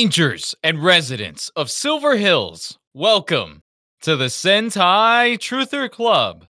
[0.00, 3.62] Rangers and residents of Silver Hills, welcome
[4.00, 6.46] to the Sentai Truther Club.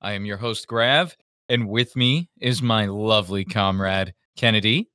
[0.00, 1.14] I am your host, Grav,
[1.46, 4.88] and with me is my lovely comrade, Kennedy.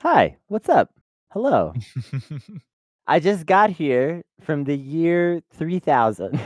[0.00, 0.94] Hi, what's up?
[1.30, 1.74] Hello.
[3.06, 6.36] I just got here from the year 3000.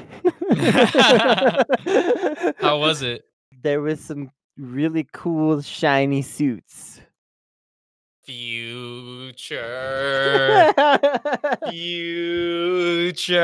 [2.59, 3.23] How was it?
[3.63, 7.00] There was some really cool shiny suits.
[8.31, 9.43] Future.
[11.69, 13.35] Future.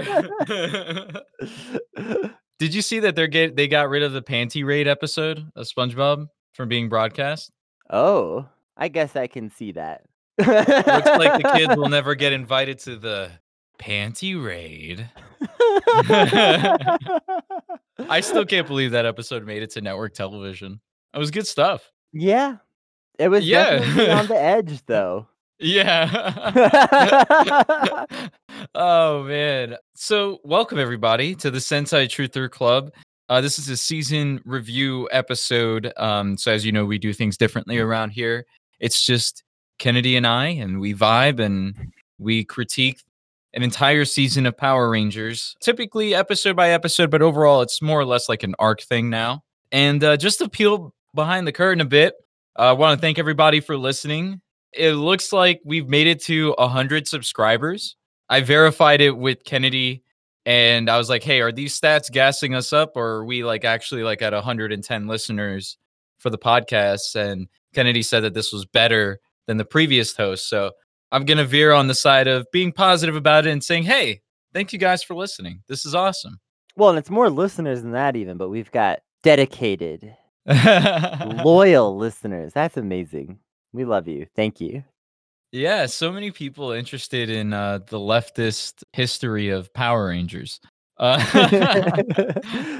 [2.60, 5.66] Did you see that they're get they got rid of the panty raid episode of
[5.66, 7.50] SpongeBob from being broadcast?
[7.90, 8.46] oh,
[8.76, 10.02] I guess I can see that.
[10.38, 13.32] Looks like the kids will never get invited to the
[13.80, 15.10] panty raid.
[18.08, 20.80] I still can't believe that episode made it to network television.
[21.12, 21.90] It was good stuff.
[22.12, 22.58] yeah,
[23.20, 23.78] it was Yeah.
[23.78, 25.26] definitely on the edge, though.
[25.58, 26.08] Yeah.
[28.74, 29.76] oh man.
[29.94, 32.90] So welcome everybody to the Sentai Truther Club.
[33.28, 35.92] Uh, this is a season review episode.
[35.96, 38.46] Um, so as you know, we do things differently around here.
[38.80, 39.44] It's just
[39.78, 41.74] Kennedy and I, and we vibe and
[42.18, 43.02] we critique
[43.52, 48.04] an entire season of Power Rangers, typically episode by episode, but overall, it's more or
[48.04, 49.42] less like an arc thing now.
[49.72, 52.14] And uh, just to peel behind the curtain a bit,
[52.56, 54.40] I want to thank everybody for listening.
[54.72, 57.96] It looks like we've made it to 100 subscribers.
[58.28, 60.04] I verified it with Kennedy
[60.46, 63.64] and I was like, "Hey, are these stats gassing us up or are we like
[63.64, 65.76] actually like at 110 listeners
[66.18, 70.48] for the podcast?" And Kennedy said that this was better than the previous host.
[70.48, 70.72] So,
[71.12, 74.20] I'm going to veer on the side of being positive about it and saying, "Hey,
[74.54, 75.62] thank you guys for listening.
[75.68, 76.40] This is awesome."
[76.76, 80.16] well, and it's more listeners than that, even, but we've got dedicated,
[81.44, 82.52] loyal listeners.
[82.52, 83.38] That's amazing.
[83.72, 84.26] We love you.
[84.34, 84.84] Thank you.
[85.52, 90.60] Yeah, so many people interested in uh, the leftist history of Power Rangers.
[90.96, 91.18] Uh,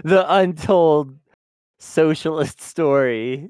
[0.04, 1.16] the untold
[1.80, 3.48] socialist story.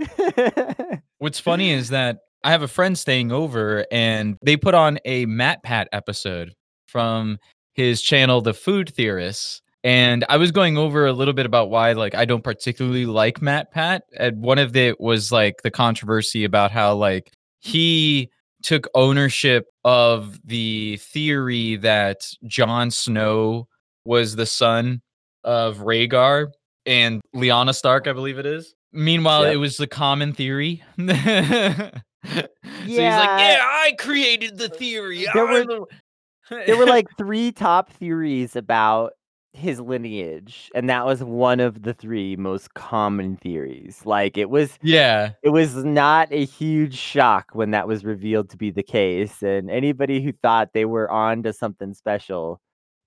[1.18, 5.26] what's funny is that I have a friend staying over, and they put on a
[5.26, 6.54] Matt Pat episode
[6.86, 7.38] from
[7.74, 9.60] his channel, The Food Theorists.
[9.82, 13.40] And I was going over a little bit about why, like, I don't particularly like
[13.40, 14.02] Matt Pat.
[14.18, 18.28] And one of it was like the controversy about how, like, he
[18.62, 23.68] took ownership of the theory that Jon Snow
[24.04, 25.00] was the son
[25.44, 26.48] of Rhaegar
[26.84, 28.74] and Lyanna Stark, I believe it is.
[28.92, 29.54] Meanwhile, Yep.
[29.54, 30.82] it was the common theory.
[30.98, 31.14] so he's
[32.34, 32.50] like,
[32.86, 33.38] Yeah.
[33.38, 35.86] "Yeah, I created the theory." There were- the-"
[36.66, 39.12] there were like three top theories about
[39.52, 44.02] his lineage, and that was one of the three most common theories.
[44.04, 48.56] Like it was yeah, it was not a huge shock when that was revealed to
[48.56, 49.42] be the case.
[49.42, 52.60] And anybody who thought they were on to something special,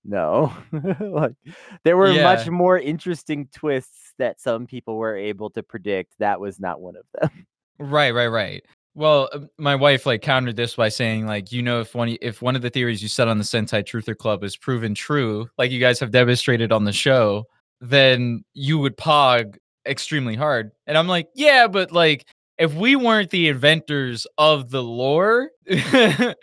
[0.04, 0.52] no.
[1.00, 1.34] like
[1.82, 6.14] there were much more interesting twists that some people were able to predict.
[6.18, 7.46] That was not one of them.
[7.78, 8.64] right, right, right.
[8.96, 12.40] Well, uh, my wife like countered this by saying, like, you know, if one if
[12.42, 15.70] one of the theories you said on the Sentai Truther Club is proven true, like
[15.70, 17.44] you guys have demonstrated on the show,
[17.80, 19.56] then you would pog
[19.86, 20.70] extremely hard.
[20.86, 22.26] And I'm like, yeah, but like
[22.58, 25.50] if we weren't the inventors of the lore,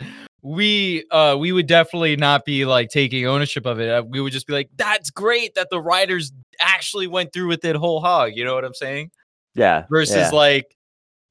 [0.42, 3.90] we uh we would definitely not be like taking ownership of it.
[3.90, 7.64] Uh, We would just be like, that's great that the writers actually went through with
[7.64, 8.32] it whole hog.
[8.36, 9.12] You know what I'm saying?
[9.56, 9.86] Yeah.
[9.90, 10.30] versus yeah.
[10.32, 10.76] like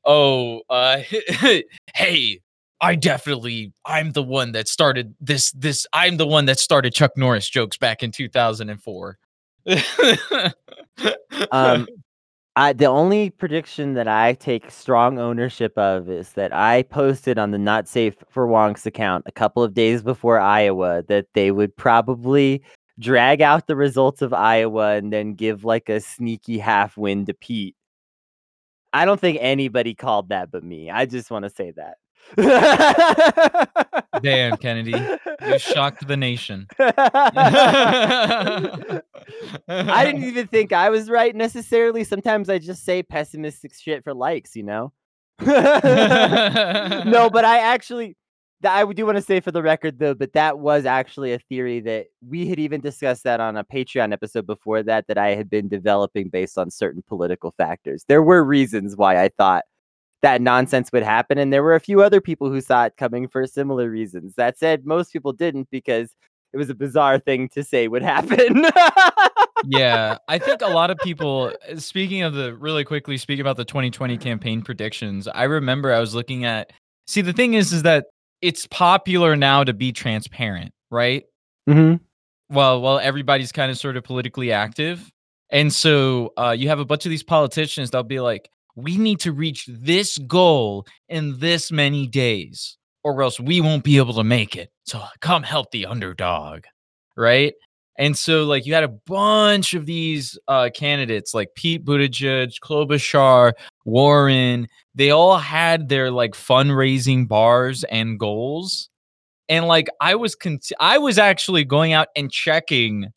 [0.05, 1.03] oh uh
[1.95, 2.41] hey
[2.81, 7.13] i definitely i'm the one that started this this i'm the one that started chuck
[7.17, 9.19] norris jokes back in 2004
[11.53, 11.87] um
[12.57, 17.53] I the only prediction that I take strong ownership of is that I posted on
[17.53, 21.77] the not safe for wonks account a couple of days before Iowa that they would
[21.77, 22.63] probably
[22.99, 27.35] drag out the results of Iowa and then give like a sneaky half win to
[27.35, 27.77] Pete.
[28.93, 30.91] I don't think anybody called that but me.
[30.91, 31.97] I just want to say that.
[34.23, 34.95] damn kennedy
[35.47, 36.69] you shocked the nation
[39.69, 42.05] I didn't even think I was right necessarily.
[42.05, 44.93] Sometimes I just say pessimistic shit for likes, you know?
[45.41, 45.51] no,
[47.31, 48.17] but I actually,
[48.65, 51.81] I do want to say for the record though, but that was actually a theory
[51.81, 55.49] that we had even discussed that on a Patreon episode before that, that I had
[55.49, 58.05] been developing based on certain political factors.
[58.07, 59.65] There were reasons why I thought
[60.23, 63.27] that nonsense would happen, and there were a few other people who saw it coming
[63.29, 64.35] for similar reasons.
[64.35, 66.15] That said, most people didn't because
[66.53, 68.67] it was a bizarre thing to say would happen.
[69.65, 71.55] yeah, I think a lot of people.
[71.71, 76.01] uh, Speaking of the really quickly, speaking about the 2020 campaign predictions, I remember I
[76.01, 76.73] was looking at.
[77.07, 78.05] See, the thing is, is that
[78.43, 81.25] it's popular now to be transparent, right?
[81.69, 82.01] Mhm.
[82.49, 85.11] Well, well, everybody's kind of sort of politically active.
[85.51, 89.21] And so uh, you have a bunch of these politicians that'll be like, we need
[89.21, 94.25] to reach this goal in this many days, or else we won't be able to
[94.25, 94.71] make it.
[94.87, 96.65] So come help the underdog.
[97.17, 97.55] Right.
[98.01, 103.53] And so, like, you had a bunch of these uh, candidates, like Pete Buttigieg, Klobuchar,
[103.85, 104.69] Warren.
[104.95, 108.89] They all had their like fundraising bars and goals,
[109.51, 113.09] and like I was, con- I was actually going out and checking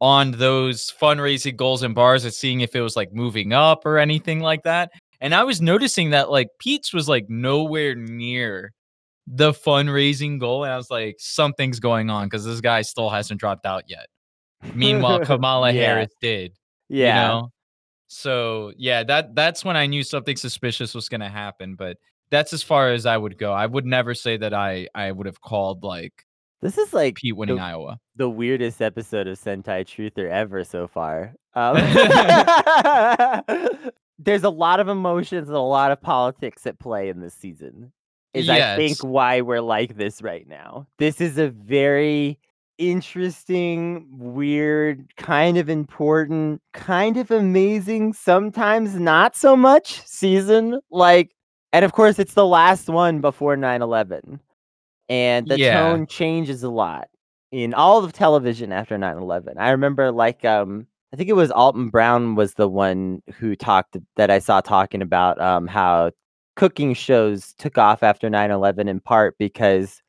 [0.00, 3.98] on those fundraising goals and bars and seeing if it was like moving up or
[3.98, 4.90] anything like that.
[5.20, 8.72] And I was noticing that like Pete's was like nowhere near
[9.28, 10.64] the fundraising goal.
[10.64, 14.06] And I was like, something's going on because this guy still hasn't dropped out yet.
[14.74, 15.82] Meanwhile, Kamala Yeah.
[15.94, 16.52] Harris did.
[16.88, 17.22] Yeah.
[17.22, 17.50] You know?
[18.08, 21.74] So yeah, that that's when I knew something suspicious was gonna happen.
[21.74, 21.96] But
[22.30, 23.52] that's as far as I would go.
[23.52, 26.24] I would never say that I I would have called like
[26.62, 27.98] This is like Pete winning the, Iowa.
[28.16, 31.34] the weirdest episode of Sentai Truther ever so far.
[31.56, 31.76] Um,
[34.18, 37.92] there's a lot of emotions and a lot of politics at play in this season.
[38.32, 40.88] Is I think why we're like this right now.
[40.98, 42.40] This is a very
[42.78, 50.80] interesting, weird, kind of important, kind of amazing, sometimes not so much season.
[50.90, 51.30] Like,
[51.72, 54.40] and of course, it's the last one before 9 11.
[55.08, 55.72] And the Yeah.
[55.72, 57.08] tone changes a lot
[57.52, 59.58] in all of television after 9 11.
[59.58, 63.96] I remember, like, um, I think it was Alton Brown was the one who talked
[64.16, 66.10] that I saw talking about um, how
[66.56, 70.02] cooking shows took off after 9 11 in part because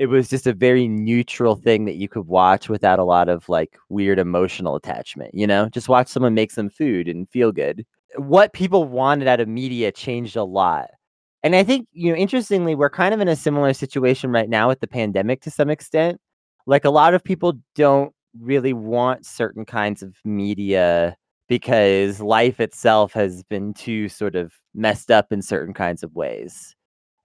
[0.00, 3.46] it was just a very neutral thing that you could watch without a lot of
[3.50, 5.68] like weird emotional attachment, you know?
[5.68, 7.84] Just watch someone make some food and feel good.
[8.16, 10.88] What people wanted out of media changed a lot.
[11.42, 14.68] And I think, you know, interestingly, we're kind of in a similar situation right now
[14.68, 16.18] with the pandemic to some extent.
[16.66, 21.14] Like a lot of people don't really want certain kinds of media
[21.46, 26.74] because life itself has been too sort of messed up in certain kinds of ways.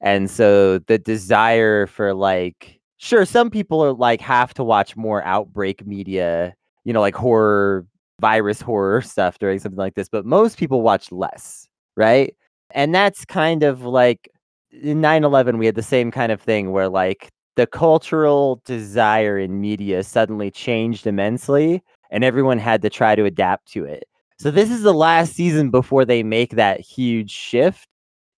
[0.05, 5.23] And so the desire for like sure some people are like have to watch more
[5.25, 6.55] outbreak media,
[6.85, 7.85] you know, like horror
[8.21, 11.67] virus horror stuff during something like this, but most people watch less,
[11.97, 12.35] right?
[12.71, 14.29] And that's kind of like
[14.71, 19.59] in 9/11 we had the same kind of thing where like the cultural desire in
[19.61, 21.81] media suddenly changed immensely
[22.11, 24.03] and everyone had to try to adapt to it.
[24.37, 27.87] So this is the last season before they make that huge shift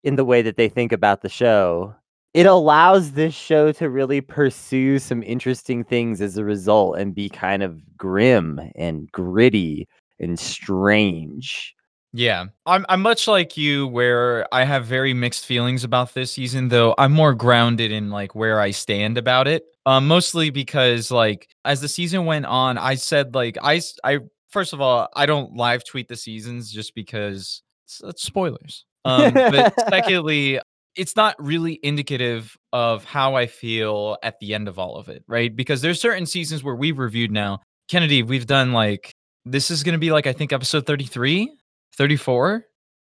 [0.04, 1.94] in the way that they think about the show.
[2.34, 7.28] It allows this show to really pursue some interesting things as a result and be
[7.28, 9.88] kind of grim and gritty
[10.20, 11.74] and strange.
[12.12, 12.46] Yeah.
[12.66, 16.94] I'm I'm much like you where I have very mixed feelings about this season though.
[16.96, 19.64] I'm more grounded in like where I stand about it.
[19.84, 24.72] Um mostly because like as the season went on, I said like I I first
[24.72, 28.84] of all, I don't live tweet the seasons just because it's, it's spoilers.
[29.08, 30.60] Um but secondly,
[30.96, 35.22] it's not really indicative of how I feel at the end of all of it,
[35.28, 35.54] right?
[35.54, 37.60] Because there's certain seasons where we've reviewed now.
[37.88, 39.12] Kennedy, we've done like
[39.44, 41.50] this is going to be like I think episode 33
[41.94, 42.64] 34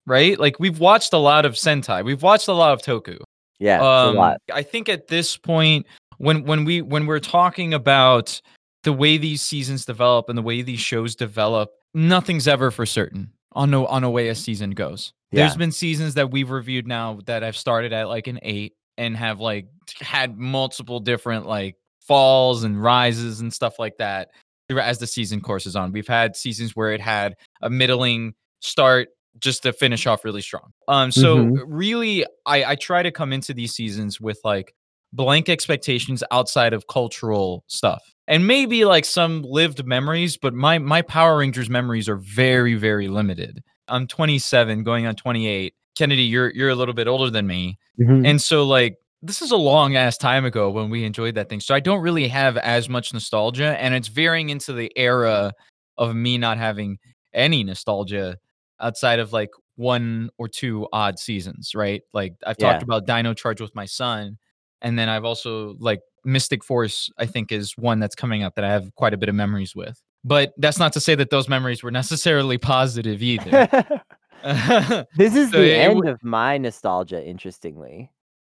[0.06, 3.18] right like we've watched a lot of sentai we've watched a lot of toku
[3.60, 4.38] Yeah, um a lot.
[4.54, 5.86] i think at this point
[6.18, 8.40] when when we when we're talking about
[8.84, 13.32] the way these seasons develop and the way these shows develop nothing's ever for certain
[13.56, 17.20] on no on a way a season goes There's been seasons that we've reviewed now
[17.26, 19.68] that i've started at like an eight and have like
[20.00, 24.30] had multiple different like falls and rises and stuff like that
[24.70, 29.10] as the season courses on we've had seasons where it had a middling start
[29.40, 30.72] just to finish off really strong.
[30.88, 31.62] Um, so Mhm.
[31.68, 34.74] really, I I try to come into these seasons with like
[35.12, 40.38] blank expectations outside of cultural stuff, and maybe like some lived memories.
[40.38, 43.63] But my my Power Rangers memories are very very limited.
[43.88, 45.74] I'm 27, going on 28.
[45.98, 48.27] Kennedy, you're you're a little bit older than me, Mhm.
[48.27, 51.60] and so like this is a long ass time ago when we enjoyed that thing.
[51.60, 55.53] So I don't really have as much nostalgia, and it's veering into the era
[55.98, 56.98] of me not having
[57.34, 58.38] any nostalgia
[58.79, 62.01] outside of like one or two odd seasons, right?
[62.13, 64.38] Like I've talked about Dino Charge with my son,
[64.82, 68.63] and then I've also like Mystic Force, I think is one that's coming up that
[68.63, 70.01] I have quite a bit of memories with.
[70.24, 73.67] But that's not to say that those memories were necessarily positive either.
[75.15, 78.12] this is So the end w- of my nostalgia, interestingly.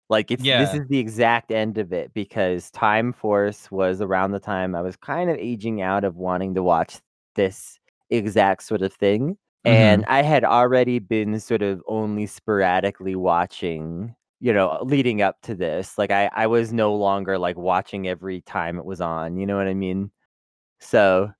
[0.10, 4.40] Like it's this is the exact end of it because Time Force was around the
[4.40, 6.98] time I was kind of aging out of wanting to watch
[7.36, 9.38] this exact sort of thing.
[9.66, 9.76] Mm-hmm.
[9.76, 14.14] And I had already been sort of only sporadically watching,
[14.44, 15.98] you know, leading up to this.
[15.98, 19.58] Like I I was no longer like watching every time it was on, you know
[19.58, 20.12] what I mean?
[20.82, 21.32] So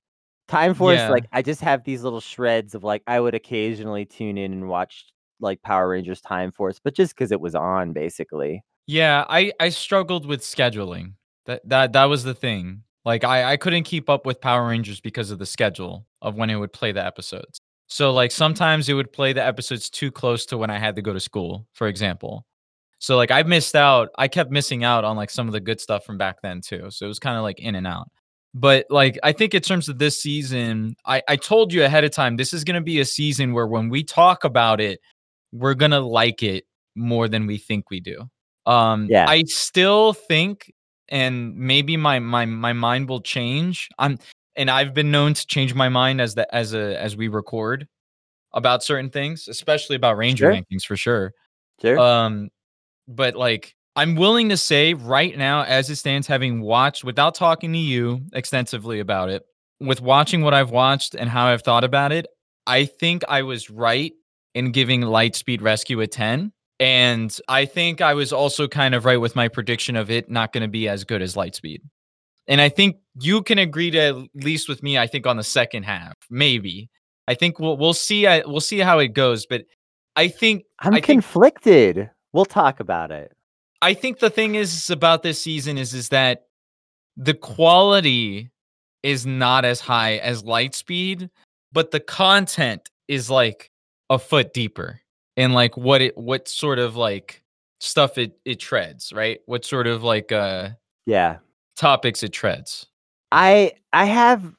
[0.48, 1.10] Time Force, Yeah.
[1.10, 4.68] like I just have these little shreds of like I would occasionally tune in and
[4.68, 5.06] watch
[5.40, 8.64] like Power Rangers Time Force, but just because it was on basically.
[8.86, 11.14] Yeah, I I struggled with scheduling.
[11.46, 12.82] That that that was the thing.
[13.04, 16.50] Like I I couldn't keep up with Power Rangers because of the schedule of when
[16.50, 17.60] it would play the episodes.
[17.88, 21.02] So like sometimes it would play the episodes too close to when I had to
[21.02, 22.46] go to school, for example.
[23.04, 24.08] So like I missed out.
[24.16, 26.86] I kept missing out on like some of the good stuff from back then too.
[26.88, 28.10] So it was kind of like in and out.
[28.54, 32.12] But like I think in terms of this season, I I told you ahead of
[32.12, 35.00] time this is going to be a season where when we talk about it,
[35.52, 38.22] we're going to like it more than we think we do.
[38.64, 39.26] Um, Yeah.
[39.28, 40.72] I still think,
[41.10, 43.86] and maybe my my my mind will change.
[43.98, 44.18] I'm,
[44.56, 47.86] and I've been known to change my mind as the as a as we record
[48.54, 50.52] about certain things, especially about Ranger Sure.
[50.54, 51.32] rankings for sure.
[51.82, 51.98] Sure.
[51.98, 52.48] Um,
[53.08, 57.72] but like I'm willing to say right now, as it stands, having watched without talking
[57.72, 59.44] to you extensively about it,
[59.80, 62.26] with watching what I've watched and how I've thought about it,
[62.66, 64.12] I think I was right
[64.54, 66.52] in giving Lightspeed Rescue a 10.
[66.80, 70.52] And I think I was also kind of right with my prediction of it not
[70.52, 71.78] going to be as good as Lightspeed.
[72.48, 74.98] And I think you can agree to at least with me.
[74.98, 76.90] I think on the second half, maybe.
[77.26, 78.26] I think we'll we'll see.
[78.26, 79.46] I, we'll see how it goes.
[79.46, 79.64] But
[80.14, 82.10] I think I'm I think conflicted.
[82.34, 83.32] We'll talk about it.
[83.80, 86.46] I think the thing is about this season is is that
[87.16, 88.50] the quality
[89.04, 91.30] is not as high as Lightspeed,
[91.72, 93.70] but the content is like
[94.10, 95.00] a foot deeper
[95.36, 97.42] in like what it what sort of like
[97.78, 99.38] stuff it it treads, right?
[99.46, 100.70] What sort of like uh
[101.06, 101.38] Yeah.
[101.76, 102.86] topics it treads.
[103.30, 104.54] I I have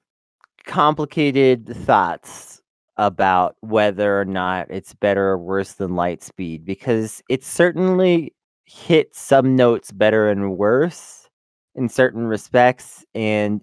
[0.66, 2.62] complicated thoughts
[2.98, 8.34] about whether or not it's better or worse than Lightspeed because it certainly
[8.66, 11.30] hit some notes better and worse
[11.76, 13.62] in certain respects and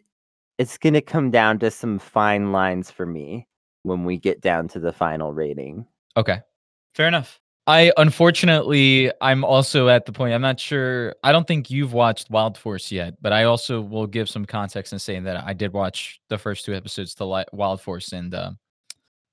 [0.59, 3.47] it's going to come down to some fine lines for me
[3.83, 5.87] when we get down to the final rating.
[6.17, 6.41] Okay.
[6.95, 7.41] Fair enough.
[7.67, 12.29] I unfortunately I'm also at the point I'm not sure I don't think you've watched
[12.29, 15.73] Wild Force yet, but I also will give some context in saying that I did
[15.73, 18.51] watch the first two episodes to Wild Force and uh,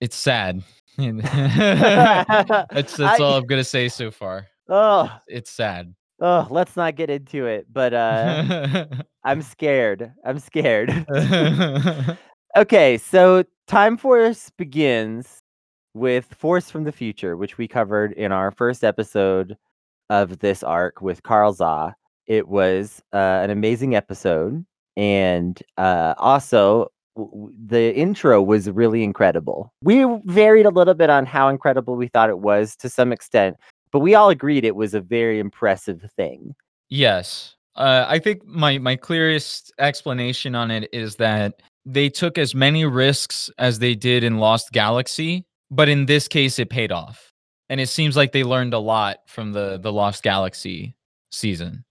[0.02, 0.64] it's sad.
[0.98, 1.24] that's
[2.98, 4.48] that's I- all I'm gonna say so far.
[4.68, 5.94] Oh, It's sad.
[6.22, 8.86] oh, let's not get into it, but uh
[9.24, 10.12] I'm scared.
[10.26, 11.06] I'm scared.
[12.58, 15.38] Okay, so Time Force begins
[15.94, 19.56] with Force from the Future, which we covered in our first episode
[20.10, 21.96] of this arc with Carl Za.
[22.26, 24.66] It was uh, an amazing episode,
[24.98, 26.88] and uh, also
[27.66, 29.74] the intro was really incredible.
[29.84, 33.58] We varied a little bit on how incredible we thought it was to some extent,
[33.92, 36.56] but we all agreed it was a very impressive thing.
[36.90, 37.56] yes.
[37.76, 42.84] Uh, I think my my clearest explanation on it is that they took as many
[42.86, 47.32] risks as they did in Lost Galaxy, but in this case it paid off.
[47.70, 50.96] And it seems like they learned a lot from the the Lost Galaxy
[51.32, 51.86] season.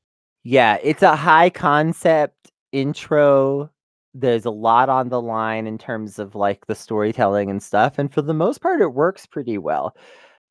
[0.44, 3.70] Yeah, it's a high concept intro.
[4.14, 8.12] There's a lot on the line in terms of like the storytelling and stuff, and
[8.12, 9.94] for the most part, it works pretty well.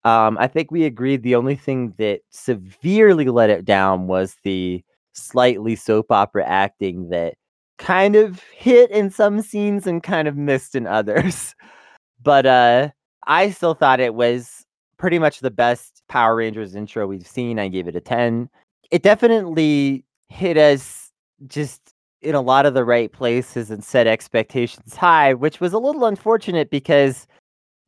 [0.06, 4.84] Um, I think we agreed the only thing that severely let it down was the
[5.14, 7.36] slightly soap opera acting that
[7.78, 11.56] kind of hit in some scenes and kind of missed in others.
[12.24, 12.90] But uh,
[13.28, 14.66] I still thought it was
[14.98, 17.60] pretty much the best Power Rangers intro we've seen.
[17.60, 18.50] I gave it a 10
[18.92, 21.12] it definitely hit us
[21.48, 25.80] just in a lot of the right places and set expectations high, which was a
[25.80, 27.28] little unfortunate because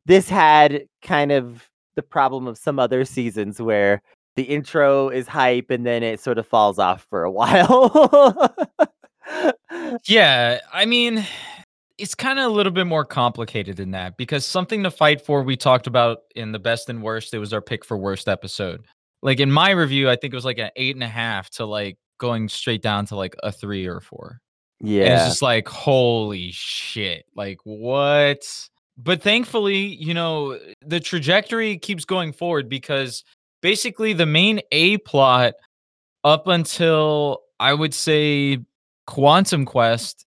[0.06, 4.00] this had kind of the problem of some other seasons where
[4.36, 8.54] the intro is hype and then it sort of falls off for a while.
[10.06, 11.24] Yeah, I mean,
[11.98, 15.42] it's kind of a little bit more complicated than that because something to fight for
[15.42, 17.34] we talked about in the best and worst.
[17.34, 18.84] It was our pick for worst episode.
[19.22, 21.66] Like in my review, I think it was like an eight and a half to
[21.66, 24.40] like going straight down to like a three or four.
[25.04, 27.24] And it's just like, holy shit.
[27.34, 28.46] Like, what?
[28.96, 33.24] But thankfully, you know, the trajectory keeps going forward because
[33.62, 35.54] basically the main A plot
[36.22, 38.58] up until I would say
[39.06, 40.24] Quantum Quest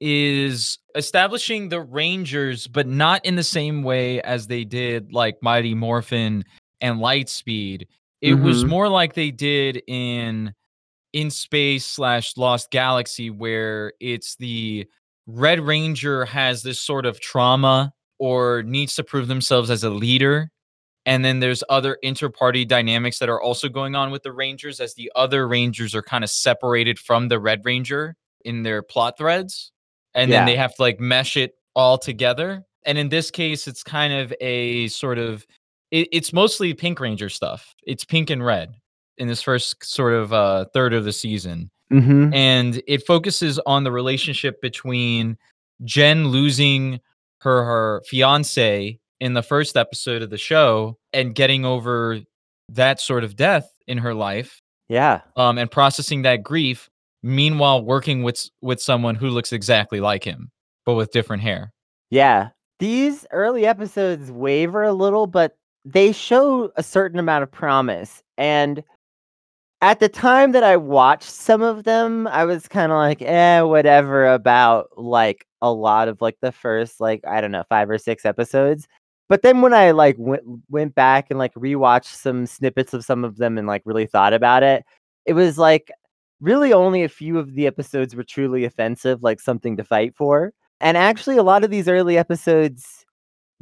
[0.00, 5.74] is establishing the Rangers, but not in the same way as they did like Mighty
[5.74, 6.44] Morphin
[6.80, 7.86] and Lightspeed.
[8.22, 8.68] It was Mhm.
[8.68, 10.54] more like they did in
[11.12, 14.86] in space slash Lost Galaxy, where it's the
[15.26, 20.50] Red Ranger has this sort of trauma or needs to prove themselves as a leader.
[21.06, 24.94] and then there's other inter-party dynamics that are also going on with the Rangers as
[24.94, 29.72] the other Rangers are kind of separated from the Red Ranger in their plot threads,
[30.14, 32.64] and then they have to like mesh it all together.
[32.84, 35.46] And in this case, it's kind of a sort of
[35.90, 37.74] it, it's mostly Pink Ranger stuff.
[37.84, 38.74] It's pink and red
[39.20, 42.32] in this first sort of uh, third of the season Mm-hmm.
[42.32, 45.36] and it focuses on the relationship between
[45.84, 47.00] Jen losing
[47.40, 52.20] her her fiance in the first episode of the show and getting over
[52.68, 55.22] that sort of death in her life Yeah.
[55.36, 56.88] um and processing that grief
[57.24, 60.50] meanwhile working with with someone who looks exactly like him
[60.86, 61.72] but with different hair
[62.10, 62.50] Yeah.
[62.78, 68.22] These early episodes waver a little, but they show a certain amount of promise.
[68.38, 68.82] And
[69.82, 73.62] at the time that I watched some of them, I was kind of like, eh,
[73.62, 77.98] whatever about like a lot of like the first, like, I don't know, five or
[77.98, 78.86] six episodes.
[79.28, 83.24] But then when I like went went back and like rewatched some snippets of some
[83.24, 84.84] of them and like really thought about it,
[85.24, 85.90] it was like
[86.40, 90.52] really only a few of the episodes were truly offensive, like something to fight for.
[90.80, 93.04] And actually, a lot of these early episodes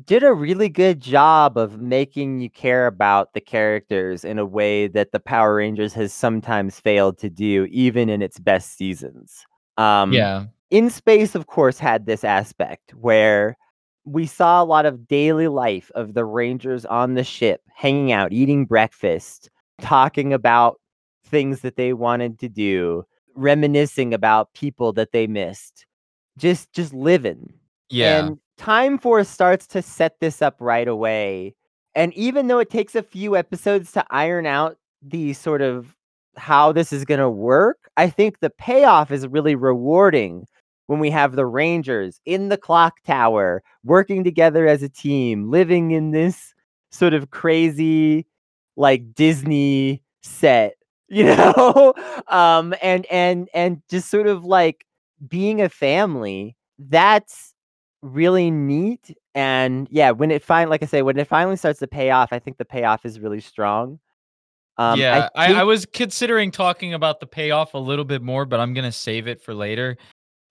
[0.05, 4.87] did a really good job of making you care about the characters in a way
[4.89, 9.45] that the Power Rangers has sometimes failed to do, even in its best seasons.
[9.77, 13.57] Um, yeah In Space, of course, had this aspect where
[14.05, 18.33] we saw a lot of daily life of the Rangers on the ship, hanging out,
[18.33, 19.51] eating breakfast,
[19.81, 20.81] talking about
[21.25, 25.87] things that they wanted to do, reminiscing about people that they missed,
[26.39, 27.53] just just living.
[27.91, 31.55] yeah And Time Force starts to set this up right away.
[31.95, 35.97] And even though it takes a few episodes to iron out the sort of
[36.37, 40.47] how this is going to work, I think the payoff is really rewarding
[40.87, 45.93] when we have the Rangers in the clock tower working together as a team, living
[45.93, 46.55] in this
[46.91, 48.27] sort of crazy
[48.77, 50.75] like Disney set,
[51.09, 51.95] you know?
[52.29, 54.85] um and and and just sort of like
[55.29, 56.57] being a family.
[56.79, 57.55] That's
[58.03, 61.87] really neat and yeah when it finally like i say when it finally starts to
[61.87, 63.99] pay off i think the payoff is really strong
[64.79, 68.45] um yeah, I, I, think- was considering talking about the payoff a little bit more,
[68.45, 69.97] but I'm gonna save it for later.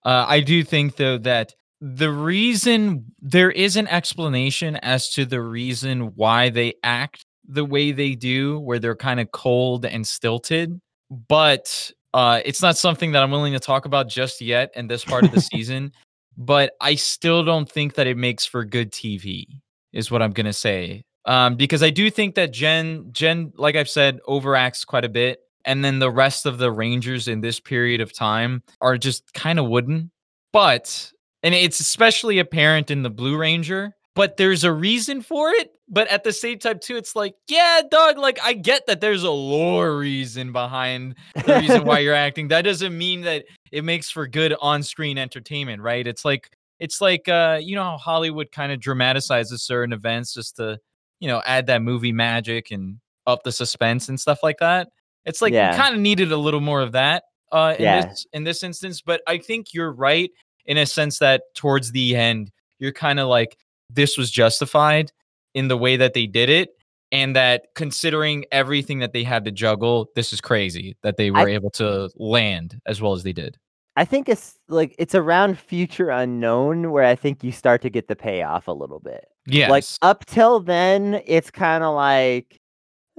[0.03, 5.41] Uh, I do think though that the reason there is an explanation as to the
[5.41, 10.79] reason why they act the way they do, where they're kind of cold and stilted,
[11.09, 15.05] but uh, it's not something that I'm willing to talk about just yet in this
[15.05, 15.93] part of the season.
[16.37, 19.45] But I still don't think that it makes for good TV,
[19.91, 21.03] is what I'm gonna say.
[21.25, 25.39] Um, because I do think that Jen, Jen, like I've said, overacts quite a bit,
[25.65, 29.59] and then the rest of the Rangers in this period of time are just kind
[29.59, 30.11] of wooden.
[30.53, 31.11] But
[31.43, 33.93] and it's especially apparent in the Blue Ranger.
[34.15, 35.69] But there's a reason for it.
[35.87, 38.17] But at the same time, too, it's like, yeah, dog.
[38.17, 42.47] Like I get that there's a lore reason behind the reason why you're acting.
[42.47, 46.05] That doesn't mean that it makes for good on-screen entertainment, right?
[46.05, 46.49] It's like
[46.79, 50.79] it's like uh, you know how Hollywood kind of dramatizes certain events just to,
[51.19, 54.87] you know, add that movie magic and up the suspense and stuff like that.
[55.25, 55.75] It's like Yeah.
[55.75, 58.01] kind of needed a little more of that uh in Yeah.
[58.01, 60.29] this in this instance, but I think you're right
[60.65, 63.57] in a sense that towards the end, you're kind of like
[63.89, 65.11] this was justified
[65.53, 66.69] in the way that they did it
[67.11, 71.43] and that considering everything that they had to juggle, this is crazy that they I-
[71.43, 73.57] were able to land as well as they did.
[73.95, 78.07] i think it's like it's around future unknown where i think you start to get
[78.07, 79.69] the payoff a little bit Yes.
[79.71, 82.59] like up till then it's kind of like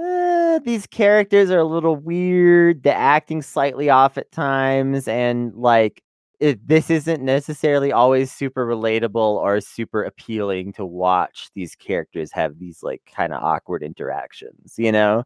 [0.00, 6.02] uh, these characters are a little weird the acting slightly off at times and like
[6.40, 12.58] it, this isn't necessarily always super relatable or super appealing to watch these characters have
[12.58, 15.24] these like kind of awkward interactions you know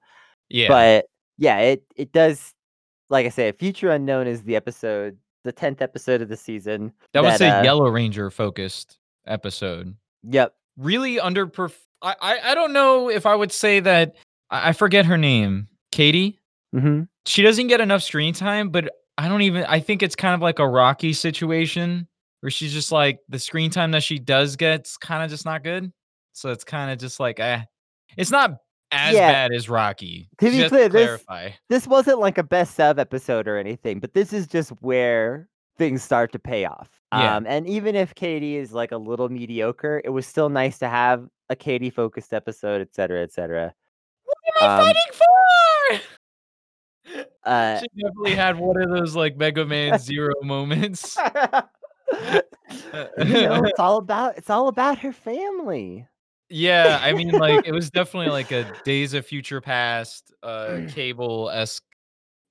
[0.48, 0.68] yeah.
[0.68, 1.06] but
[1.38, 2.54] yeah it it does
[3.10, 7.22] like i say future unknown is the episode the 10th episode of the season that
[7.22, 9.94] was a uh, Yellow Ranger focused episode.
[10.22, 11.50] yep Really under
[12.00, 14.14] I, I I don't know if I would say that
[14.50, 15.68] I, I forget her name.
[15.90, 16.38] Katie?
[16.72, 20.34] hmm she doesn't get enough screen time, but I don't even I think it's kind
[20.34, 22.08] of like a Rocky situation
[22.40, 25.62] where she's just like the screen time that she does gets kind of just not
[25.62, 25.92] good.
[26.32, 27.62] So it's kind of just like eh.
[28.16, 28.56] It's not
[28.90, 29.30] as Yeah.
[29.32, 30.28] bad as Rocky.
[30.38, 31.50] To be clear, this- clarify.
[31.68, 35.48] this wasn't like a best sub episode or anything, but this is just where
[35.78, 36.88] things start to pay off.
[37.12, 37.36] Yeah.
[37.36, 40.88] Um, and even if Katie is like a little mediocre, it was still nice to
[40.88, 43.72] have a Katie focused episode, et cetera, et cetera.
[44.24, 46.18] What am I um, fighting for?
[47.44, 51.16] Uh, she definitely had one of those like Mega Man Zero moments.
[52.16, 52.42] you
[53.18, 56.06] know, it's all about it's all about her family.
[56.48, 61.82] Yeah, I mean, like, it was definitely like a Days of Future Past, uh, Cable-esque,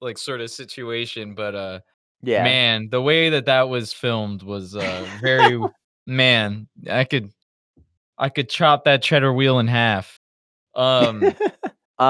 [0.01, 1.79] like, sorta situation, but, uh,
[2.23, 2.43] Yeah.
[2.43, 5.63] man, the way that that was filmed was, uh, very
[6.07, 7.31] man, I could
[8.17, 10.19] I could chop that cheddar wheel in half.
[10.75, 11.35] Um,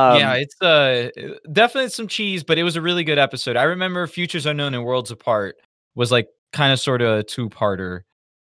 [0.10, 1.10] yeah, Um it's, uh,
[1.52, 3.56] definitely some cheese, but it was a really good episode.
[3.58, 5.58] I remember Futures Unknown and Worlds Apart
[5.96, 8.02] was, like, kinda sorta a two-parter,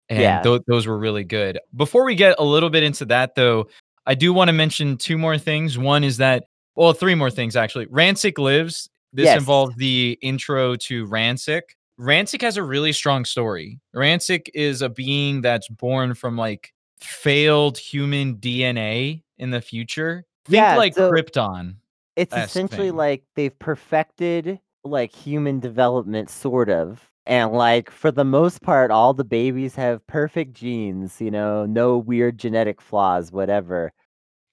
[0.10, 0.44] and Yeah.
[0.44, 1.60] tho those were really good.
[1.76, 3.70] Before we get a little bit into that, though,
[4.08, 5.78] I do wanna mention 2 more things.
[5.78, 6.46] One is that
[6.76, 7.88] well, 3 more things, actually.
[7.88, 9.38] Ransik Lives, this Yes.
[9.38, 11.64] involved the intro to Ransik.
[12.00, 13.80] Ransik has a really strong story.
[13.96, 20.26] Ransik is a being that's born from, like, failed human DNA in the future.
[20.46, 21.76] Think Yeah, like so Krypton-esque
[22.16, 22.92] it's essentially thing.
[22.92, 29.14] like they've perfected, like, human development, sort of, and, like, for the most part, all
[29.14, 33.94] the babies have perfect genes, you know, no weird genetic flaws, whatever.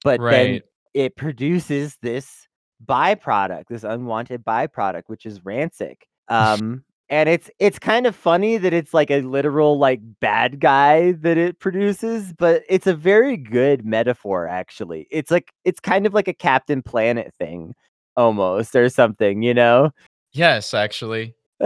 [0.05, 0.61] But then
[0.95, 2.49] it produces this
[2.87, 6.03] byproduct, this unwanted byproduct, which is Ransik.
[6.29, 11.13] Um, and it's it's kind of funny that it's like a literal, like, bad guy
[11.13, 15.07] that it produces, but it's a very good metaphor, actually.
[15.11, 17.75] It's like it's kind of like a Captain Planet thing,
[18.17, 19.91] almost, or something, you know?
[20.33, 21.35] Yes, actually.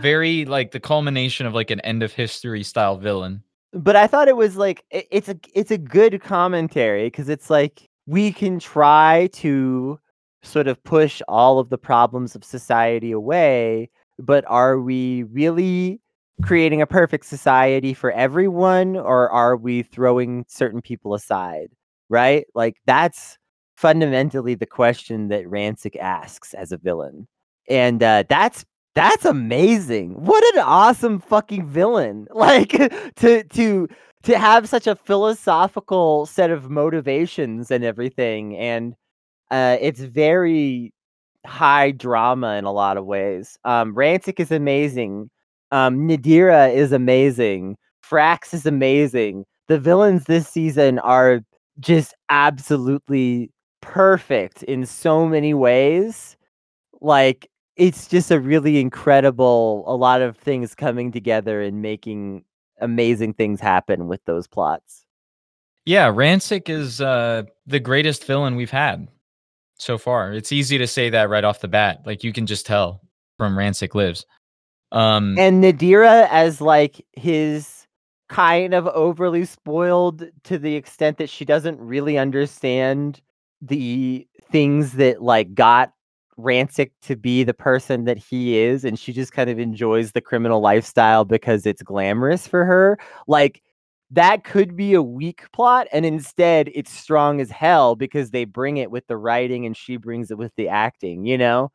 [0.00, 3.42] Very, like, the culmination of, like, an end of history style villain.
[3.72, 7.50] But I thought it was, like i it's a it's a good commentary because it's
[7.50, 9.98] like, we can try to
[10.46, 16.00] sort of push all of the problems of society away, but are we really
[16.42, 21.68] creating a perfect society for everyone, or are we throwing certain people aside,
[22.10, 22.46] right?
[22.54, 23.38] Like, that's
[23.76, 27.26] fundamentally the question that Ransik asks as a villain,
[27.68, 30.12] and, uh, that's that's amazing!
[30.24, 32.26] What an awesome fucking villain!
[32.34, 32.70] Like,
[33.16, 33.88] to to
[34.24, 38.94] to have such a philosophical set of motivations and everything, and,
[39.50, 40.92] uh, it's very
[41.44, 43.58] high drama in a lot of ways.
[43.64, 45.30] Um, Ransik is amazing.
[45.72, 47.76] Um, Nadira is amazing.
[48.04, 49.44] Frax is amazing.
[49.68, 51.40] The villains this season are
[51.80, 56.36] just absolutely perfect in so many ways.
[57.00, 62.44] Like, it's just a really incredible a lot of things coming together and making
[62.80, 65.04] amazing things happen with those plots.
[65.84, 69.08] Yeah, Ransik is, uh, the greatest villain we've had
[69.78, 70.32] so far.
[70.32, 73.00] It's easy to say that right off the bat, like, you can just tell
[73.38, 74.26] from Ransik Lives.
[74.92, 77.86] Um And Nadira as, like, his
[78.28, 83.20] kind of overly spoiled to the extent that she doesn't really understand
[83.60, 85.92] the things that, like, got
[86.38, 90.20] Ransik to be the person that he is, and she just kind of enjoys the
[90.20, 92.98] criminal lifestyle because it's glamorous for her.
[93.26, 93.62] Like,
[94.10, 98.76] that could be a weak plot, and instead, it's strong as hell because they bring
[98.78, 101.70] it with the writing and she brings it with the acting, you know?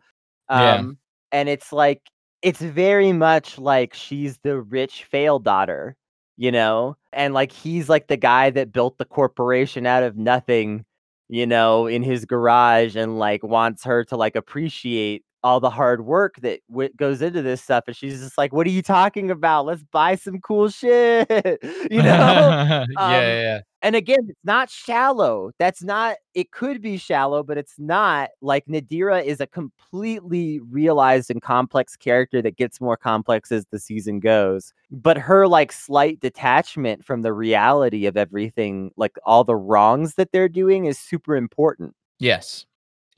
[0.50, 0.76] Yeah.
[0.76, 0.98] Um,
[1.32, 2.02] and it's like
[2.42, 5.96] it's very much like she's the rich fail daughter,
[6.38, 6.98] you know?
[7.14, 10.86] And, like, he's, like, the guy that built the corporation out of nothing,
[11.30, 16.06] you know, in his garage and, like, wants her to, like, appreciate all the hard
[16.06, 19.32] work that w goes into this stuff, and she's just like, "What are you talking
[19.32, 19.66] about?
[19.66, 21.28] Let's buy some cool shit."
[21.92, 22.86] You know?
[22.90, 23.60] Yeah, Um, yeah, yeah.
[23.82, 25.52] and again, it's not shallow.
[25.60, 28.30] That's not it could be shallow, but it's not.
[28.42, 33.80] Like, Nadira is a completely realized and complex character that gets more complex as the
[33.80, 34.74] season goes.
[34.92, 40.32] But her, like, slight detachment from the reality of everything, like, all the wrongs that
[40.32, 41.94] they're doing is super important.
[42.20, 42.66] Yes.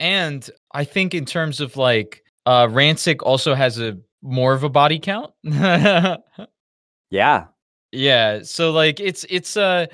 [0.00, 4.68] And I think in terms of, like, uh, Ransik also has a more of a
[4.68, 5.32] body count.
[7.10, 7.46] Yeah.
[7.92, 9.86] Yeah, so, like, it's it's, uh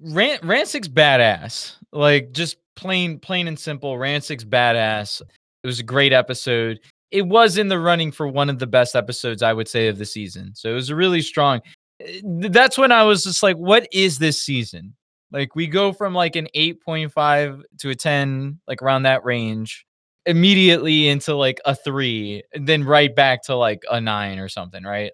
[0.00, 1.76] Ran Ransik's badass.
[1.92, 5.22] Like, just plain plain and simple, Ransik's badass.
[5.64, 6.80] It was a great episode.
[7.10, 9.98] It was in the running for one of the best episodes, I would say, of
[9.98, 10.54] the season.
[10.54, 11.60] So, it was a really strong.
[12.00, 14.94] Eh, that's when I was just like, "What is this season?"
[15.32, 19.86] Like, we go from, like, an 8.5 to a 10, like, around that range,
[20.26, 24.84] immediately into, like, a 3, and then right back to, like, a 9 or something,
[24.84, 25.12] right?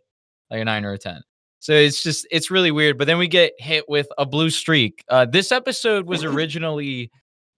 [0.50, 1.22] Like, a 9 or a 10.
[1.60, 5.04] So, it's just it's really weird, but then we get hit with a blue streak.
[5.08, 7.10] Uh, this episode was originally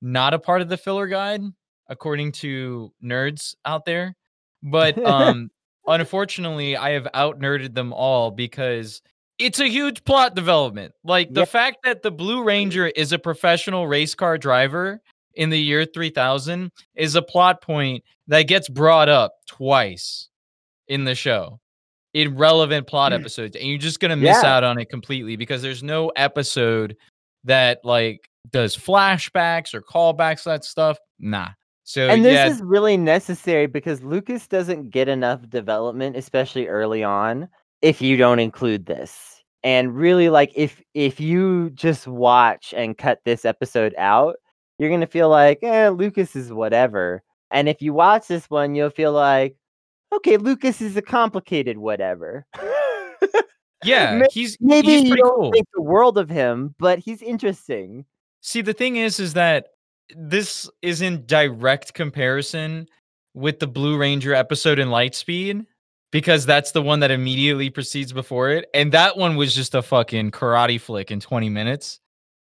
[0.03, 1.43] not a part of the filler guide,
[1.89, 4.17] according to nerds out there,
[4.63, 5.51] but, um,
[5.87, 9.03] unfortunately, I have out-nerded them all because
[9.41, 10.93] it's a huge plot development.
[11.03, 11.49] Like, the Yep.
[11.49, 15.01] fact that the Blue Ranger is a professional race car driver
[15.35, 20.29] in the year 3000 is a plot point that gets brought up twice
[20.89, 21.59] in the show,
[22.15, 23.21] in relevant plot hmm.
[23.21, 24.57] episodes, and you're just gonna miss Yeah.
[24.57, 26.97] out on it completely because there's no episode
[27.45, 30.99] that like does flashbacks or callbacks that stuff.
[31.19, 31.49] Nah.
[31.85, 37.03] So and this yeah, is really necessary because Lucas doesn't get enough development, especially early
[37.03, 37.49] on,
[37.83, 39.43] if you don't include this.
[39.63, 44.37] And really, like if if you just watch and cut this episode out,
[44.79, 47.23] you're gonna feel like, eh, Lucas is whatever.
[47.51, 49.57] And if you watch this one, you'll feel like,
[50.13, 52.47] okay, Lucas is a complicated whatever.
[53.85, 55.53] yeah, May- he's Maybe he's you don't cool.
[55.53, 58.05] think the world of him, but he's interesting.
[58.41, 59.69] See, the thing is, is that
[60.17, 62.89] this is in direct comparison
[63.35, 65.67] with the Blue Ranger episode in Lightspeed
[66.11, 69.83] because that's the one that immediately precedes before it, and that one was just a
[69.83, 72.01] fucking karate flick in 20 minutes,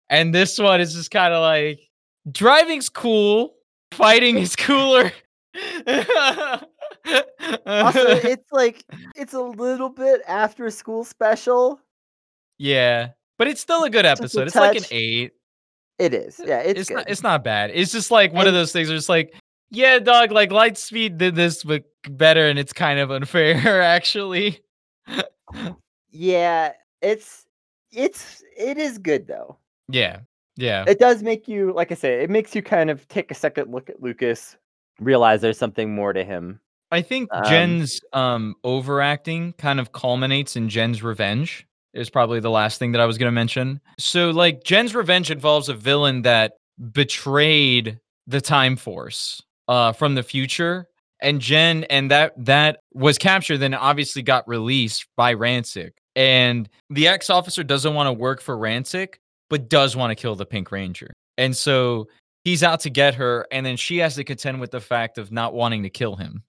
[0.08, 1.80] and this one is just kind of like
[2.30, 3.54] driving's cool,
[3.92, 5.12] fighting is cooler.
[7.66, 11.80] Also, it's like it's a little bit after school special.
[12.58, 14.46] yeah, but it's still a good a episode.
[14.46, 15.32] It's like an eight.
[15.98, 16.40] It is.
[16.44, 16.96] Yeah, it's, it's good.
[16.96, 17.70] not it's not bad.
[17.72, 19.34] It's just like one of those things where it's like,
[19.70, 24.60] yeah, dog, like Lightspeed did this but better and it's kind of unfair actually.
[26.10, 27.46] yeah, it's
[27.92, 29.58] it's it is good though.
[29.88, 30.20] yeah.
[30.58, 30.84] Yeah.
[30.88, 33.70] It does make you, like I say, it makes you kind of take a second
[33.70, 34.56] look at Lucas,
[35.00, 36.60] realize there's something more to him.
[36.90, 41.66] I think Um, Jen's um overacting kind of culminates in Jen's revenge.
[41.92, 43.80] Is probably the last thing that I was going to mention.
[43.98, 46.52] So like Jen's revenge involves a villain that
[46.92, 50.86] betrayed the Time Force uh from the future
[51.20, 55.92] and Jen and that that was captured then obviously got released by Ransik.
[56.14, 59.14] And the ex-officer doesn't want to work for Ransik
[59.48, 61.12] but does want to kill the Pink Ranger.
[61.38, 62.08] And so
[62.44, 65.30] he's out to get her and then she has to contend with the fact of
[65.32, 66.42] not wanting to kill him.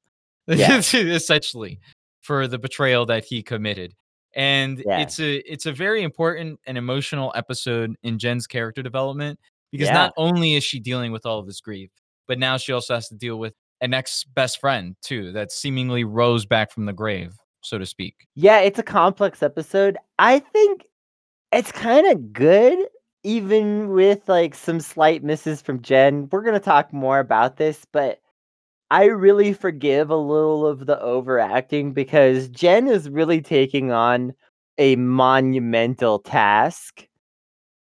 [0.48, 0.78] Yeah.
[0.94, 1.80] essentially
[2.22, 3.94] for the betrayal that he committed.
[4.36, 5.00] And Yeah.
[5.00, 9.40] it's a it's a very important and emotional episode in Jen's character development
[9.72, 9.94] because Yeah.
[9.94, 11.90] not only is she dealing with all of this grief,
[12.28, 16.04] but now she also has to deal with an ex best friend too that seemingly
[16.04, 18.28] rose back from the grave, so to speak.
[18.36, 19.98] Yeah, it's a complex episode.
[20.20, 20.86] I think
[21.52, 22.80] it's kind of good,
[23.24, 26.28] even with like some slight misses from Jen.
[26.32, 28.20] We're gonna talk more about this, but
[28.90, 34.34] I really forgive a little of the overacting because Jen is really taking on
[34.78, 37.06] a monumental task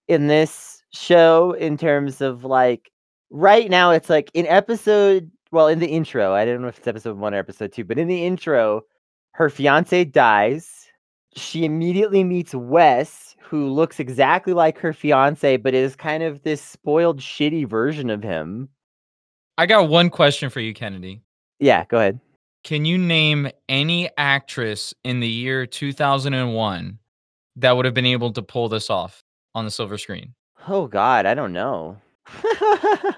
[0.07, 2.91] in this show in terms of like
[3.29, 6.87] right now it's like in episode well in the intro i don't know if it's
[6.87, 8.81] episode one or episode two but in the intro
[9.31, 10.87] her fiance dies
[11.35, 16.61] she immediately meets wes who looks exactly like her fiance but is kind of this
[16.61, 18.69] spoiled shitty version of him
[19.57, 21.21] I got one question for you, Kennedy.
[21.59, 22.19] yeah go ahead
[22.63, 26.97] Can you name any actress in the year 2001
[27.57, 29.21] that would have been able to pull this off
[29.53, 30.33] on the silver screen?
[30.67, 31.97] oh god i don't know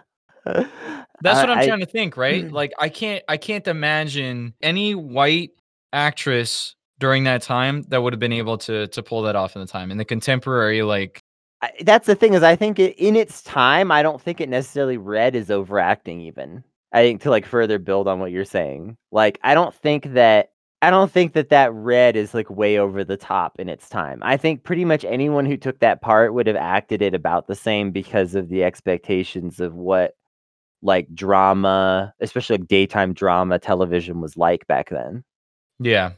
[0.45, 2.51] That's what I'm I- trying to think, right?
[2.51, 5.51] Like I can't I can't imagine any white
[5.93, 9.61] actress during that time that would have been able to to pull that off in
[9.61, 9.91] the time.
[9.91, 11.21] In the contemporary like
[11.61, 14.49] I, that's the thing is I think it, in its time I don't think it
[14.49, 16.63] necessarily read as overacting even.
[16.91, 18.97] I think to like further build on what you're saying.
[19.11, 20.50] Like I don't think that
[20.81, 24.19] I don't think that that red is like way over the top in its time.
[24.23, 27.55] I think pretty much anyone who took that part would have acted it about the
[27.55, 30.15] same because of the expectations of what
[30.81, 35.23] like drama, especially like daytime drama television was like back then,
[35.79, 36.13] yeah.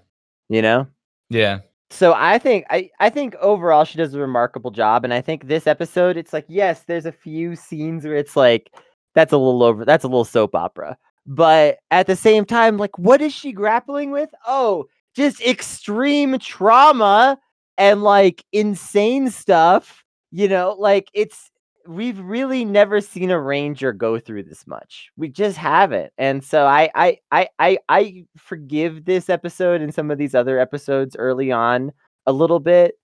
[0.47, 0.87] you know?
[1.29, 1.59] Yeah.
[1.89, 5.47] So I think I, I think overall she does a remarkable job, and I think
[5.47, 8.71] this episode it's like yes, there's a few scenes where it's like
[9.13, 12.97] that's a little over, that's a little soap opera, but at the same time, like
[12.97, 14.29] what is she grappling with?
[14.47, 17.37] Oh, just extreme trauma
[17.77, 20.03] and like insane stuff.
[20.31, 21.51] You know, like it's
[21.87, 25.09] we've really never seen a ranger go through this much.
[25.17, 30.11] We just haven't, and so I I I I, I forgive this episode and some
[30.11, 31.91] of these other episodes early on
[32.25, 32.95] a little bit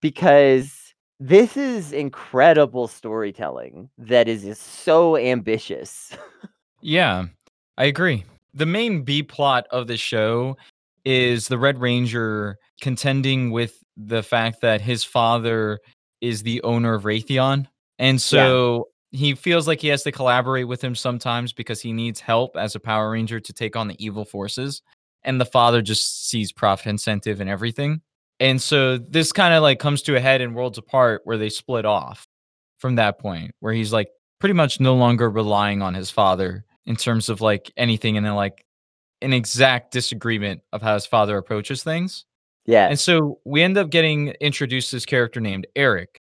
[0.00, 6.16] because this is incredible storytelling that is is so ambitious.
[6.80, 7.26] Yeah.
[7.78, 8.24] I agree.
[8.54, 10.56] The main B plot of the show
[11.04, 15.78] is the Red Ranger contending with the fact that his father
[16.20, 17.68] is the owner of Raytheon.
[18.00, 22.18] And so he feels like he has to collaborate with him sometimes because he needs
[22.18, 24.82] help as a Power Ranger to take on the evil forces.
[25.22, 28.00] And the father just sees profit incentive and everything.
[28.40, 31.48] And so this kind of like comes to a head in Worlds Apart where they
[31.48, 32.26] split off
[32.78, 34.08] from that point, where he's like
[34.40, 38.34] pretty much no longer relying on his father in terms of like anything and then
[38.34, 38.64] like
[39.20, 42.24] an exact disagreement of how his father approaches things.
[42.64, 42.88] yeah.
[42.88, 46.22] And so we end up getting introduced to this character named Eric,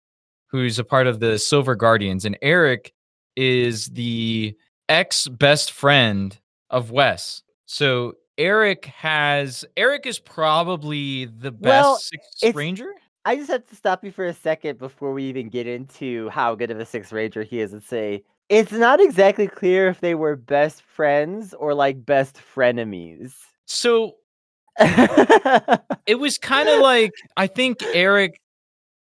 [0.48, 2.94] who's a part of the Silver Guardians, and Eric
[3.36, 4.56] is the
[4.88, 6.38] ex best friend
[6.70, 7.42] of Wes.
[7.66, 12.94] So Eric has Eric is probably the best Well, Sixth Ranger.
[13.26, 16.54] I just have to stop you for a second before we even get into how
[16.54, 20.14] good of a Sixth Ranger he is and say it's not exactly clear if they
[20.14, 23.34] were best friends or like best frenemies.
[23.66, 24.16] So
[24.80, 28.42] it was kind of like I think Eric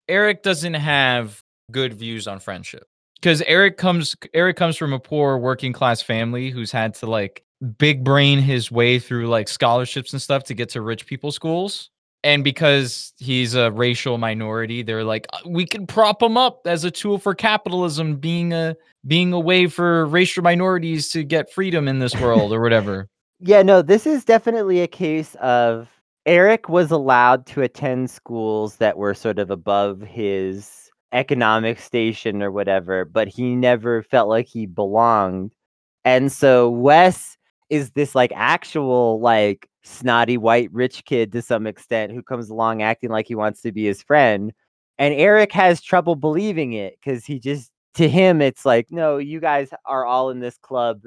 [0.06, 2.84] Eric doesn't have good views on friendship
[3.14, 7.42] because Eric comes Eric comes from a poor working class family who's had to like
[7.78, 11.88] big brain his way through like scholarships and stuff to get to rich people schools.
[12.24, 16.84] And because he's a racial minority, they're like, "Uh, we can prop him up as
[16.84, 18.76] a tool for capitalism, being a
[19.06, 23.08] being a way for racial minorities to get freedom in this world or whatever.
[23.40, 25.88] Yeah, no, this is definitely a case of
[26.26, 32.50] Eric was allowed to attend schools that were sort of above his economic station or
[32.50, 35.52] whatever, but he never felt like he belonged.
[36.04, 37.38] And so Wes
[37.70, 42.82] is this like actual like snotty white rich kid to some extent who comes along
[42.82, 44.52] acting like he wants to be his friend.
[44.98, 49.40] And Eric has trouble believing it because he just to him it's like, no, you
[49.40, 51.02] guys are all in this club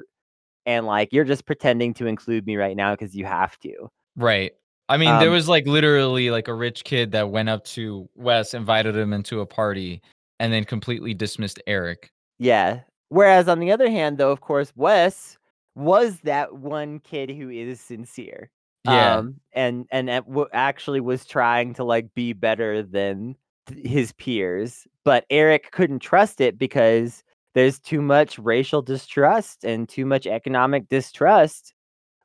[0.66, 3.88] and like you're just pretending to include me right now because you have to.
[4.16, 4.52] Right.
[4.88, 8.08] I mean, there Um, was like literally like a rich kid that went up to
[8.14, 10.02] Wes, invited him into a party,
[10.38, 12.10] and then completely dismissed Eric.
[12.38, 12.80] Yeah.
[13.08, 15.38] Whereas on the other hand, though, of course, Wes
[15.74, 18.50] was that one kid who is sincere.
[18.84, 19.16] Yeah.
[19.16, 24.12] Um, and and at- w- actually was trying to like be better than th- his
[24.12, 27.22] peers, but Eric couldn't trust it because
[27.54, 31.74] there's too much racial distrust and too much economic distrust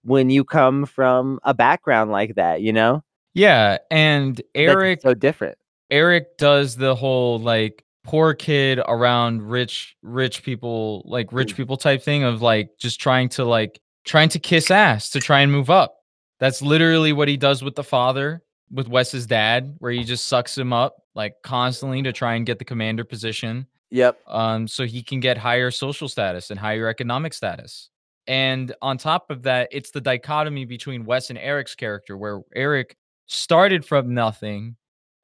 [0.04, 3.04] when you come from a background like that, you know?
[3.34, 3.78] Yeah.
[3.92, 5.58] And That's Eric so different.
[5.92, 11.58] Eric does the whole like poor kid around rich rich people, like rich Mm.
[11.58, 15.42] people type thing of like just trying to like trying to kiss ass to try
[15.42, 15.94] and move up.
[16.40, 20.58] That's literally what he does with the father, with Wes's dad, where he just sucks
[20.58, 23.68] him up like constantly to try and get the commander position.
[23.90, 24.20] Yep.
[24.28, 27.90] um, so he can get higher social status and higher economic status.
[28.28, 32.98] And on top of that, it's the dichotomy between Wes and Eric's character, where Eric
[33.28, 34.76] started from nothing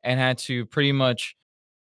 [0.03, 1.35] and had to pretty much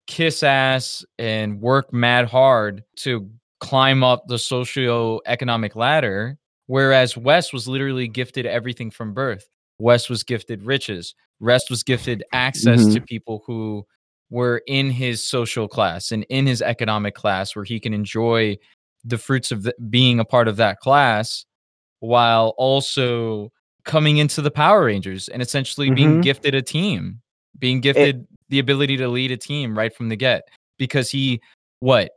[0.08, 7.67] kiss ass and work mad hard to climb up the socio-economic ladder, whereas Wes was
[7.67, 9.47] literally gifted everything from birth.
[9.80, 11.15] Wes was gifted riches.
[11.39, 13.86] Rest was gifted access to people who
[14.30, 18.58] were in his social class and in his economic class where he can enjoy
[19.04, 21.45] the fruits of the, being a part of that class
[21.99, 23.52] while also
[23.84, 26.23] coming into the Power Rangers and essentially being Mhm.
[26.23, 27.21] gifted a team,
[27.60, 30.47] being gifted the ability to lead a team right from the get
[30.78, 31.41] because he
[31.80, 32.12] what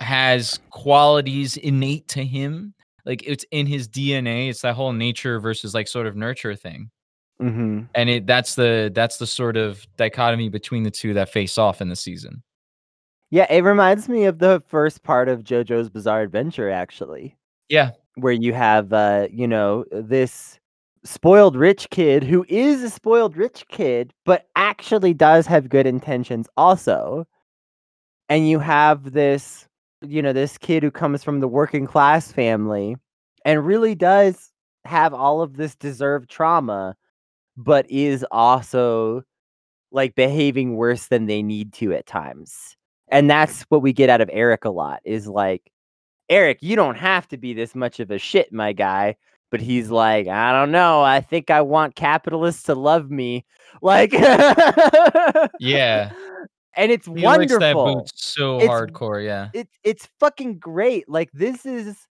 [0.00, 2.74] has qualities innate to him
[3.06, 6.90] like it's in his DNA it's that whole nature versus like sort of nurture thing.
[7.38, 11.56] Hmm and it that's the that's the sort of dichotomy between the two that face
[11.56, 12.42] off in the season.
[13.30, 17.36] Yeah, it reminds me of the first part of JoJo's Bizarre Adventure, actually,
[17.68, 17.90] yeah.
[18.14, 20.58] Where you have, uh, you know, this
[21.04, 26.48] spoiled rich kid who is a spoiled rich kid, but actually does have good intentions
[26.56, 27.26] also.
[28.28, 29.65] And you have this,
[30.02, 32.96] you know, this kid who comes from the working class family
[33.44, 34.50] and really does
[34.84, 36.96] have all of this deserved trauma,
[37.56, 39.22] but is also
[39.92, 42.76] like behaving worse than they need to at times.
[43.08, 45.70] And that's what we get out of Eric a lot is like,
[46.28, 49.16] Eric, you don't have to be this much of a shit, my guy.
[49.50, 51.02] But he's like, I don't know.
[51.02, 53.44] I think I want capitalists to love me.
[53.80, 54.12] Like,
[55.60, 56.10] Yeah.
[56.76, 61.08] And it's he likes that wonderful boot so It's- hardcore yeah it's it's fucking great.
[61.08, 62.06] Like this is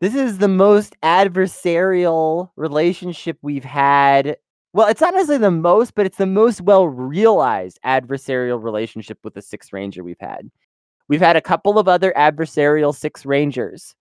[0.00, 4.36] this is the most adversarial relationship we've had.
[4.72, 9.34] Well, it's not necessarily the most, but it's the most well realized adversarial relationship with
[9.34, 10.50] the Six Ranger we've had.
[11.08, 13.94] We've had a couple of other adversarial Six Rangers.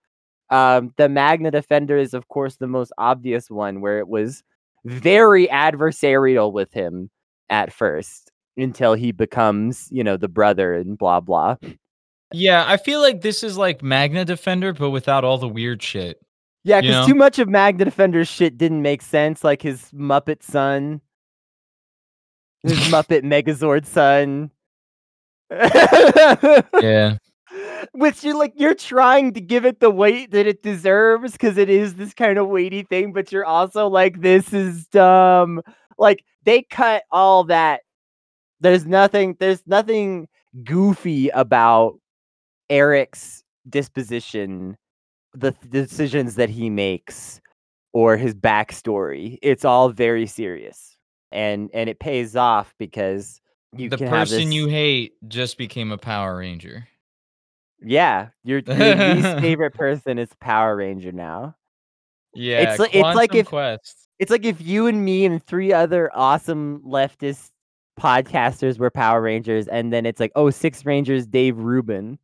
[0.50, 4.44] Um, the Magna Defender is, of course, the most obvious one, where it was
[4.86, 7.10] very adversarial with him
[7.50, 11.56] at first until he becomes, you know, the brother and blah blah.
[12.34, 16.20] yeah i feel like this is like magna defender but without all the weird shit
[16.64, 17.14] Yeah, You because know?
[17.14, 21.00] too much of Magna Defender's shit didn't make sense, like his Muppet son,
[22.64, 24.52] his Muppet Megazord son.
[26.82, 27.18] yeah
[27.94, 31.70] Which you're like you're trying to give it the weight that it deserves because it
[31.70, 35.62] is this kind of weighty thing, but you're also like, this is dumb.
[35.98, 37.82] Like they cut all that.
[38.60, 40.28] There's nothing, there's nothing
[40.64, 42.00] goofy about
[42.70, 44.78] Eric's disposition,
[45.34, 47.40] the th- decisions that he makes,
[47.94, 49.38] or his backstory.
[49.42, 50.98] It's all very serious,
[51.32, 53.40] and and it pays off because
[53.76, 56.88] you the person this- you hate just became a Power Ranger.
[57.80, 61.56] Yeah, your your least favorite person is Power Ranger now.
[62.34, 64.10] Yeah, it's like Quantum if- Quest.
[64.20, 67.52] It's like if you and me and three other awesome leftist
[68.00, 72.18] podcasters were Power Rangers, and then it's like, oh, Six Rangers, Dave Rubin.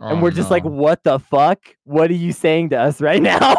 [0.00, 1.60] and Oh, we're just like, what the fuck?
[1.84, 3.38] What are you saying to us right now?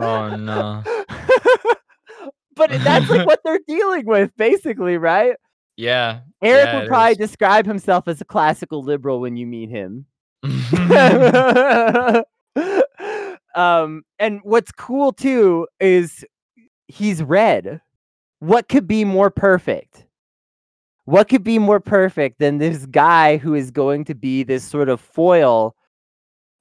[0.00, 0.82] oh no.
[2.56, 5.36] but that's like what they're dealing with, basically, right?
[5.76, 6.20] Yeah.
[6.42, 7.18] Eric Yeah, would probably is.
[7.18, 10.06] describe himself as a classical liberal when you meet him.
[13.54, 16.24] um, and what's cool too is
[16.88, 17.80] he's red.
[18.40, 20.06] What could be more perfect?
[21.04, 24.88] What could be more perfect than this guy who is going to be this sort
[24.88, 25.74] of foil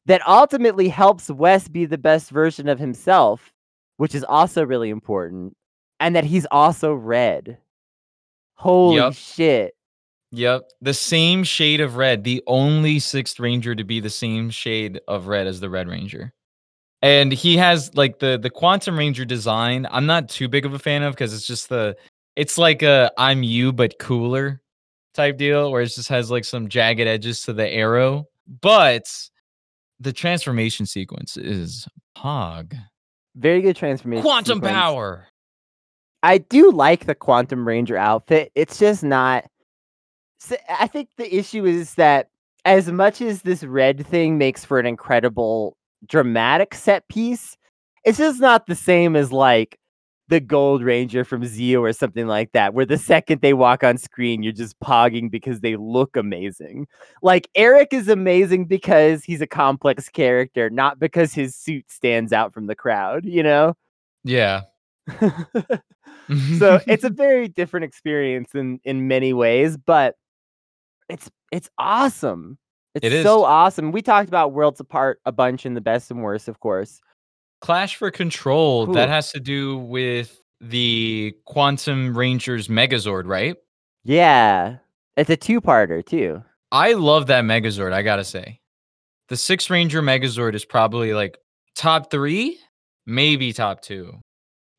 [0.06, 3.54] that ultimately helps Wes be the best version of himself,
[3.98, 5.56] which is also really important,
[6.00, 7.58] and that he's also red.
[8.56, 9.14] Holy Yup.
[9.14, 9.76] shit.
[10.32, 10.72] Yep.
[10.82, 12.24] The same shade of red.
[12.24, 16.34] The only sixth ranger to be the same shade of red as the Red Ranger.
[17.02, 19.88] And he has like the the Quantum Ranger design.
[19.92, 21.96] I'm not too big of a fan of because it's just the
[22.36, 24.62] it's like a I'm you but cooler
[25.14, 28.28] type deal where it just has like some jagged edges to the arrow.
[28.62, 29.12] But
[30.00, 32.76] the transformation sequence is hog.
[33.36, 34.24] Very good transformation.
[34.24, 34.74] Quantum sequence.
[34.74, 35.28] power.
[36.24, 38.52] I do like the Quantum Ranger outfit.
[38.56, 39.46] It's just not.
[40.70, 42.30] i think the issue is that
[42.66, 47.58] as much as this red thing makes for an incredible dramatic set piece,
[48.04, 49.80] it's just not the same as like
[50.30, 53.98] the Gold Ranger from Zeo or something like that, where the second they walk on
[53.98, 56.88] screen, you're just pogging because they look amazing.
[57.22, 62.54] Like Eric is amazing because he's a complex character, not because his suit stands out
[62.54, 63.76] from the crowd, you know?
[64.24, 64.64] Yeah.
[66.58, 70.16] so it's a very different experience in in many ways but
[71.10, 72.58] it's it's awesome
[72.98, 73.24] it's It is.
[73.24, 76.60] so awesome we talked about worlds apart a bunch in the best and worst of
[76.60, 77.00] course
[77.62, 83.56] Clash for Control, that has to do with the Quantum Rangers Megazord, right?
[84.04, 84.78] yeah
[85.16, 88.60] it's a two-parter too I love that Megazord, I gotta say.
[89.30, 91.38] The Six Ranger Megazord is probably like
[91.76, 92.60] top three,
[93.06, 94.20] maybe top two.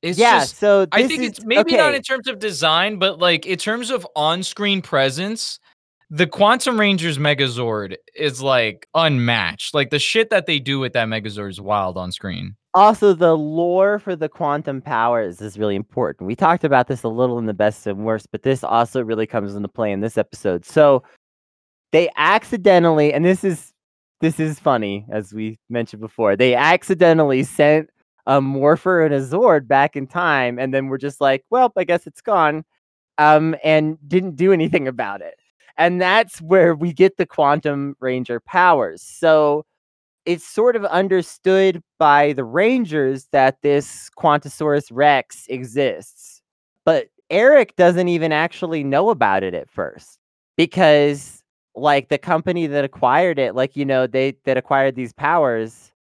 [0.03, 3.19] It's yeah just so I think is- it's maybe not in terms of design, but
[3.19, 5.59] like in terms of on-screen presence,
[6.11, 9.75] the Quantum Rangers Megazord is like unmatched.
[9.75, 12.57] Like the shit that they do with that Megazord is wild on screen.
[12.75, 17.09] also the lore for the quantum powers is really important we talked about this a
[17.09, 20.19] little in the best and worst but this also really comes into play in this
[20.19, 21.03] episode so
[21.93, 23.73] they accidentally and this is
[24.21, 27.89] this is funny as we mentioned before they accidentally sent
[28.27, 31.85] a morpher and a zord back in time and then we're just like well i
[31.85, 32.65] guess it's gone
[33.17, 35.35] um and didn't do anything about it
[35.79, 39.64] and that's where we get the quantum ranger powers so
[40.29, 46.43] it's sort of understood by the Rangers that this Quantosaurus Rex exists.
[46.85, 50.18] But Eric doesn't even actually know about it at first
[50.59, 51.43] because
[51.74, 55.93] like the company that acquired it, like you know, they that acquired these powers,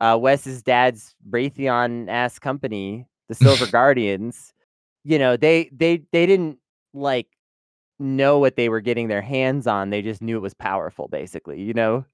[0.00, 4.54] uh Wes's dad's Raytheon ass company, the Silver Guardians,
[5.04, 6.58] you know, they they they didn't
[6.94, 7.26] like
[7.98, 9.90] know what they were getting their hands on.
[9.90, 12.04] They just knew it was powerful, basically, you know?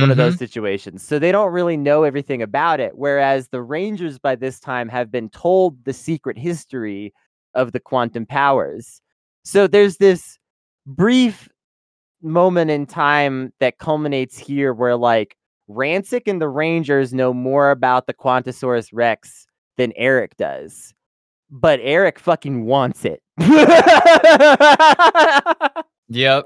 [0.00, 0.38] one of those mm-hmm.
[0.38, 1.02] situations.
[1.02, 2.92] So they don't really know everything about it.
[2.94, 7.12] Whereas the Rangers by this time have been told the secret history
[7.54, 9.02] of the quantum powers.
[9.44, 10.38] So there's this
[10.86, 11.48] brief
[12.22, 15.36] moment in time that culminates here where like
[15.68, 20.94] Ransik and the Rangers know more about the Quantosaurus Rex than Eric does.
[21.50, 23.21] But Eric fucking wants it.
[26.08, 26.44] Yep.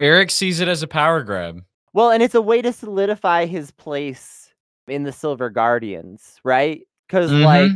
[0.00, 1.60] Eric sees it as a power grab.
[1.92, 4.52] Well, and it's a way to solidify his place
[4.86, 6.82] in the Silver Guardians, right?
[7.08, 7.44] Because Mhm.
[7.44, 7.72] like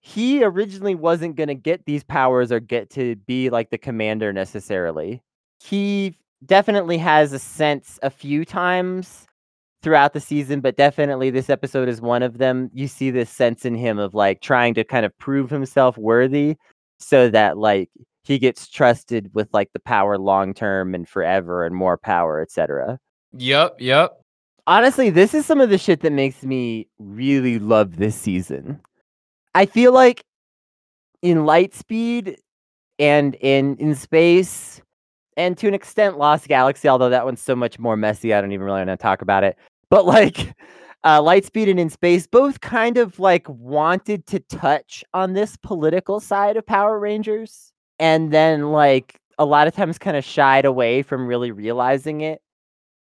[0.00, 5.22] he originally wasn't gonna get these powers or get to be like the commander necessarily.
[5.60, 9.27] He definitely has a sense a few times
[9.82, 12.70] throughout the season, but definitely this episode is one of them.
[12.72, 16.56] You see this sense in him of like trying to kind of prove himself worthy
[16.98, 17.90] so that like
[18.24, 22.98] he gets trusted with like the power long term and forever and more power, etc
[23.36, 24.12] Yep, yep.
[24.66, 28.80] honestly, this is some of the shit that makes me really love this season.
[29.54, 30.24] I feel like
[31.22, 32.36] in Lightspeed,
[32.98, 34.80] and in in space,
[35.38, 36.88] and to an extent, Lost Galaxy.
[36.88, 39.44] Although that one's so much more messy, I don't even really want to talk about
[39.44, 39.56] it.
[39.88, 40.54] But like,
[41.04, 46.18] uh, Lightspeed and In Space both kind of like wanted to touch on this political
[46.18, 51.02] side of Power Rangers, and then like a lot of times kind of shied away
[51.02, 52.42] from really realizing it.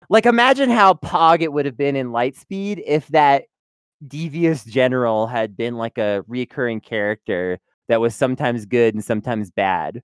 [0.09, 3.45] Like, imagine how pog it would have been in Lightspeed if that
[4.05, 10.01] devious general had been like a recurring character that was sometimes good and sometimes bad.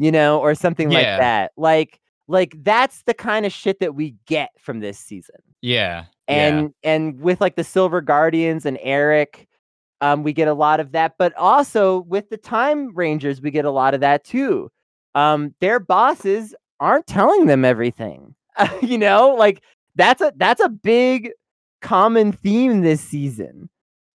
[0.00, 1.52] You know, or something like that.
[1.56, 5.36] Like like that's the kind of shit that we get from this season.
[5.62, 6.04] Yeah.
[6.28, 9.48] And and with like the Silver Guardians and Eric,
[10.00, 11.14] um, we get a lot of that.
[11.18, 14.70] But also with the Time Rangers, we get a lot of that too.
[15.16, 18.34] Um, their bosses aren't telling them everything.
[18.80, 19.62] you know, like
[19.96, 21.30] that's a that's a big
[21.82, 23.68] common theme this season.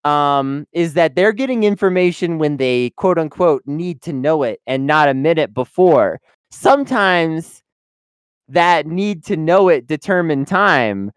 [0.06, 4.86] Um, is that they're getting information when they quote unquote need to know it and
[4.86, 6.22] not a minute before.
[6.52, 7.64] Sometimes
[8.48, 11.12] that need to know it determined time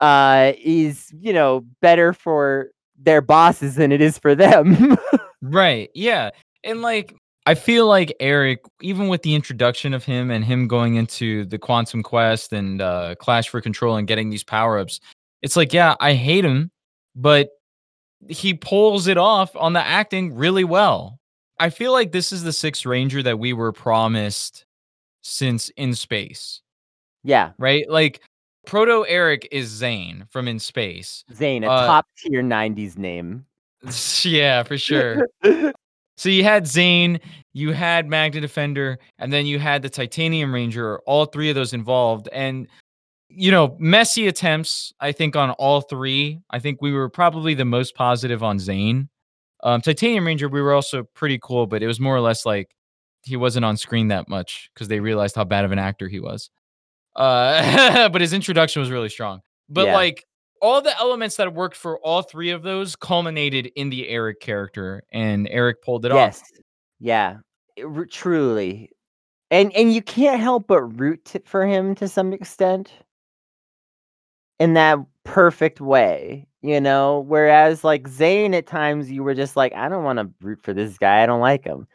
[0.00, 4.96] uh is you know better for their bosses than it is for them
[5.42, 5.90] Right.
[5.94, 6.30] Yeah.
[6.64, 7.14] And like
[7.46, 11.58] I feel like Eric, even with the introduction of him and him going into the
[11.58, 15.00] Quantum Quest and uh Clash for Control and getting these power-ups,
[15.42, 16.70] it's like, yeah, I hate him,
[17.16, 17.48] but
[18.28, 21.18] he pulls it off on the acting really well.
[21.58, 24.64] I feel like this is the sixth ranger that we were promised
[25.22, 26.62] since in space,
[27.22, 27.88] yeah right?
[27.88, 28.22] Like
[28.66, 31.24] Proto Eric is Zane from in space.
[31.34, 33.44] zane a Uh, top tier 90s name
[34.22, 35.26] yeah, for sure.
[36.20, 37.18] So you had Zane,
[37.54, 41.72] you had Magna Defender, and then you had the Titanium Ranger, all three of those
[41.72, 42.28] involved.
[42.30, 42.68] And,
[43.30, 46.40] you know, messy attempts, I think, on all three.
[46.50, 49.08] I think we were probably the most positive on Zane.
[49.62, 52.74] Um, Titanium Ranger, we were also pretty cool, but it was more or less like
[53.22, 56.18] he wasn't on screen that much because they realized how bad of an actor he
[56.20, 56.50] was.
[57.16, 59.40] Uh, but his introduction was really strong.
[59.68, 59.94] But Yeah.
[59.94, 60.24] like
[60.62, 65.02] all the elements that worked for all three of those culminated in the Eric character,
[65.12, 66.48] and Eric pulled it yes off.
[67.00, 67.36] yeah
[67.76, 68.90] It truly
[69.50, 72.92] and and you can't help but root t- for him to some extent
[74.60, 77.20] in that perfect way you know?
[77.26, 80.74] Whereas like zane at times you were just like i don't want to root for
[80.74, 81.86] this guy i don't like him.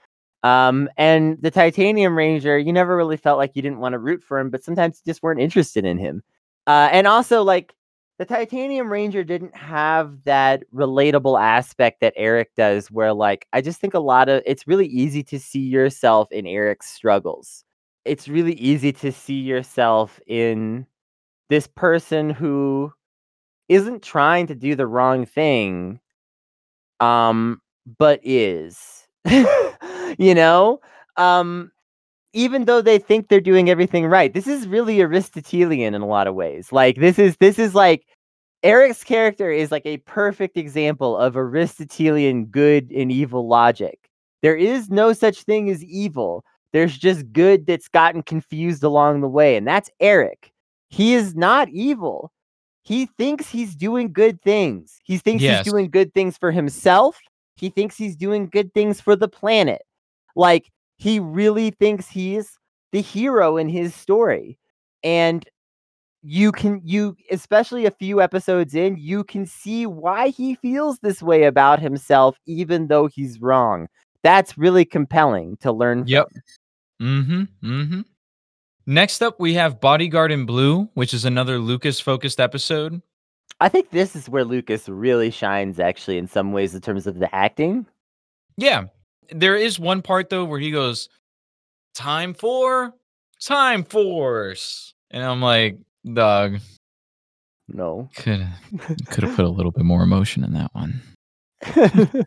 [0.43, 4.23] Um and the titanium ranger you never really felt like you didn't want to root
[4.23, 6.23] for him but sometimes you just weren't interested in him.
[6.67, 7.73] Uh and also like
[8.17, 13.79] the titanium ranger didn't have that relatable aspect that eric does where like i just
[13.81, 17.63] think a lot of it's really easy to see yourself in eric's struggles.
[18.05, 20.85] It's really easy to see yourself in
[21.49, 22.91] this person who
[23.69, 25.99] isn't trying to do the wrong thing
[26.99, 27.61] um
[27.99, 29.07] but is
[30.17, 30.79] you know?
[31.17, 31.71] Um
[32.33, 36.27] even though they think they're doing everything right this is really aristotelian in a lot
[36.27, 38.05] of ways like this is this is like
[38.63, 44.09] eric's character is like a perfect example of aristotelian good and evil logic.
[44.41, 46.43] There is no such thing as evil
[46.73, 50.51] there's just good that's gotten confused along the way and that's eric
[50.89, 52.31] he is not evil
[52.83, 55.63] he thinks he's doing good things he thinks Yes.
[55.65, 57.19] he's doing good things for himself
[57.55, 59.81] he thinks he's doing good things for the planet
[60.35, 62.57] like he really thinks he's
[62.91, 64.57] the hero in his story
[65.03, 65.45] and
[66.23, 71.21] you can you especially a few episodes in you can see why he feels this
[71.21, 73.87] way about himself even though he's wrong
[74.23, 76.27] that's really compelling to learn Yep.
[77.01, 77.43] Mm-hmm.
[77.63, 78.01] Mm-hmm.
[78.87, 83.01] Next up, we have Bodyguard in Blue, which is another Lucas focused episode.
[83.59, 87.17] I think this is where Lucas really shines, actually, in some ways, in terms of
[87.19, 87.87] the acting.
[88.57, 88.85] Yeah.
[89.31, 91.09] There is one part though where he goes,
[91.95, 92.93] Time for
[93.41, 94.93] Time Force.
[95.09, 95.77] And I'm like,
[96.13, 96.59] dog,
[97.67, 98.09] No.
[98.15, 98.47] could
[99.09, 101.01] could have put a little bit more emotion in that one.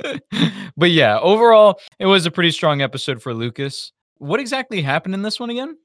[0.76, 3.92] but yeah, overall, it was a pretty strong episode for Lucas.
[4.20, 5.76] What exactly happened in this one again?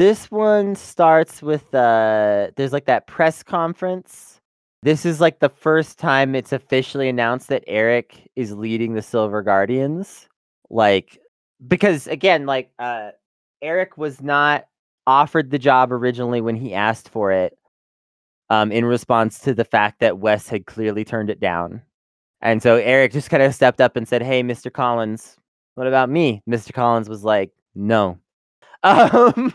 [0.00, 4.40] this one starts with uh there's like that press conference.
[4.82, 9.42] This is like the first time it's officially announced that Eric is leading the Silver
[9.42, 10.26] Guardians.
[10.70, 11.18] Like
[11.68, 13.10] because again, like uh
[13.60, 14.66] Eric was not
[15.06, 17.58] offered the job originally when he asked for it.
[18.48, 21.82] Um, in response to the fact that Wes had clearly turned it down.
[22.40, 24.72] And so Eric just kind of stepped up and said, Hey, Mr.
[24.72, 25.36] Collins,
[25.74, 26.42] what about me?
[26.48, 26.72] Mr.
[26.72, 28.18] Collins was like, No.
[28.82, 29.52] Um,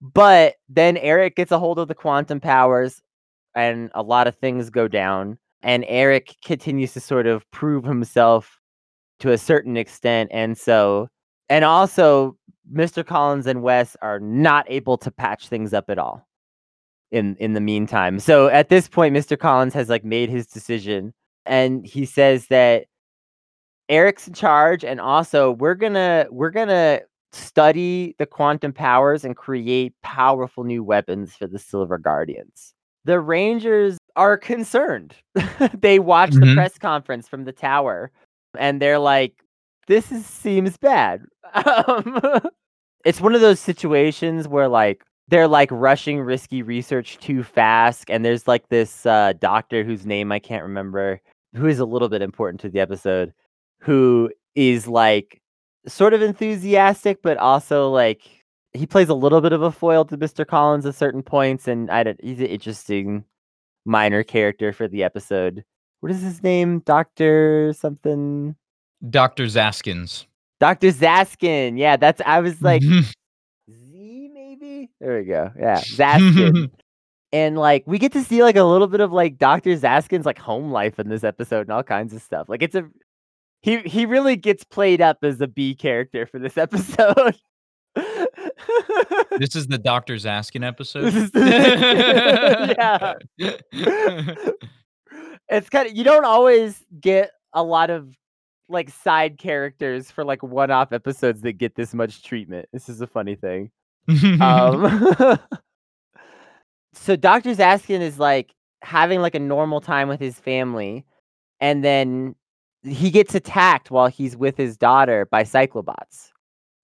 [0.00, 3.02] but then Eric gets a hold of the quantum powers
[3.54, 5.36] and a lot of things go down.
[5.62, 8.58] And Eric continues to sort of prove himself
[9.18, 10.30] to a certain extent.
[10.32, 11.08] And so,
[11.50, 12.38] and also,
[12.72, 13.04] Mr.
[13.04, 16.26] Collins and Wes are not able to patch things up at all
[17.10, 18.20] in in the meantime.
[18.20, 19.38] So at this point, Mr.
[19.38, 21.12] Collins has like made his decision
[21.46, 22.86] and he says that
[23.88, 27.00] Eric's in charge and also we're gonna we're gonna
[27.32, 32.72] study the quantum powers and create powerful new weapons for the Silver Guardians.
[33.04, 35.14] The Rangers are concerned.
[35.80, 36.54] they watch the Mhm.
[36.54, 38.10] press conference from the tower
[38.58, 39.34] and they're like,
[39.86, 41.22] this is, seems bad.
[41.54, 42.20] Um,
[43.04, 48.24] it's one of those situations where like they're like rushing risky research too fast and
[48.24, 51.20] there's like this uh, doctor whose name I can't remember
[51.54, 53.32] who is a little bit important to the episode
[53.80, 55.39] who is like
[55.86, 58.22] sort of enthusiastic but also like
[58.72, 60.46] he plays a little bit of a foil to Mr.
[60.46, 63.24] Collins at certain points and I don't he's an interesting
[63.84, 65.64] minor character for the episode.
[66.00, 66.80] What is his name?
[66.80, 68.56] Doctor something
[69.08, 69.46] Dr.
[69.46, 70.26] Zaskins.
[70.60, 70.88] Dr.
[70.88, 71.78] Zaskin.
[71.78, 72.82] Yeah, that's I was like
[73.70, 74.90] Z maybe?
[75.00, 75.50] There we go.
[75.58, 76.70] Yeah, Zaskin.
[77.32, 79.70] and like we get to see like a little bit of like Dr.
[79.70, 82.48] Zaskin's like home life in this episode and all kinds of stuff.
[82.48, 82.88] Like it's a
[83.62, 87.36] he he really gets played up as a B character for this episode.
[87.94, 90.14] this is the Dr.
[90.14, 91.10] Zaskin episode.
[91.12, 91.34] The-
[95.48, 98.14] it's kind of you don't always get a lot of
[98.68, 102.68] like side characters for like one-off episodes that get this much treatment.
[102.72, 103.70] This is a funny thing.
[104.40, 105.38] Um,
[106.92, 107.50] so Dr.
[107.50, 111.04] Zaskin is like having like a normal time with his family,
[111.60, 112.34] and then
[112.82, 116.30] he gets attacked while he's with his daughter by cyclobots,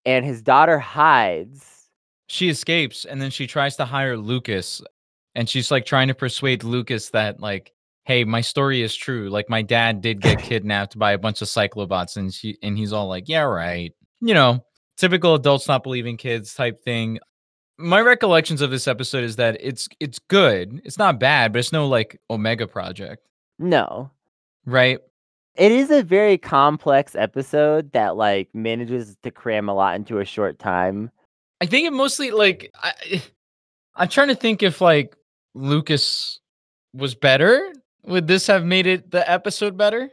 [0.04, 1.88] and his daughter hides.
[2.28, 4.82] she escapes and then she tries to hire Lucas
[5.34, 7.72] and she's like trying to persuade Lucas that like
[8.04, 9.28] hey my story is true.
[9.30, 12.92] Like my dad did get kidnapped by a bunch of cyclobots and she and he's
[12.92, 13.92] all like yeah right.
[14.20, 14.64] You know
[14.96, 17.18] typical adults not believing kids type thing.
[17.78, 20.80] My recollections of this episode is that it's it's good.
[20.84, 23.22] It's not bad but it's no like omega project.
[23.58, 24.10] No,
[24.66, 24.98] right
[25.56, 30.24] it is a very complex episode that like manages to cram a lot into a
[30.24, 31.10] short time.
[31.60, 33.22] I think it mostly like I,
[33.94, 35.16] I'm trying to think if like
[35.54, 36.40] Lucas
[36.94, 37.72] was better.
[38.04, 40.10] Would this have made it the episode better?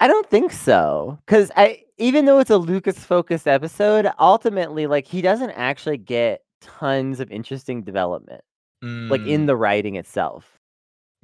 [0.00, 1.18] I don't think so.
[1.26, 6.42] Cause I even though it's a Lucas focused episode, ultimately like he doesn't actually get
[6.60, 8.42] tons of interesting development.
[8.82, 10.58] Like in Mm, the writing itself.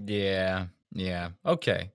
[0.04, 1.90] yeah, yeah, okay,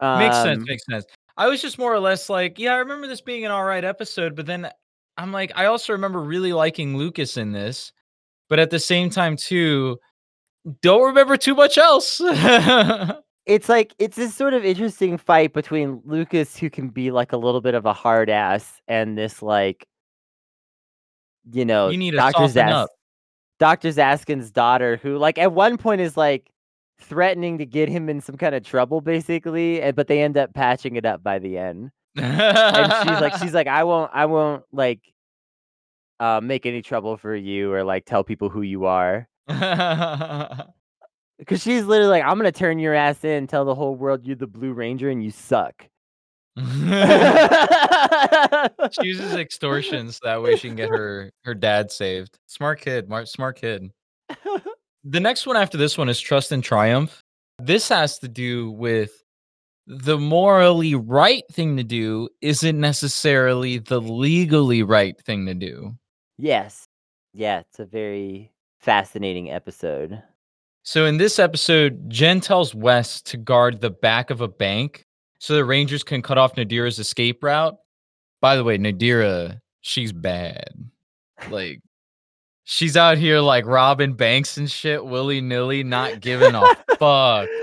[0.00, 0.58] makes sense.
[0.58, 1.04] Um, Makes sense.
[1.38, 3.84] I was just more or less like, yeah, I remember this being an all right
[3.84, 4.68] episode, but then
[5.16, 7.92] I'm like, I also remember really liking Lucas in this,
[8.48, 9.98] but at the same time too,
[10.82, 12.20] don't remember too much else.
[13.46, 17.36] it's like it's this sort of interesting fight between Lucas who can be like a
[17.36, 19.86] little bit of a hard ass and this like
[21.52, 22.32] you know you need to Dr.
[22.32, 22.90] soften Zas- up.
[23.60, 23.88] Dr.
[23.88, 26.50] Zaskin's daughter who like at one point is like
[27.00, 30.52] threatening to get him in some kind of trouble basically and but they end up
[30.52, 31.90] patching it up by the end.
[32.16, 35.00] And she's like she's like I won't I won't like
[36.20, 39.28] uh make any trouble for you or like tell people who you are.
[41.46, 44.34] Cause she's literally like, I'm gonna turn your ass in, tell the whole world you're
[44.34, 45.88] the Blue Ranger and you suck.
[46.58, 46.64] she
[49.06, 52.36] uses extortion so that way she can get her her dad saved.
[52.46, 53.92] Smart kid, mar- smart kid.
[55.10, 57.24] The next one after this one is Trust and Triumph.
[57.58, 59.24] This has to do with
[59.86, 65.94] the morally right thing to do isn't necessarily the legally right thing to do.
[66.36, 66.84] yes.
[67.32, 70.22] Yeah, it's a very fascinating episode.
[70.82, 75.06] So in this episode, Jen tells Wes to guard the back of a bank
[75.38, 77.76] so the Rangers can cut off Nadira's escape route.
[78.40, 80.68] By the way, Nadira, she's bad.
[81.50, 81.80] Like
[82.68, 86.62] she's out here like robbing banks and shit willy nilly, not giving a
[86.98, 87.48] fuck.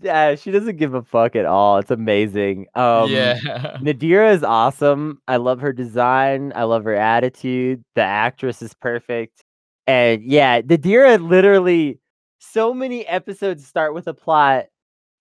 [0.00, 1.78] Yeah, she doesn't give a fuck at all.
[1.78, 2.66] It's amazing.
[2.74, 3.38] Um yeah.
[3.80, 5.20] Nadira is awesome.
[5.26, 6.52] I love her design.
[6.54, 7.84] I love her attitude.
[7.94, 9.42] The actress is perfect.
[9.86, 11.98] And yeah, Nadira literally
[12.38, 14.66] so many episodes start with a plot.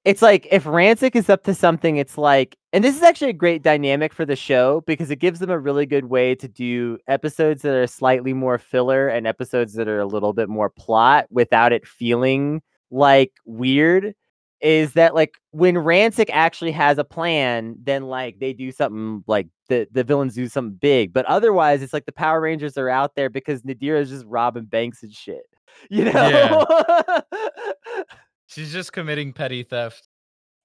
[0.06, 3.34] It's like if Ransik is up to something, it's like, and this is actually a
[3.34, 7.00] great dynamic for the show because it gives them a really good way to do
[7.08, 11.26] episodes that are slightly more filler and episodes that are a little bit more plot
[11.32, 14.14] without it feeling like weird
[14.62, 19.48] is that like when Ransik actually has a plan, then like they do something like
[19.70, 21.14] the, the villains do something big.
[21.14, 24.66] But otherwise, it's like the Power Rangers are out there because Nadira is just robbing
[24.66, 25.46] banks and shit.
[25.90, 26.66] You know?
[28.48, 30.08] She's just committing petty theft.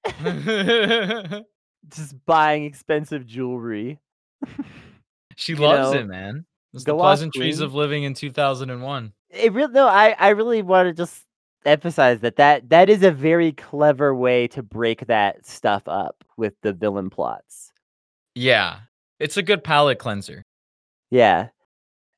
[1.88, 3.98] just buying expensive jewelry.
[5.36, 6.44] She You loves know, it, man.
[6.74, 9.12] It's the pleasantries of living in 2001.
[9.30, 11.24] It really no, I I really wanna just
[11.64, 16.52] emphasize that that that is a very clever way to break that stuff up with
[16.60, 17.72] the villain plots.
[18.34, 18.80] Yeah.
[19.18, 20.42] It's a good palate cleanser.
[21.10, 21.48] Yeah.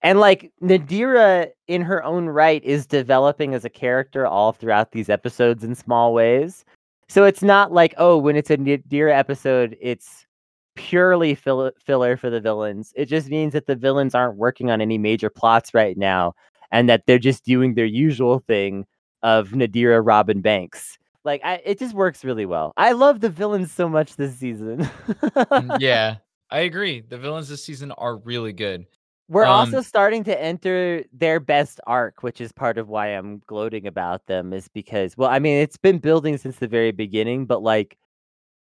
[0.02, 5.08] And, like, Nadira in her own right is developing as a character all throughout these
[5.08, 6.64] episodes in small ways.
[7.08, 10.26] So it's not like, oh, when it's a Nadira episode, it's
[10.74, 12.92] purely fill- filler for the villains.
[12.96, 16.34] It just means that the villains aren't working on any major plots right now
[16.70, 18.86] and that they're just doing their usual thing
[19.22, 20.98] of Nadira Robin Banks.
[21.24, 22.72] Like I, it just works really well.
[22.76, 24.90] I love the villains so much this season.
[25.22, 26.16] Mm, yeah.
[26.50, 27.00] I agree.
[27.00, 28.86] The villains this season are really good.
[29.32, 33.40] We're also Um, starting to enter their best arc, which is part of why I'm
[33.46, 37.46] gloating about them, is because, well, I mean, it's been building since the very beginning,
[37.46, 37.96] but like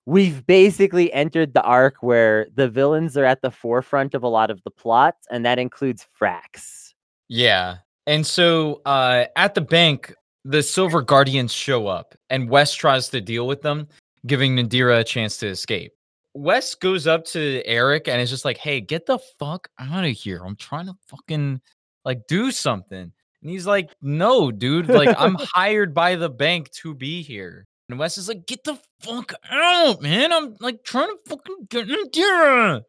[0.07, 4.51] we've basically entered the arc where the villains are at the forefront of a lot
[4.51, 6.95] of the plot, and that includes Frax.
[7.29, 7.77] Yeah.
[8.07, 10.15] And so uh at the bank,
[10.47, 13.87] the Silver Guardians show up and Wes tries to deal with them,
[14.27, 15.93] giving Nadira a chance to escape.
[16.35, 20.11] Wes goes up to Eric and is just like, "Hey, get the fuck out of
[20.11, 20.43] here.
[20.45, 21.61] I'm trying to fucking
[22.05, 23.13] like do something."
[23.43, 24.89] And he's like, "No, dude.
[24.89, 28.79] Like I'm hired by the bank to be here." And Wes is like, "Get the
[29.01, 30.33] fuck out, man.
[30.33, 32.83] I'm like trying to fucking get Nadira."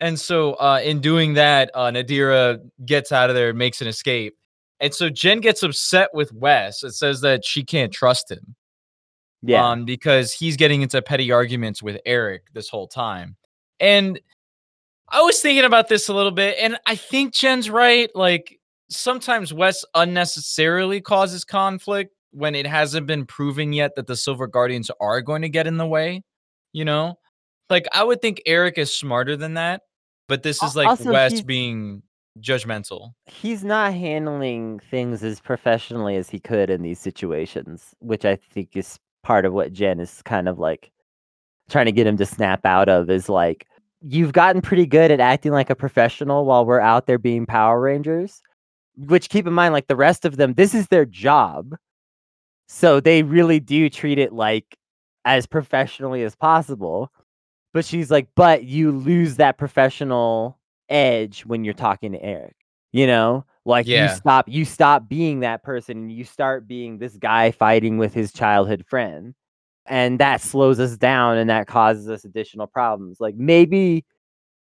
[0.00, 3.86] And so, uh, in doing that, uh, Nadira gets out of there and makes an
[3.86, 4.34] escape.
[4.80, 6.82] And so Jen gets upset with Wes.
[6.82, 8.56] It says that she can't trust him.
[9.42, 9.66] Yeah.
[9.66, 13.36] Um, because he's getting into petty arguments with Eric this whole time.
[13.78, 14.20] And
[15.08, 18.10] I was thinking about this a little bit, and I think Jen's right.
[18.14, 18.58] Like
[18.90, 24.90] sometimes Wes unnecessarily causes conflict when it hasn't been proven yet that the Silver Guardians
[25.00, 26.22] are going to get in the way.
[26.72, 27.18] You know,
[27.68, 29.82] like I would think Eric is smarter than that,
[30.28, 32.02] but this is like also, Wes being
[32.38, 33.12] judgmental.
[33.26, 38.76] he's not handling things as professionally as he could in these situations, which I think
[38.76, 40.90] is part of what Jen is kind of like
[41.68, 43.66] trying to get him to snap out of is like
[44.02, 47.80] you've gotten pretty good at acting like a professional while we're out there being Power
[47.80, 48.42] Rangers.
[48.96, 51.74] Which keep in mind, like the rest of them, this is their job.
[52.66, 54.76] So they really do treat it like
[55.24, 57.10] as professionally as possible.
[57.72, 60.58] But she's like, but you lose that professional
[60.88, 62.56] edge when you're talking to Eric.
[62.92, 63.44] You know?
[63.64, 67.98] Like you stop you stop being that person and you start being this guy fighting
[67.98, 69.34] with his childhood friend.
[69.86, 73.18] And that slows us down and that causes us additional problems.
[73.20, 74.04] Like maybe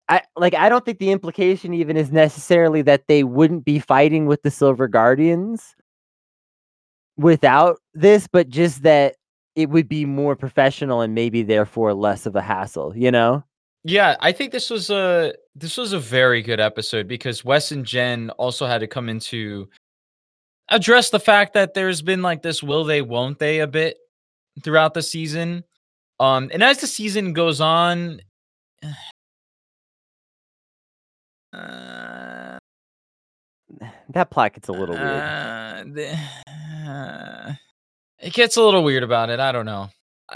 [0.09, 4.27] I like I don't think the implication even is necessarily that they wouldn't be fighting
[4.27, 5.77] with the Silver Guardians
[7.17, 9.17] without this, but just that
[9.55, 13.45] it would be more professional and maybe therefore less of a hassle, you know?
[13.85, 17.85] Yeah, I think this was a this was a very good episode because Wes and
[17.85, 19.69] Jen also had to come into
[20.69, 23.99] address the fact that there's been like this will they won't they a bit
[24.65, 25.65] throughout the season.
[26.19, 28.21] Um and as the season goes on
[31.53, 32.59] uh,
[34.11, 35.07] That plot gets a little weird.
[35.07, 36.19] uh, the-
[36.89, 37.53] uh,
[38.21, 39.39] it gets a little weird about it.
[39.41, 39.89] I don't know.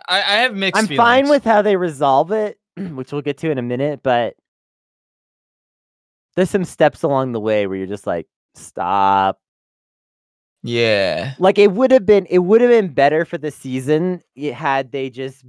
[0.08, 0.98] I, I have mixed I'm feelings.
[1.06, 4.34] fine with how they resolve it, which we'll get to in a minute, but
[6.37, 9.39] there's some steps along the way where you're just like, stop.
[10.62, 11.35] Yeah.
[11.39, 14.93] Like it would have been it would have been better for the season it had
[14.93, 15.45] they just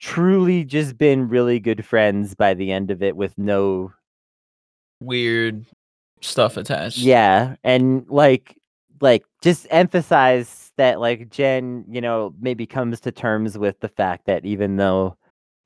[0.00, 3.92] truly just been really good friends by the end of it with no
[5.00, 5.66] Weird
[6.22, 6.98] stuff attached.
[6.98, 8.56] Yeah, and like
[9.00, 14.26] like just emphasize that like Jen, you know, maybe comes to terms with the fact
[14.26, 15.16] that even though,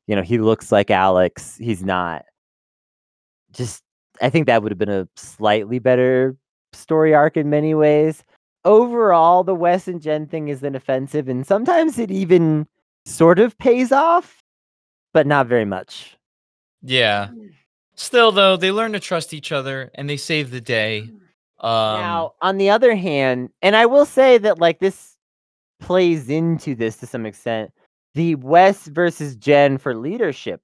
[0.09, 2.25] you know, he looks like Alex, he's not.
[3.53, 3.83] Just
[4.21, 6.37] I think that would have been a slightly better
[6.73, 8.23] story arc in many ways.
[8.65, 12.67] Overall, the Wes and Jen thing isn't offensive, and sometimes it even
[13.07, 14.43] sort of pays off,
[15.15, 16.17] but not very much.
[16.83, 17.29] Yeah.
[17.95, 21.11] Still though, they learn to trust each other and they save the day.
[21.61, 25.17] Um now, on the other hand, and I will say that like this
[25.79, 27.73] plays into this to some extent,
[28.15, 30.63] the Wes versus Jen for leadership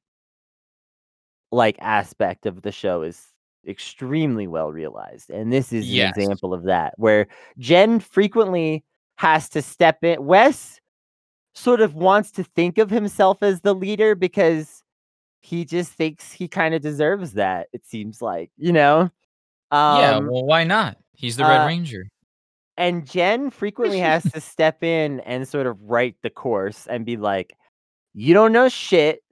[1.53, 3.29] like aspect of the show is
[3.67, 5.31] extremely well realized.
[5.31, 6.14] And this is Yes.
[6.17, 7.27] an example of that, where
[7.59, 8.85] Jen frequently
[9.17, 10.25] has to step in.
[10.25, 10.81] Wes
[11.55, 14.83] sort of wants to think of himself as the leader because
[15.41, 19.11] he just thinks he kind of deserves that, it seems like, you know?
[19.73, 20.97] yeah, Um, well why not?
[21.14, 22.05] He's the Red uh, Ranger.
[22.77, 27.17] and Jen frequently has to step in and sort of right the course and be
[27.17, 27.57] like,
[28.12, 29.23] "You don't know shit,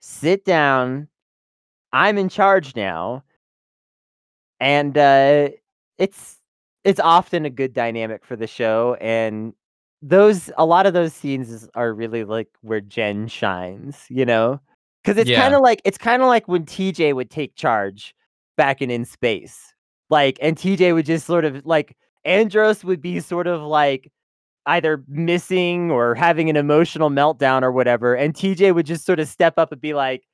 [0.00, 1.06] sit down.
[1.92, 3.22] I'm in charge now.
[4.60, 5.50] And uh
[5.98, 6.38] it's
[6.84, 9.52] it's often a good dynamic for the show and
[10.02, 14.60] those a lot of those scenes is, are really like where Jen shines, you know?
[15.04, 15.42] Cuz it's Yeah.
[15.42, 18.14] kind of like it's kind of like when TJ would take charge
[18.56, 19.74] back in in space.
[20.10, 24.10] Like and TJ would just sort of like Andros would be sort of like
[24.66, 29.28] either missing or having an emotional meltdown or whatever and TJ would just sort of
[29.28, 30.24] step up and be like,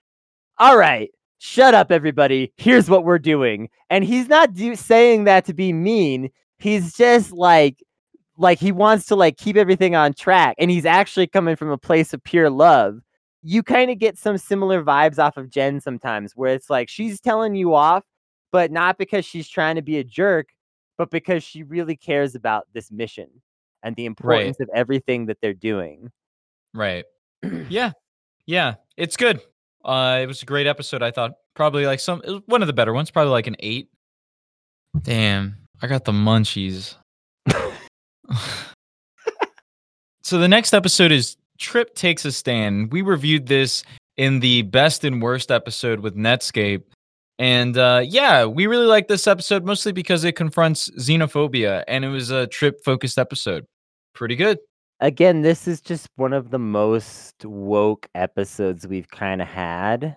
[0.59, 1.11] "All right,
[1.45, 2.53] shut up everybody.
[2.57, 6.31] Here's what we're doing." And he's not do- saying that to be mean.
[6.59, 7.83] He's just like
[8.37, 11.79] like he wants to like keep everything on track and he's actually coming from a
[11.79, 13.01] place of pure love.
[13.43, 17.21] You kind of get some similar vibes off of Jen sometimes where it's like she's
[17.21, 18.05] telling you off
[18.55, 20.51] but not because she's trying to be a jerk,
[20.97, 23.29] but because she really cares about this mission
[23.83, 26.13] and the importance of everything that they're doing.
[26.73, 27.05] Right.
[27.69, 27.91] Yeah.
[28.47, 28.75] Yeah.
[28.97, 29.41] It's good.
[29.85, 31.33] Uh it was a great episode, I thought.
[31.55, 33.89] Probably like some one of the better ones, probably like an 8.
[35.03, 35.57] Damn.
[35.83, 36.97] I got the munchies.
[40.23, 42.93] so the next episode is Trip Takes a Stand.
[42.93, 43.85] We reviewed this
[44.17, 46.85] in the best and worst episode with Netscape.
[47.39, 52.09] And uh, yeah, we really like this episode mostly because it confronts xenophobia and it
[52.09, 53.67] was a trip focused episode.
[54.15, 54.59] Pretty good.
[55.05, 60.17] Again, this is just one of the most woke episodes we've kind of had.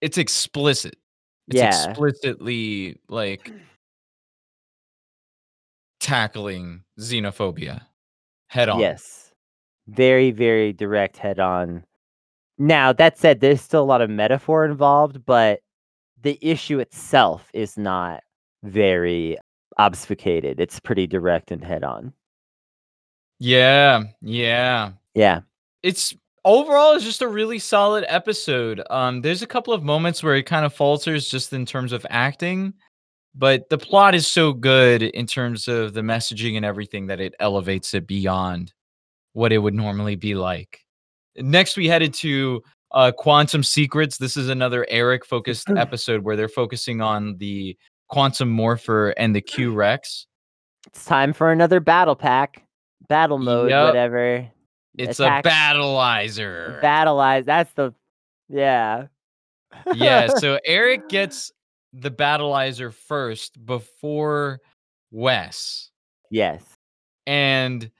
[0.00, 0.94] It's explicit.
[1.48, 1.88] It's Yeah.
[1.90, 3.52] explicitly like
[5.98, 7.80] tackling xenophobia
[8.50, 8.78] head on.
[8.78, 9.32] Yes.
[9.88, 11.82] Very, very direct head on.
[12.56, 15.58] Now, that said, there's still a lot of metaphor involved, but
[16.22, 18.22] the issue itself is not
[18.62, 19.38] very
[19.76, 20.60] obfuscated.
[20.60, 22.12] It's pretty direct and head on.
[23.40, 24.04] Yeah.
[24.20, 24.92] Yeah.
[25.14, 25.40] Yeah.
[25.82, 26.14] It's
[26.44, 28.82] overall it's just a really solid episode.
[28.90, 32.06] Um there's a couple of moments where it kind of falters just in terms of
[32.10, 32.74] acting,
[33.34, 37.34] but the plot is so good in terms of the messaging and everything that it
[37.40, 38.72] elevates it beyond
[39.32, 40.84] what it would normally be like.
[41.36, 42.62] Next we headed to
[42.92, 44.18] uh Quantum Secrets.
[44.18, 47.74] This is another Eric focused episode where they're focusing on the
[48.08, 50.26] Quantum Morpher and the Q Rex.
[50.88, 52.66] It's time for another battle pack.
[53.10, 53.88] Battle mode, Yup.
[53.88, 54.48] whatever.
[54.96, 56.80] It's Attack- a battleizer.
[56.80, 57.44] Battleize.
[57.44, 57.92] That's the
[58.48, 59.06] yeah.
[59.94, 61.52] yeah, so Eric gets
[61.92, 64.60] the battleizer first before
[65.10, 65.90] Wes.
[66.30, 66.62] yes.
[67.26, 67.90] And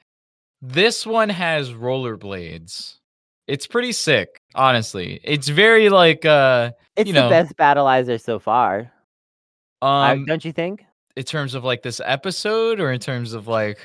[0.62, 2.96] this one has rollerblades.
[3.46, 5.20] It's pretty sick, honestly.
[5.24, 8.90] It's very like uh It's You the best battleizer so far.
[9.82, 10.84] I- um don't you think?
[11.16, 13.78] in terms of like this episode or in terms of like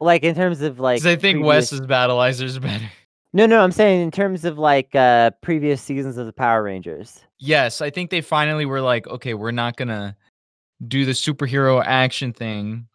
[0.00, 2.90] Like in terms of like I think previous- Wes's battleizer is better.
[3.34, 7.20] No, no, I'm saying in terms of like uh previous seasons of the Power Rangers.
[7.38, 10.16] Yes, I think they finally were like, okay, we're not gonna
[10.86, 12.86] do the superhero action thing,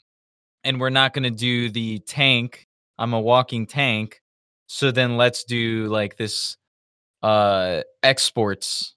[0.63, 2.67] and we're not gonna do the tank.
[2.97, 4.21] I'm a walking tank.
[4.67, 6.57] So then let's do like this
[7.21, 8.95] uh exports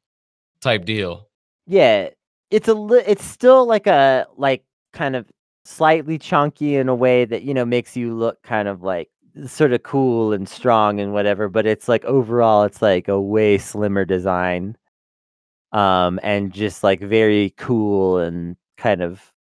[0.61, 1.29] type deal.
[1.67, 2.09] Yeah,
[2.51, 5.27] it's a li- it's still like a like kind of
[5.67, 9.09] slightly chunky in a way that you know makes you look kind of like
[9.47, 13.59] sort of cool and strong and whatever, but it's like overall it's like a way
[13.59, 14.77] slimmer design.
[15.73, 19.33] Um and just like very cool and kind of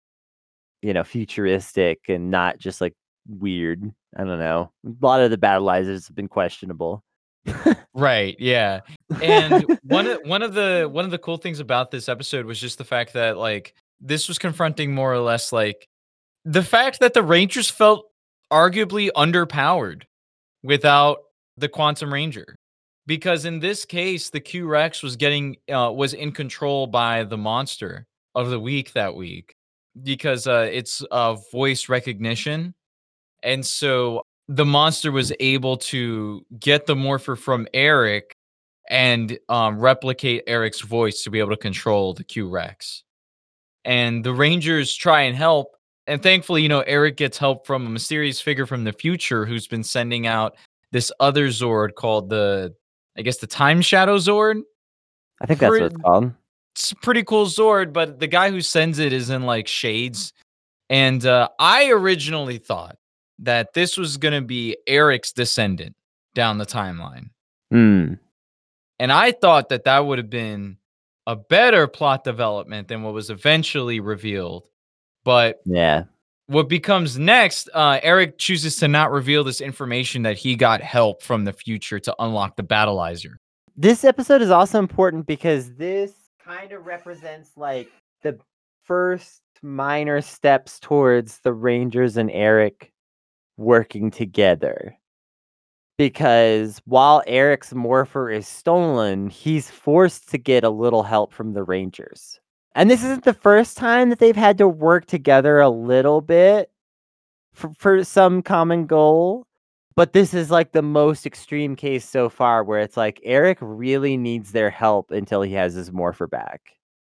[0.83, 2.95] you know futuristic and not just like
[3.29, 3.83] weird.
[4.17, 4.73] I don't know.
[4.87, 7.03] A lot of the battleizers have been questionable.
[7.97, 8.81] Right, yeah.
[9.23, 12.61] And one of one of the one of the cool things about this episode was
[12.61, 15.89] just the fact that like this was confronting more or less like
[16.47, 18.07] the fact that the Rangers felt
[18.53, 20.05] arguably underpowered
[20.63, 21.19] without
[21.57, 22.57] the Quantum Ranger.
[23.07, 27.37] Because in this case, the Q Rex was getting uh, was in control by the
[27.37, 29.55] monster of the week that week
[30.03, 32.75] because uh, it's uh, voice recognition,
[33.45, 38.35] and so the monster was able to get the morpher from Eric
[38.91, 43.05] and um, replicate Eric's voice to be able to control the Q Rex.
[43.85, 45.76] And the Rangers try and help.
[46.07, 49.67] And thankfully, you know, Eric gets help from a mysterious figure from the future who's
[49.67, 50.57] been sending out
[50.93, 52.75] this other Zord called the,
[53.19, 54.63] I guess, the Time Shadow Zord.
[55.41, 56.33] I think that's what it's called.
[56.75, 60.33] It's a pretty cool Zord, but the guy who sends it is in like shades.
[60.89, 62.97] And uh, I originally thought
[63.41, 65.97] that this was going to be Eric's descendant
[66.35, 67.31] down the timeline.
[67.71, 68.15] Hmm.
[68.99, 70.79] And I thought that that would have been
[71.27, 74.69] a better plot development than what was eventually revealed.
[75.27, 76.05] But Yeah.
[76.47, 81.21] what becomes next, uh, Eric chooses to not reveal this information that he got help
[81.21, 83.35] from the future to unlock the battleizer.
[83.79, 87.91] this episode is also important because this kind of represents like
[88.23, 88.39] the
[88.85, 92.93] first minor steps towards the Rangers and Eric
[93.59, 94.97] working together.
[95.99, 101.63] Because while Eric's morpher is stolen, he's forced to get a little help from the
[101.63, 102.39] Rangers.
[102.77, 106.71] And this isn't the first time that they've had to work together a little bit
[107.55, 109.47] for, for some common goal.
[109.95, 114.19] But this is like the most extreme case so far where it's like Eric really
[114.19, 116.61] needs their help until he has his morpher back.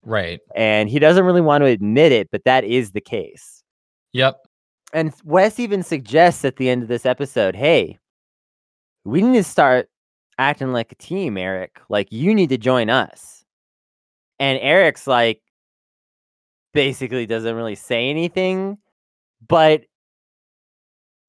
[0.02, 0.40] Right.
[0.56, 3.62] And he doesn't really want to admit it, but that is the case.
[4.14, 4.40] Yep.
[4.92, 8.00] And Wes even suggests at the end of this episode, hey,
[9.04, 9.88] we need to start
[10.38, 11.80] acting like a team, Eric.
[11.88, 13.44] Like you need to join us.
[14.40, 15.40] And Eric's like
[16.72, 18.78] basically doesn't really say anything,
[19.46, 19.82] but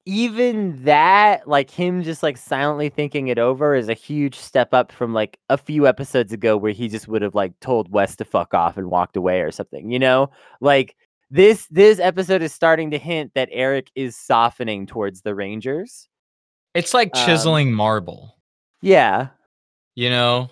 [0.06, 4.91] even that, like him just like silently thinking it over is a huge step up
[4.91, 8.26] from like a few episodes ago where he just would have like told Wes to
[8.26, 10.30] fuck off and walked away or something, you know?
[10.60, 10.96] Like
[11.32, 16.10] this this episode is starting to hint that Eric is softening towards the Rangers.
[16.74, 18.38] It's like Um, chiseling marble.
[18.82, 19.30] Yeah.
[19.96, 20.50] You know,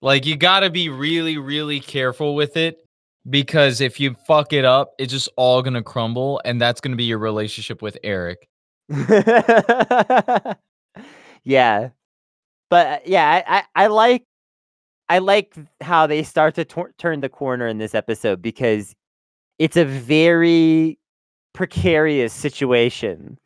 [0.00, 2.85] like you got to be really, really careful with it
[3.28, 7.04] because if you fuck it up, it's just all gonna crumble, and that's gonna be
[7.04, 8.48] your relationship with Eric.
[11.44, 11.90] yeah.
[12.68, 14.24] But uh, yeah, I, I, I like
[15.08, 18.94] I like how they start to tor- turn the corner in this episode because
[19.58, 20.98] it's a very
[21.52, 23.38] precarious situation.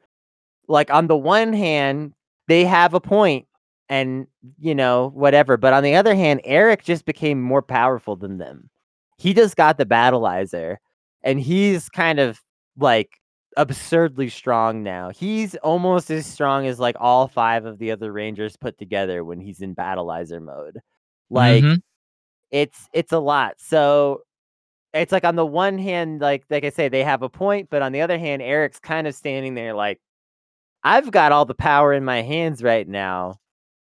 [0.69, 2.15] Like on the one hand,
[2.49, 3.47] they have a point
[3.89, 4.27] and
[4.59, 8.71] you know, whatever, but on the other hand, Eric just became more powerful than them.
[9.21, 10.77] He just got the battleizer
[11.23, 12.41] and he's kind of
[12.79, 13.11] like
[13.57, 15.11] absurdly strong now.
[15.11, 19.39] He's almost as strong as like all five of the other Rangers put together when
[19.41, 20.79] he's in battleizer mode.
[21.29, 21.83] Like Mhm.
[22.51, 23.55] it's it's a lot.
[23.59, 24.23] So
[24.95, 27.83] it's like on the one hand, like like I say, they have a point, but
[27.83, 30.01] on the other hand, Eric's kind of standing there like,
[30.85, 33.37] I've got all the power in my hands right now.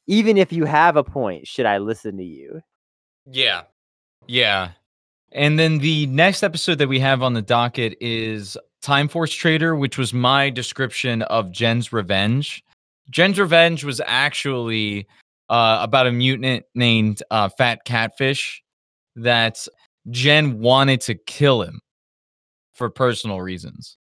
[0.06, 2.60] Even if you have a point, should I listen to you?
[3.26, 3.62] Yeah.
[4.26, 4.72] Yeah.
[5.34, 9.74] And then the next episode that we have on the docket is Time Force Traitor,
[9.76, 12.62] which was my description of Jen's Revenge.
[13.10, 15.06] Jen's Revenge was actually
[15.48, 18.62] uh, about a mutant named uh, Fat Catfish
[19.16, 19.66] that
[20.10, 21.80] Jen wanted to kill him
[22.74, 23.96] for personal reasons.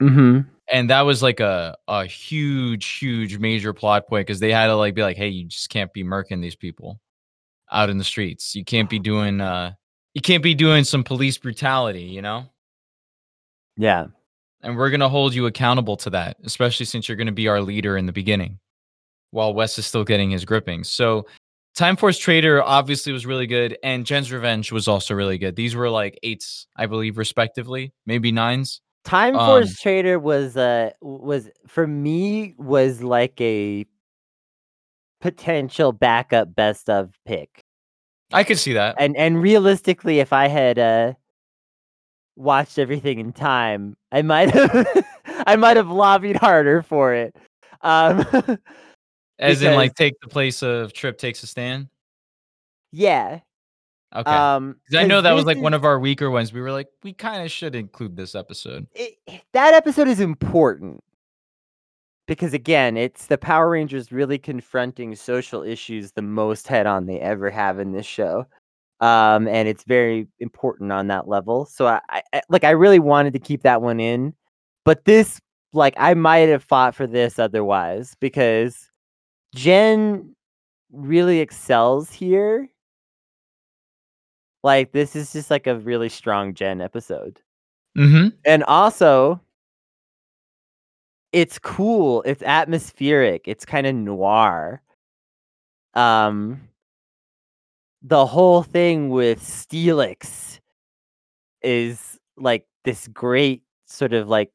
[0.00, 0.40] Mm-hmm.
[0.70, 4.74] And that was like a, a huge, huge major plot point because they had to
[4.74, 7.00] like be like, hey, you just can't be murking these people
[7.70, 8.54] out in the streets.
[8.54, 9.72] You can't be doing uh
[10.16, 12.46] you can't be doing some police brutality, you know?
[13.76, 14.06] Yeah.
[14.62, 17.98] And we're gonna hold you accountable to that, especially since you're gonna be our leader
[17.98, 18.58] in the beginning
[19.32, 20.88] while Wes is still getting his grippings.
[20.88, 21.26] So
[21.74, 25.54] Time Force Traitor obviously was really good, and Jen's Revenge was also really good.
[25.54, 28.80] These were like eights, I believe, respectively, maybe nines.
[29.04, 33.84] Time Um, Force Trader was uh was for me was like a
[35.20, 37.65] potential backup best of pick.
[38.32, 38.96] I could see that.
[38.98, 41.12] And and realistically if I had uh
[42.36, 45.04] watched everything in time, I might have
[45.46, 47.36] I might have lobbied harder for it.
[47.82, 48.24] Um
[49.38, 51.88] As in, like, take the place of Trip takes a stand.
[52.90, 53.40] yeah.
[54.14, 54.30] Okay.
[54.30, 56.52] Um I know that was like one of our weaker ones.
[56.52, 58.86] We were like, we kind of should include this episode.
[58.94, 59.18] it,
[59.52, 61.02] that episode is important
[62.26, 67.20] because again it's the power rangers really confronting social issues the most head on they
[67.20, 68.46] ever have in this show
[69.00, 71.66] um and it's very important on that level.
[71.66, 72.00] So I,
[72.32, 74.34] I like i really wanted to keep that one in
[74.84, 75.40] but this
[75.72, 78.90] like i might have fought for this otherwise because
[79.54, 80.34] jen
[80.92, 82.68] really excels here.
[84.62, 87.40] Like this is just like a really strong jen episode.
[87.96, 88.28] Mm-hmm.
[88.44, 89.40] and also
[91.36, 94.80] it's cool it's atmospheric it's kind of noir.
[95.92, 96.62] Um
[98.02, 100.60] the whole thing with steelix
[101.62, 104.50] is like this great sort of like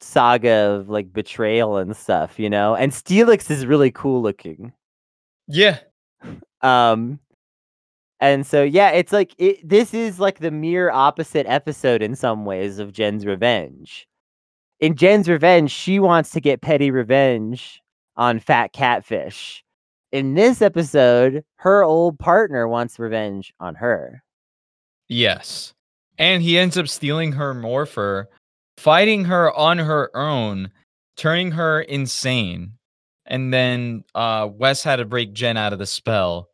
[0.00, 2.74] saga of like betrayal and stuff you know?
[2.74, 4.74] And steelix is really cool looking.
[5.48, 5.78] Yeah.
[6.60, 7.18] um
[8.20, 12.44] and so yeah it's like it, this is like the mere opposite episode in some
[12.44, 14.06] ways of jen's revenge
[14.80, 17.82] in jen's revenge she wants to get petty revenge
[18.16, 19.62] on fat catfish
[20.12, 24.22] in this episode her old partner wants revenge on her
[25.08, 25.74] Yes.
[26.18, 28.28] And he ends up stealing her morpher,
[28.78, 30.70] fighting her on her own,
[31.16, 32.72] turning her insane.
[33.26, 36.48] And then uh Wes had to break Jen out of the spell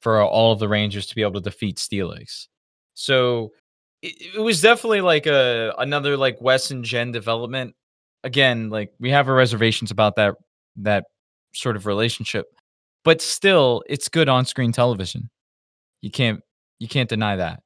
[0.00, 2.46] for all of the Rangers to be able to defeat Steelix.
[2.94, 3.52] So
[4.02, 7.74] it, it was definitely like a another like Wes and Jen development.
[8.24, 10.34] Again, like we have our reservations about that
[10.76, 11.04] that
[11.54, 12.46] sort of relationship,
[13.04, 15.30] but still, it's good on-screen television.
[16.02, 16.40] You can't
[16.78, 17.62] you can't deny that.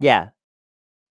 [0.00, 0.28] Yeah.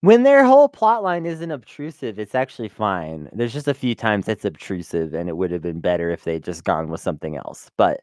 [0.02, 3.30] When their whole plot line isn't obtrusive, it's actually fine.
[3.34, 6.44] There's just a few times it's obtrusive, and it would have been better if they'd
[6.44, 7.70] just gone with something else.
[7.78, 8.02] But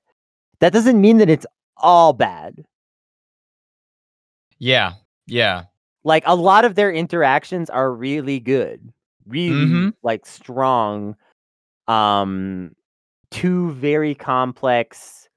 [0.60, 1.46] that doesn't mean that it's
[1.76, 2.64] all bad.
[4.58, 4.94] Yeah,
[5.26, 5.64] yeah.
[6.08, 8.92] Like a lot of their interactions are really good,
[9.26, 9.94] really Mhm.
[10.02, 11.16] like strong.
[11.88, 12.74] Um,
[13.30, 15.28] two very complex,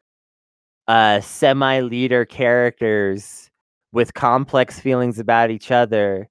[0.88, 3.50] uh, semi-leader characters
[3.94, 6.30] with complex feelings about each other,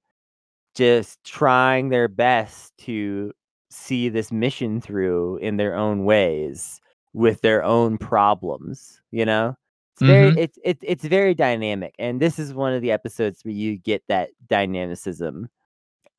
[0.75, 3.33] just trying their best to
[3.71, 6.81] see this mission through in their own ways
[7.13, 9.01] with their own problems.
[9.11, 9.57] You know,
[10.01, 10.37] very Mhm.
[10.37, 14.03] it's it's it's very dynamic, and this is one of the episodes where you get
[14.07, 15.49] that dynamicism.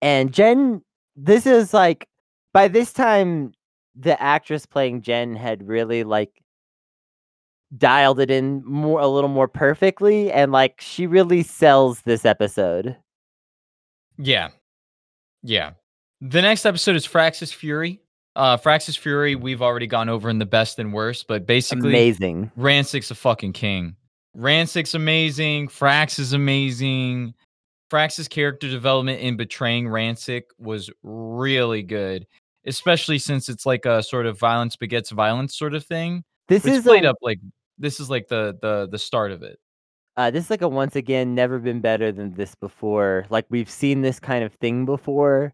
[0.00, 0.82] And Jen,
[1.16, 2.08] this is like
[2.52, 3.52] by this time,
[3.94, 6.42] the actress playing Jen had really like
[7.78, 12.96] dialed it in more a little more perfectly, and like she really sells this episode.
[14.18, 14.50] Yeah.
[15.42, 15.72] Yeah.
[16.20, 18.01] The next episode is Frax's Fury.
[18.34, 22.50] Uh Frax's Fury, we've already gone over in the best and worst, but basically Amazing.
[22.58, 23.96] Ransik's a fucking king.
[24.36, 25.68] Ransik's amazing.
[25.68, 27.34] Frax is amazing.
[27.90, 32.26] Frax's character development in betraying Ransik was really good,
[32.66, 36.24] especially since it's like a sort of violence begets violence sort of thing.
[36.48, 37.38] This is played a up like
[37.78, 39.58] this is like the the the start of it.
[40.16, 43.26] uh, this is like a once again never been better than this before.
[43.28, 45.52] Like we've seen this kind of thing before.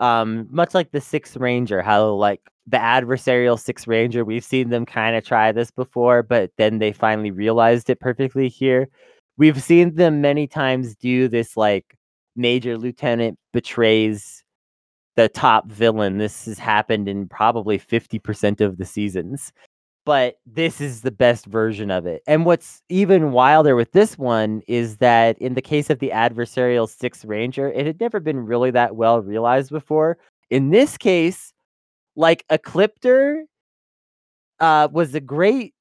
[0.00, 4.86] Um, much like the Sixth Ranger, how like the adversarial Sixth Ranger, we've seen them
[4.86, 8.88] kind of try this before, but then they finally realized it perfectly here.
[9.36, 11.96] We've seen them many times do this like
[12.36, 14.44] major lieutenant betrays
[15.16, 16.18] the top villain.
[16.18, 19.52] This has happened in probably 50% of the seasons.
[20.08, 22.22] But this is the best version of it.
[22.26, 26.88] And what's even wilder with this one is that in the case of the adversarial
[26.88, 30.16] Sixth Ranger, it had never been really that well realized before.
[30.48, 31.52] In this case,
[32.16, 33.42] like Ecliptor
[34.60, 35.74] uh was a great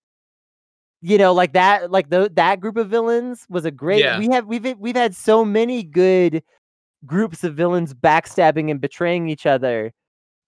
[1.01, 4.19] you know, like that like the, that group of villains was a great Yeah.
[4.19, 6.43] we have we've we've had so many good
[7.05, 9.93] groups of villains backstabbing and betraying each other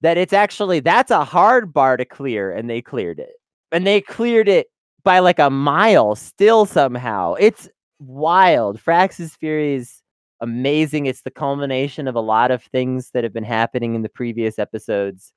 [0.02, 3.39] that it's actually that's a hard bar to clear and they cleared it.
[3.72, 4.68] And they cleared it
[5.04, 7.36] by like a mile still somehow.
[7.36, 8.80] It's wild.
[8.80, 10.02] Frax's Fury is
[10.42, 11.06] amazing.
[11.06, 14.58] It's the culmination of a lot of things that have been happening in the previous
[14.60, 15.34] episodes.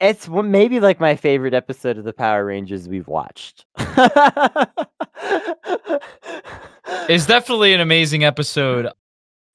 [0.00, 3.66] It's maybe like my favorite episode of the Power Rangers we've watched.
[7.08, 8.88] It's definitely an amazing episode.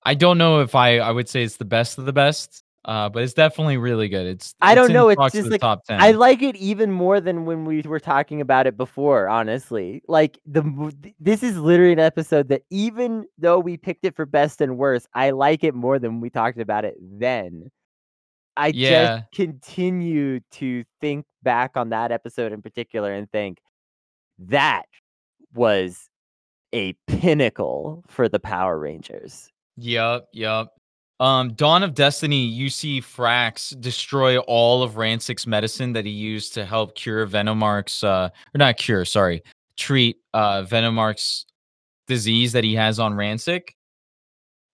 [0.03, 3.09] I don't know if I I would say it's the best of the best, uh,
[3.09, 4.25] but it's definitely really good.
[4.27, 5.99] It's I it's don't know, it's just the like top ten.
[5.99, 10.01] I like it even more than when we were talking about it before, honestly.
[10.07, 14.61] Like the this is literally an episode that even though we picked it for best
[14.61, 17.69] and worst, I like it more than we talked about it then.
[18.55, 19.17] I Yeah.
[19.17, 23.59] just continue to think back on that episode in particular and think
[24.39, 24.85] that
[25.53, 26.09] was
[26.73, 29.49] a pinnacle for the Power Rangers.
[29.77, 30.73] Yup, yup.
[31.19, 36.53] Um, Dawn of Destiny, you see Frax destroy all of Ransik's medicine that he used
[36.53, 39.41] to help cure Venomark's uh or not cure, sorry,
[39.77, 41.45] treat uh Venomark's
[42.07, 43.69] disease that he has on Ransik.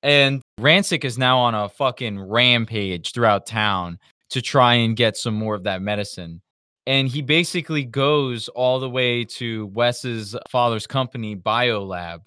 [0.03, 3.97] And Ransik is now on a fucking rampage throughout town
[4.31, 6.41] to try and get some more of that medicine.
[6.85, 12.19] And he basically goes all the way to Wes's father's company, Biolab,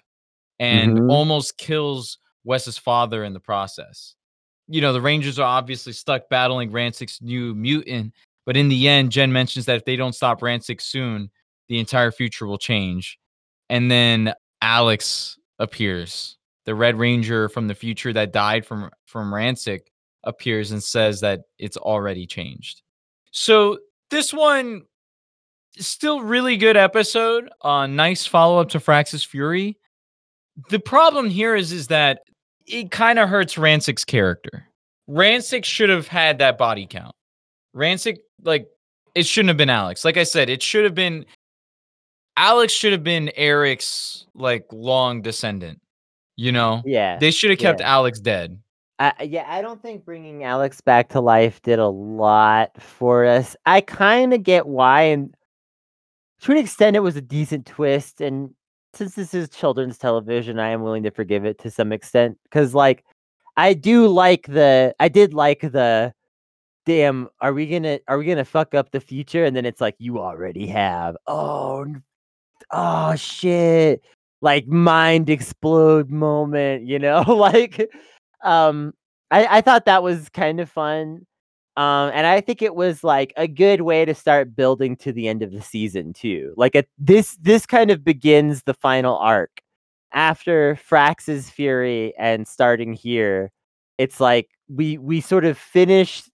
[0.59, 1.11] and Mhm.
[1.11, 2.17] almost kills
[2.47, 4.15] Wes's father in the process.
[4.67, 8.13] You know, the Rangers are obviously stuck battling Ransik's new mutant,
[8.45, 11.29] but in the end, Jen mentions that if they don't stop Ransik soon,
[11.67, 13.19] the entire future will change.
[13.69, 16.37] And then Alex appears.
[16.65, 19.81] The Red Ranger from the future that died from from Ransik
[20.23, 22.81] appears and says that it's already changed.
[23.31, 23.79] So
[24.09, 24.83] this one
[25.77, 27.49] still really good episode.
[27.61, 29.77] Uh nice follow-up to Frax's Fury.
[30.69, 32.19] The problem here is is that
[32.67, 34.67] it kind of hurts Ransik's character.
[35.09, 37.15] Ransik should have had that body count.
[37.75, 38.67] Ransik, like,
[39.15, 40.03] it shouldn't have been Alex.
[40.05, 41.25] Like I said, it should have been
[42.35, 45.81] Alex should have been Eric's like long descendant.
[46.35, 47.17] You know, Yeah.
[47.17, 47.91] they should have kept yeah.
[47.91, 48.59] Alex dead.
[48.99, 53.55] I, yeah, I don't think bringing Alex back to life did a lot for us.
[53.65, 55.33] I kind of get why, and
[56.41, 58.21] to an extent, it was a decent twist.
[58.21, 58.53] And
[58.97, 62.73] since this is children's television, I am willing to forgive it to some extent because,
[62.73, 63.05] like,
[63.57, 66.13] I do like the I did like the
[66.85, 67.29] damn.
[67.41, 69.45] Are we gonna are we gonna fuck up the future?
[69.45, 71.17] And then it's like you already have.
[71.27, 71.85] Oh,
[72.71, 74.01] oh shit!
[74.41, 76.85] Like mind explode moment.
[76.87, 77.89] You know, like
[78.43, 78.93] um,
[79.31, 81.25] I I thought that was kind of fun.
[81.77, 85.27] Um, and I think it was like a good way to start building to the
[85.27, 86.53] end of the season too.
[86.57, 89.61] Like a, this this kind of begins the final arc
[90.11, 93.51] after Frax's fury and starting here.
[93.99, 96.31] It's like we we sort of finished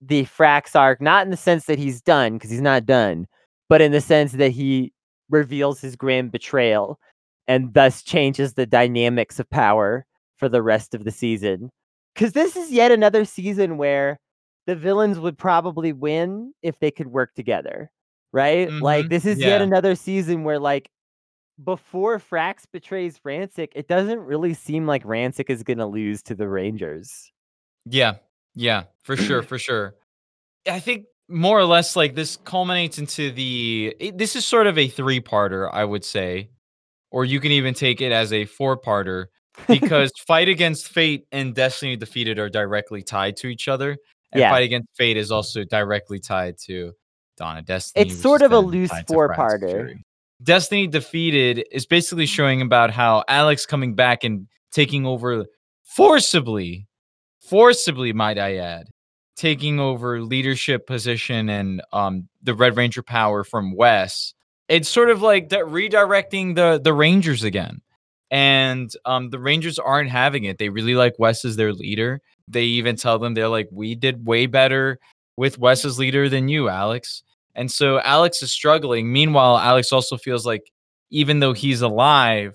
[0.00, 3.26] the Frax arc, not in the sense that he's done because he's not done,
[3.68, 4.92] but in the sense that he
[5.30, 7.00] reveals his grand betrayal
[7.48, 10.06] and thus changes the dynamics of power
[10.36, 11.70] for the rest of the season.
[12.14, 14.20] Because this is yet another season where
[14.66, 17.90] the villains would probably win if they could work together,
[18.32, 18.68] right?
[18.68, 18.82] Mm-hmm.
[18.82, 19.48] Like this is yeah.
[19.48, 20.90] yet another season where like
[21.62, 26.34] before Frax betrays Ransik, it doesn't really seem like Ransik is going to lose to
[26.34, 27.32] the Rangers.
[27.86, 28.16] Yeah.
[28.56, 29.94] Yeah, for sure, for sure.
[30.68, 34.78] I think more or less like this culminates into the it, this is sort of
[34.78, 36.50] a three-parter, I would say.
[37.12, 39.26] Or you can even take it as a four-parter
[39.68, 43.96] because Fight Against Fate and Destiny Defeated are directly tied to each other.
[44.32, 44.50] And yeah.
[44.50, 46.92] Fight Against Fate is also directly tied to
[47.40, 48.06] of Destiny.
[48.06, 50.00] It's sort of a loose four-parter.
[50.42, 55.46] Destiny Defeated is basically showing about how Alex coming back and taking over
[55.84, 56.86] forcibly,
[57.40, 58.88] forcibly, might I add,
[59.36, 64.34] taking over leadership position and um the Red Ranger power from Wes.
[64.68, 67.80] It's sort of like that redirecting the the Rangers again.
[68.30, 70.58] And um the Rangers aren't having it.
[70.58, 74.26] They really like Wes as their leader they even tell them they're like, we did
[74.26, 74.98] way better
[75.36, 77.22] with Wes as leader than you, Alex.
[77.54, 79.12] And so Alex is struggling.
[79.12, 80.70] Meanwhile, Alex also feels like
[81.10, 82.54] even though he's alive,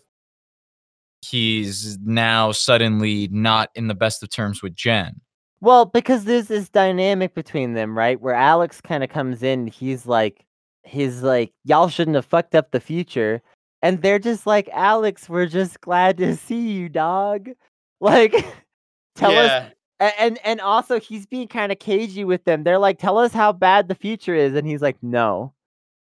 [1.21, 5.19] he's now suddenly not in the best of terms with Jen.
[5.59, 8.19] Well, because there's this dynamic between them, right?
[8.19, 10.45] Where Alex kind of comes in, he's like,
[10.83, 13.41] he's like, y'all shouldn't have fucked up the future.
[13.83, 17.49] And they're just like, Alex, we're just glad to see you, dog.
[18.03, 18.33] Like,
[19.15, 19.67] tell yeah.
[19.67, 19.71] us
[20.01, 22.63] and and also he's being kind of cagey with them.
[22.63, 25.53] They're like, "Tell us how bad the future is," and he's like, "No,"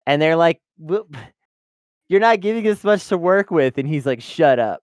[0.07, 0.61] and they're like,
[2.09, 4.81] "You're not giving us much to work with," and he's like, "Shut up,"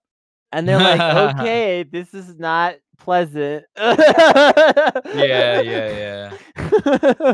[0.51, 1.01] and they're like,
[1.39, 5.01] "Okay, this is not pleasant." yeah,
[5.61, 7.33] yeah, yeah.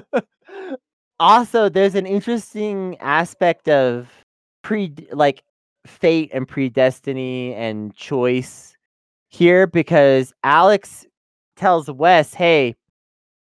[1.20, 4.10] also, there's an interesting aspect of
[4.64, 5.44] pre like
[5.86, 8.76] fate and predestiny and choice
[9.30, 11.06] here because Alex
[11.58, 12.76] tells Wes, "Hey,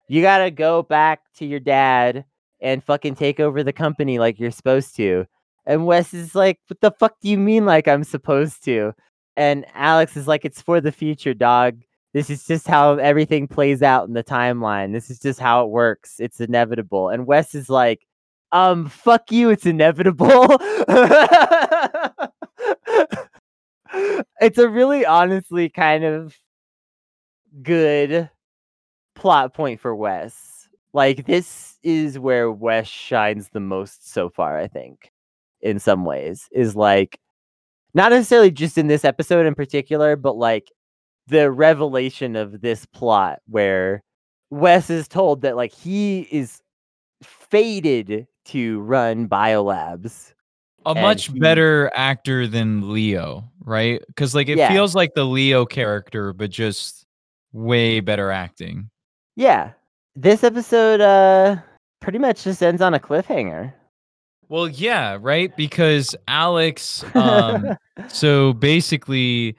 [0.09, 2.25] you gotta go back to your dad
[2.61, 5.27] and fucking take over the company like you're supposed to."
[5.67, 8.93] And Wes is like, "What the fuck do you mean like I'm supposed to?"
[9.37, 11.81] And Alex is like, "It's for the future, dog.
[12.13, 14.93] This is just how everything plays out in the timeline.
[14.93, 16.21] This is just how it works.
[16.21, 18.07] It's inevitable." And Wes is like,
[18.53, 19.51] "Um, fuck you.
[19.51, 20.59] It's inevitable."
[24.41, 26.37] it's a really honestly kind of
[27.63, 28.31] good
[29.15, 30.69] plot point for Wes.
[30.93, 35.13] Like this is where Wes shines the most so far, I think,
[35.61, 36.49] in some ways.
[36.53, 37.19] Is like
[37.95, 40.71] not necessarily just in this episode in particular, but like
[41.29, 44.03] the revelation of this plot where
[44.51, 46.61] Wes is told that like he is
[47.23, 50.33] fated to run biolabs.
[50.85, 54.03] A much he, better actor than Leo, right?
[54.09, 54.69] Because like it yeah.
[54.69, 57.02] feels like the Leo character, but just
[57.53, 58.91] way better acting.
[59.37, 59.73] Yeah.
[60.15, 61.57] This episode uh
[62.01, 63.73] pretty much just ends on a cliffhanger.
[64.49, 65.57] Well, yeah, right?
[65.57, 67.77] Because Alex um
[68.09, 69.57] so basically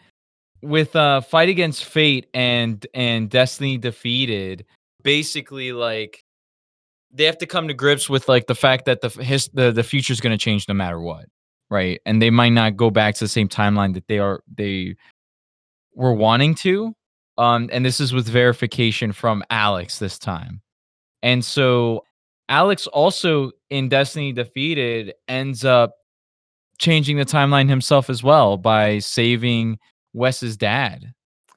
[0.62, 4.66] with uh fight against fate and and destiny defeated
[5.04, 6.24] basically like
[7.12, 9.84] they have to come to grips with like the fact that the his the, the
[9.84, 11.26] future is going to change no matter what
[11.70, 14.96] right and they might not go back to the same timeline that they are they
[15.94, 16.94] were wanting to
[17.38, 20.62] um, and this is with verification from Alex this time.
[21.22, 22.04] And so
[22.50, 25.96] Alex also in Destiny Defeated ends up
[26.78, 29.80] changing the timeline himself as well by saving
[30.14, 31.14] Wes's dad.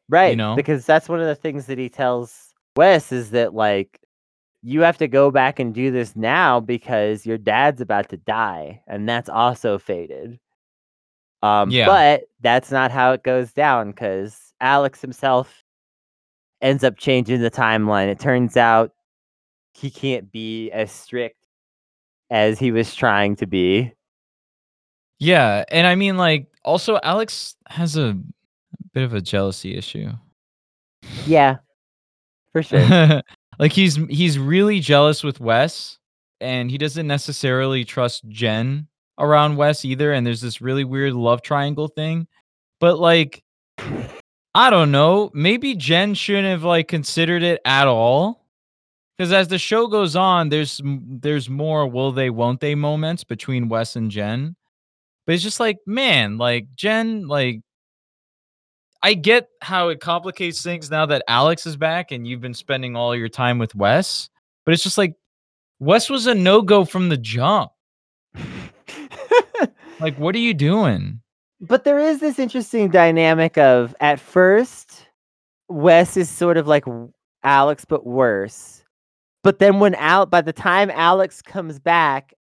[0.08, 0.30] Right.
[0.30, 0.54] You know?
[0.54, 4.00] Because that's one of the things that he tells Wes is that like
[4.62, 8.82] you have to go back and do this now because your dad's about to die
[8.86, 10.38] and that's also fated.
[11.42, 11.86] Um yeah.
[11.86, 15.64] but that's not how it goes down cuz Alex himself
[16.66, 18.08] ends up changing the timeline.
[18.08, 18.92] It turns out
[19.72, 21.38] he can't be as strict
[22.28, 23.92] as he was trying to be.
[25.18, 28.18] Yeah, and I mean, like, also Alex has a
[28.92, 30.10] bit of a jealousy issue.
[31.24, 31.58] Yeah.
[32.52, 33.22] For sure.
[33.58, 35.98] like, he's he's really jealous with Wes,
[36.40, 38.88] and he doesn't necessarily trust Jen
[39.18, 42.26] around Wes either, and there's this really weird love triangle thing.
[42.80, 43.42] But, like,
[44.56, 48.46] I don't know, maybe Jen shouldn't have, like, considered it at all.
[49.16, 53.68] Because as the show goes on, there's there's more will they, won't they moments between
[53.68, 54.56] Wes and Jen.
[55.26, 57.60] But it's just like, man, like, Jen, like
[59.02, 62.96] I get how it complicates things now that Alex is back and you've been spending
[62.96, 64.28] all your time with Wes,
[64.64, 65.14] but it's just like
[65.78, 67.72] Wes was a no-go from the jump.
[69.98, 71.22] Like, what are you doing?
[71.60, 75.08] But there is this interesting dynamic of at first,
[75.68, 76.84] Wes is sort of like
[77.42, 78.84] Alex, but worse.
[79.42, 82.34] But then when Al by the time Alex comes back,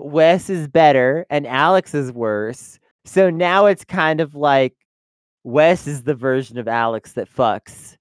[0.00, 2.78] Wes is better and Alex is worse.
[3.04, 4.74] So now it's kind of like
[5.42, 7.96] Wes is the version of Alex that fucks.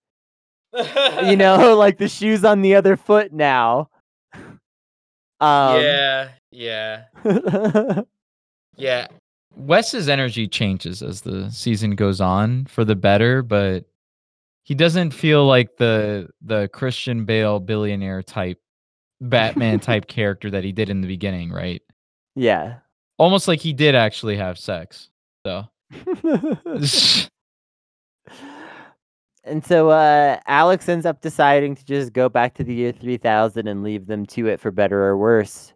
[1.27, 3.89] you know, like the shoes on the other foot now.
[5.41, 7.03] Um, yeah, yeah.
[8.75, 9.07] yeah.
[9.59, 13.85] Wes's energy changes as the season goes on for the better, but
[14.63, 18.61] he doesn't feel like the the Christian Bale billionaire type
[19.19, 21.81] Batman type character that he did in the beginning, right?
[22.35, 22.77] Yeah.
[23.17, 25.09] Almost like he did actually have sex.
[25.45, 25.65] So
[29.43, 33.67] And so uh Alex ends up deciding to just go back to the year 3000
[33.67, 35.73] and leave them to it for better or worse.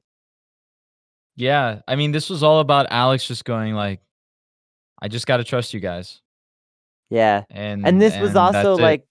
[1.36, 4.02] Yeah, I mean this was all about Alex just going like
[5.02, 6.22] I just got to trust you guys.
[7.10, 7.44] Yeah.
[7.50, 8.84] And and this and was also that's it.
[8.84, 9.06] like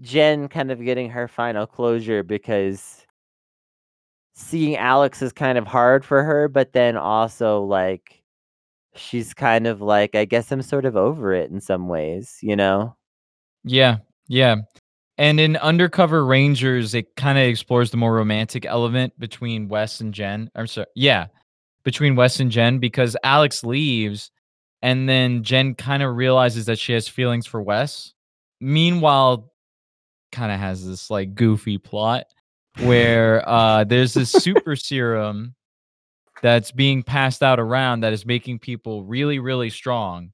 [0.00, 3.04] Jen kind of getting her final closure because
[4.34, 8.22] seeing Alex is kind of hard for her, but then also like
[8.94, 12.56] she's kind of like, I guess I'm sort of over it in some ways, you
[12.56, 12.96] know?
[13.64, 13.98] Yeah,
[14.28, 14.56] yeah.
[15.18, 20.14] And in Undercover Rangers, it kind of explores the more romantic element between Wes and
[20.14, 20.50] Jen.
[20.54, 21.26] I'm sorry, yeah,
[21.84, 24.30] between Wes and Jen because Alex leaves,
[24.82, 28.12] and then Jen kind of realizes that she has feelings for Wes.
[28.60, 29.52] Meanwhile,
[30.32, 32.26] kind of has this like goofy plot
[32.80, 35.54] where uh, there's this super serum
[36.42, 40.32] that's being passed out around that is making people really, really strong.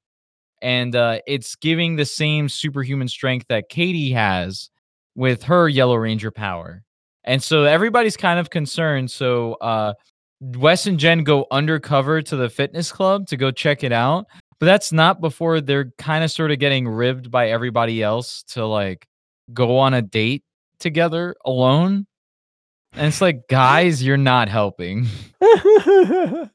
[0.61, 4.69] And uh, it's giving the same superhuman strength that Katie has
[5.15, 6.83] with her Yellow Ranger power.
[7.23, 9.09] And so everybody's kind of concerned.
[9.11, 9.93] So uh,
[10.39, 14.25] Wes and Jen go undercover to the fitness club to go check it out.
[14.59, 18.65] But that's not before they're kind of sort of getting ribbed by everybody else to
[18.65, 19.07] like
[19.53, 20.43] go on a date
[20.79, 22.07] together alone.
[22.93, 25.07] And it's like, guys, you're not helping.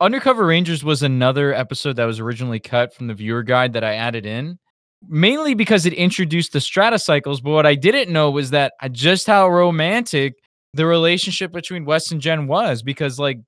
[0.00, 3.94] Undercover Rangers was another episode that was originally cut from the viewer guide that I
[3.94, 4.58] added in,
[5.06, 7.40] mainly because it introduced the strata cycles.
[7.40, 10.41] But what I didn't know was that just how romantic
[10.74, 13.40] the relationship between Wes and Jen was, because like,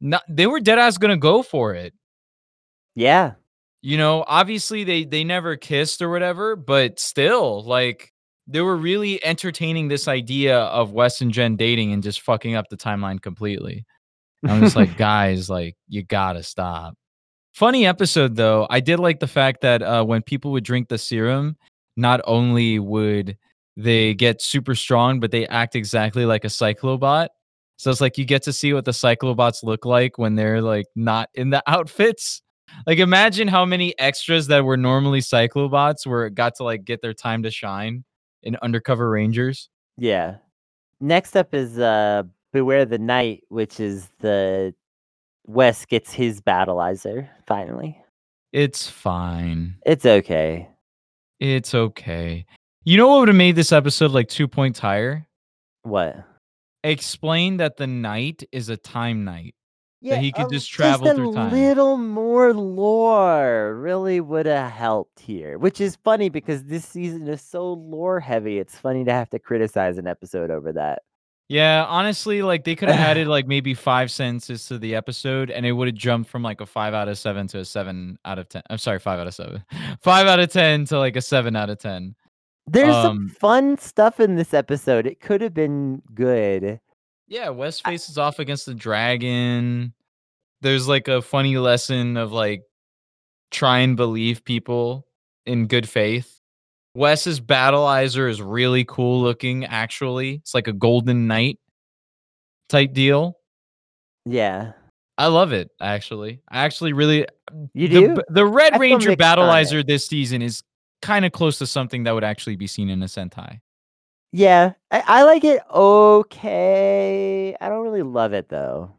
[0.00, 1.94] not, they were dead ass gonna go for it.
[2.94, 3.34] Yeah.
[3.82, 8.12] You know, obviously they they never kissed or whatever, but still, like
[8.46, 12.68] they were really entertaining this idea of Wes and Jen dating and just fucking up
[12.68, 13.86] the timeline completely.
[14.46, 16.94] I'm just like, guys, like you gotta stop.
[17.54, 18.66] Funny episode though.
[18.70, 21.56] I did like the fact that uh, when people would drink the serum,
[21.96, 23.36] not only would
[23.82, 27.28] they get super strong, but they act exactly like a cyclobot.
[27.76, 30.86] So it's like you get to see what the cyclobots look like when they're like
[30.94, 32.42] not in the outfits.
[32.86, 37.14] Like imagine how many extras that were normally cyclobots were got to like get their
[37.14, 38.04] time to shine
[38.42, 39.70] in Undercover Rangers.
[39.96, 40.36] Yeah.
[41.00, 44.74] Next up is uh Beware the Night, which is the
[45.46, 47.98] Wes gets his battleizer finally.
[48.52, 49.76] It's fine.
[49.86, 50.68] It's okay.
[51.38, 52.44] It's okay.
[52.90, 55.24] You know what would have made this episode like two points higher?
[55.84, 56.24] What?
[56.82, 59.54] Explain that the night is a time night.
[60.00, 61.52] Yeah, that he could um, a- just travel a through time.
[61.52, 67.40] little more lore really would have helped here, which is funny because this season is
[67.42, 68.58] so lore heavy.
[68.58, 71.02] It's funny to have to criticize an episode over that.
[71.48, 75.64] Yeah, honestly, like they could have added like maybe five sentences to the episode and
[75.64, 78.40] it would have jumped from like a five out of seven to a seven out
[78.40, 78.62] of ten.
[78.68, 79.62] I'm sorry, five out of seven.
[80.02, 82.16] Five out of ten to like a seven out of ten.
[82.66, 85.06] There's some Um, fun stuff in this episode.
[85.06, 86.78] It could have been good.
[87.26, 89.92] Yeah, Wes faces off against the dragon.
[90.62, 92.62] There's like a funny lesson of like
[93.50, 95.06] try and believe people
[95.46, 96.40] in good faith.
[96.94, 100.34] Wes's battleizer is really cool looking, actually.
[100.36, 101.58] It's like a golden knight
[102.68, 103.36] type deal.
[104.26, 104.72] Yeah.
[105.18, 105.70] I love it.
[105.80, 107.26] Actually, I actually really
[107.74, 108.14] You the do?
[108.16, 109.42] b- the Red I Ranger mixed on it.
[109.42, 110.62] Battleizer this season is
[111.02, 113.60] kind of close to something that would actually be seen in a Sentai.
[114.32, 117.56] Yeah, I, I like it okay.
[117.60, 118.92] I don't really love it though.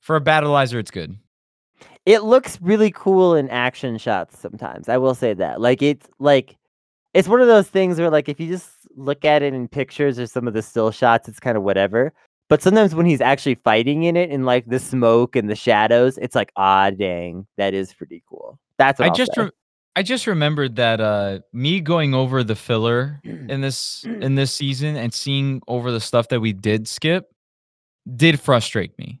[0.00, 1.16] For a Battleizer, it's good.
[2.04, 4.88] It looks really cool in action shots sometimes.
[4.88, 5.60] I will say that.
[5.60, 6.56] Like it's like
[7.14, 10.18] it's one of those things where like if you just look at it in pictures
[10.18, 12.12] or some of the still shots, it's kind of whatever.
[12.48, 16.18] But sometimes when he's actually fighting in it in like the smoke and the shadows,
[16.18, 18.60] it's like, ah dang, that is pretty cool.
[18.78, 19.50] That's what I I'll just re-
[19.96, 24.96] I just remembered that uh me going over the filler in this in this season
[24.96, 27.24] and seeing over the stuff that we did skip
[28.14, 29.20] did frustrate me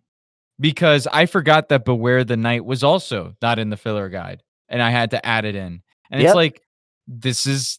[0.60, 4.80] because I forgot that Beware the Night was also not in the filler guide and
[4.80, 5.82] I had to add it in.
[6.10, 6.28] And Yep.
[6.28, 6.62] it's like
[7.08, 7.78] this is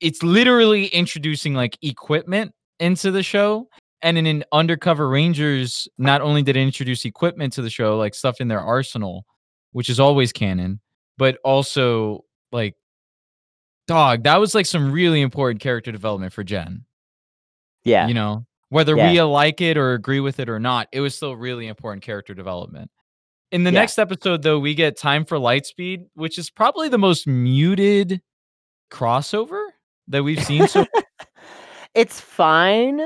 [0.00, 3.68] it's literally introducing like equipment into the show
[4.02, 8.14] and in an undercover rangers not only did it introduce equipment to the show like
[8.14, 9.24] stuff in their arsenal
[9.72, 10.78] which is always canon
[11.18, 12.74] but also like
[13.86, 16.84] dog that was like some really important character development for jen
[17.84, 18.06] yeah.
[18.08, 19.10] you know whether Yeah.
[19.12, 22.34] we like it or agree with it or not it was still really important character
[22.34, 22.90] development
[23.52, 23.80] in the Yeah.
[23.80, 28.20] next episode though we get time for lightspeed which is probably the most muted
[28.90, 29.62] crossover
[30.08, 30.86] that we've seen so
[31.94, 33.00] it's fine.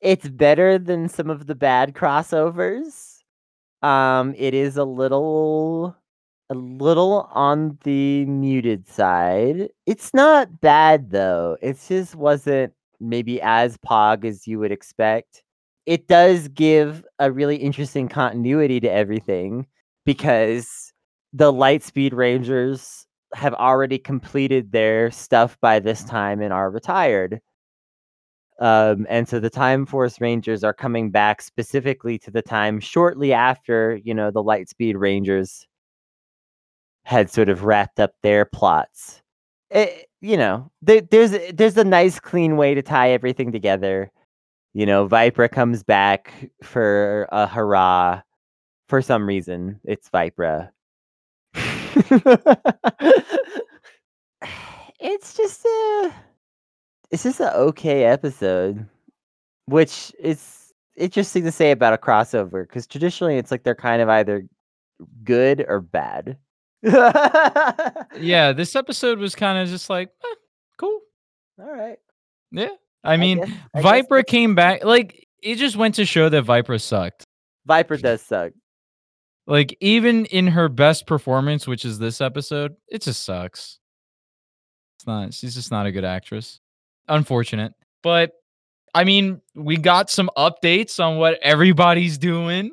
[0.00, 3.18] It's better than some of the bad crossovers.
[3.82, 5.96] Um, it is a little
[6.52, 9.70] a little on the muted side.
[9.86, 11.56] It's not bad though.
[11.62, 15.42] It just wasn't maybe as pog as you would expect.
[15.86, 19.66] It does give a really interesting continuity to everything
[20.04, 20.92] because
[21.32, 27.40] the Lightspeed Rangers have already completed their stuff by this time and are retired.
[28.60, 33.32] Um, and so the Time Force Rangers are coming back specifically to the time shortly
[33.32, 35.66] after, you know, the Lightspeed Rangers
[37.04, 39.22] had sort of wrapped up their plots.
[39.70, 44.10] It, you know, there, there's a- there's a nice clean way to tie everything together.
[44.74, 48.22] You know, Viper comes back for a hurrah.
[48.88, 50.72] For some reason, it's Viper.
[55.00, 56.12] it's just a
[57.10, 58.86] it's just an okay episode,
[59.66, 64.08] which is interesting to say about a crossover because traditionally it's like they're kind of
[64.08, 64.44] either
[65.24, 66.36] good or bad.
[68.20, 70.34] yeah this episode was kind of just like eh,
[70.78, 71.00] cool.
[71.60, 71.98] All right.
[72.50, 72.68] yeah
[73.04, 76.42] i mean guess- I viper that's- came back like it just went to show that
[76.42, 77.24] viper sucked.
[77.66, 78.52] Viper does suck.
[79.46, 83.78] like even in her best performance which is this episode it just sucks.
[84.98, 86.60] It's not she's just not a good actress.
[87.08, 87.72] Unfortunate.
[88.02, 88.32] But
[88.94, 92.72] i mean we got some updates on what everybody's doing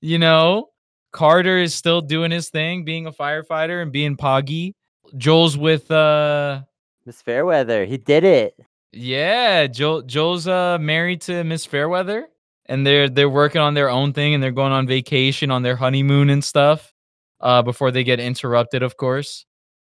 [0.00, 0.68] you know
[1.12, 4.74] carter is still doing his thing being a firefighter and being poggy.
[5.16, 6.62] Joel's with uh
[7.06, 8.54] Miss Fairweather, he did it.
[8.92, 12.28] yeah joel joel's uh married to miss fairweather
[12.66, 15.76] and they're they're working on their own thing and they're going on vacation on their
[15.76, 16.92] honeymoon and stuff
[17.40, 19.46] uh before they get interrupted of course.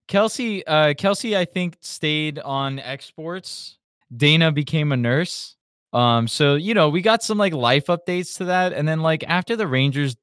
[0.07, 3.77] Kelsey uh kelsey i think stayed on exports.
[4.15, 5.55] Dana became a nurse.
[5.93, 9.23] Um so you know we got some like life updates to that and then like
[9.27, 10.15] after the rangers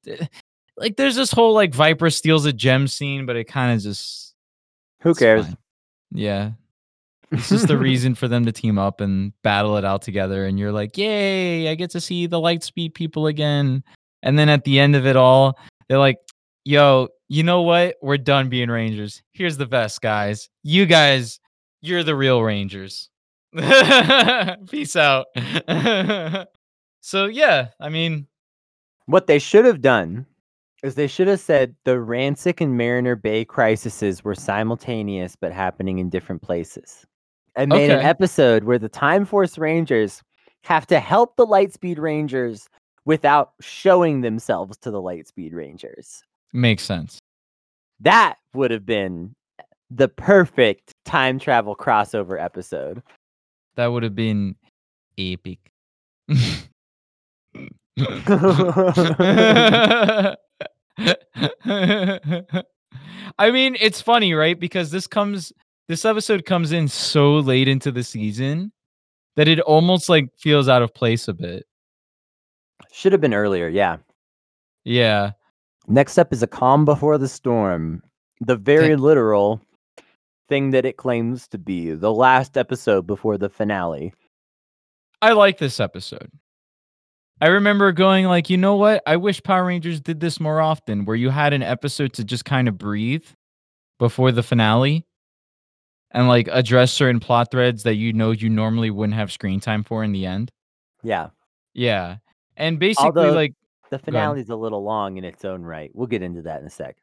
[0.81, 4.35] like there's this whole like viper steals a gem scene but it kind of just
[5.03, 5.45] Who cares?
[5.47, 5.57] fine.
[6.13, 6.51] yeah.
[7.31, 10.59] It's just the reason for them to team up and battle it out together and
[10.59, 13.85] you're like yay i get to see the lightspeed people again.
[14.23, 15.57] And then at the end of it all
[15.89, 16.19] they're like
[16.65, 17.95] yo you know what?
[18.03, 19.23] We're done being rangers.
[19.35, 20.49] Here's the best guys.
[20.65, 21.39] You guys
[21.81, 23.09] you're the real rangers.
[24.71, 25.27] Peace out.
[27.03, 28.27] So yeah i mean
[29.07, 30.27] What they should have done
[30.83, 35.99] is they should have said the Ransik and Mariner Bay crises were simultaneous but happening
[35.99, 37.07] in different places.
[37.57, 40.23] And made an episode where the Time Force Rangers
[40.63, 42.69] have to help the Lightspeed Rangers
[43.05, 46.23] without showing themselves to the Lightspeed Rangers.
[46.53, 47.19] makes sense
[48.01, 49.35] That would have been
[49.91, 53.03] the perfect time travel crossover episode.
[53.75, 54.55] that would have been
[55.19, 55.59] epic
[63.39, 64.59] I mean, it's funny, right?
[64.59, 65.53] Because this comes
[65.89, 68.73] this episode comes in so late into the season
[69.37, 71.67] that it almost like feels out of place a bit.
[72.93, 73.97] Should have been earlier, yeah.
[74.85, 75.33] Yeah.
[75.89, 78.03] Next up is a calm before the storm.
[78.41, 79.61] The very literal
[80.49, 81.93] thing that it claims to be.
[81.93, 84.13] The last episode before the finale.
[85.23, 86.31] I like this episode.
[87.41, 89.03] I remember going like, you know what?
[89.07, 92.45] I wish Power Rangers did this more often, where you had an episode to just
[92.45, 93.25] kind of breathe
[93.99, 95.07] before the finale
[96.11, 99.85] and like address certain plot threads that you know you normally wouldn't have screen time
[99.85, 100.51] for in the end.
[101.03, 101.29] Yeah.
[101.73, 102.17] Yeah.
[102.57, 103.55] And basically Although like
[103.91, 104.05] the ahead.
[104.07, 105.91] finale's a little long in its own right.
[105.95, 106.97] We'll get into that in a sec.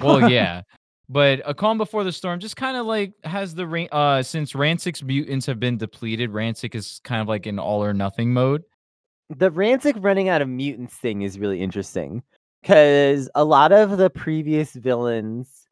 [0.00, 0.62] well, yeah.
[1.08, 5.02] But A Calm Before the Storm just kind of like has the uh since Ransik's
[5.02, 8.62] mutants have been depleted, Ransik is kind of like in all or nothing mode.
[9.30, 12.22] The Ransik running out of mutants thing is really interesting
[12.62, 15.68] because a lot of the previous villains,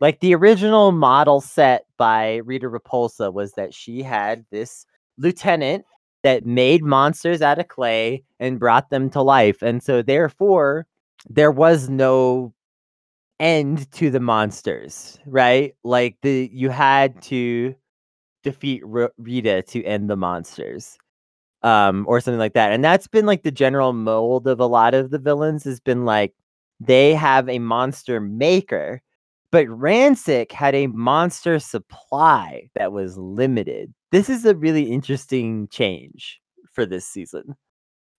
[0.00, 4.86] like the original model set by Rita Repulsa, was that she had this
[5.18, 5.84] lieutenant
[6.24, 9.62] that made monsters out of clay and brought them to life.
[9.62, 10.86] And so, therefore,
[11.28, 12.52] there was no
[13.38, 15.74] end to the monsters, right?
[15.84, 17.74] Like the you had to
[18.42, 20.98] defeat R- Rita to end the monsters.
[21.62, 22.72] Um or something like that.
[22.72, 26.04] And that's been like the general mold of a lot of the villains has been
[26.04, 26.34] like
[26.80, 29.02] they have a monster maker,
[29.52, 33.92] but Ransik had a monster supply that was limited.
[34.12, 36.40] This is a really interesting change
[36.72, 37.56] for this season.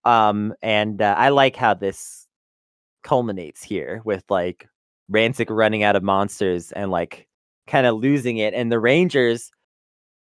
[0.05, 2.27] Um and uh, I like how this
[3.03, 4.68] culminates here with like
[5.11, 7.27] Ransik running out of monsters and like
[7.68, 9.51] kind of losing it, and the Rangers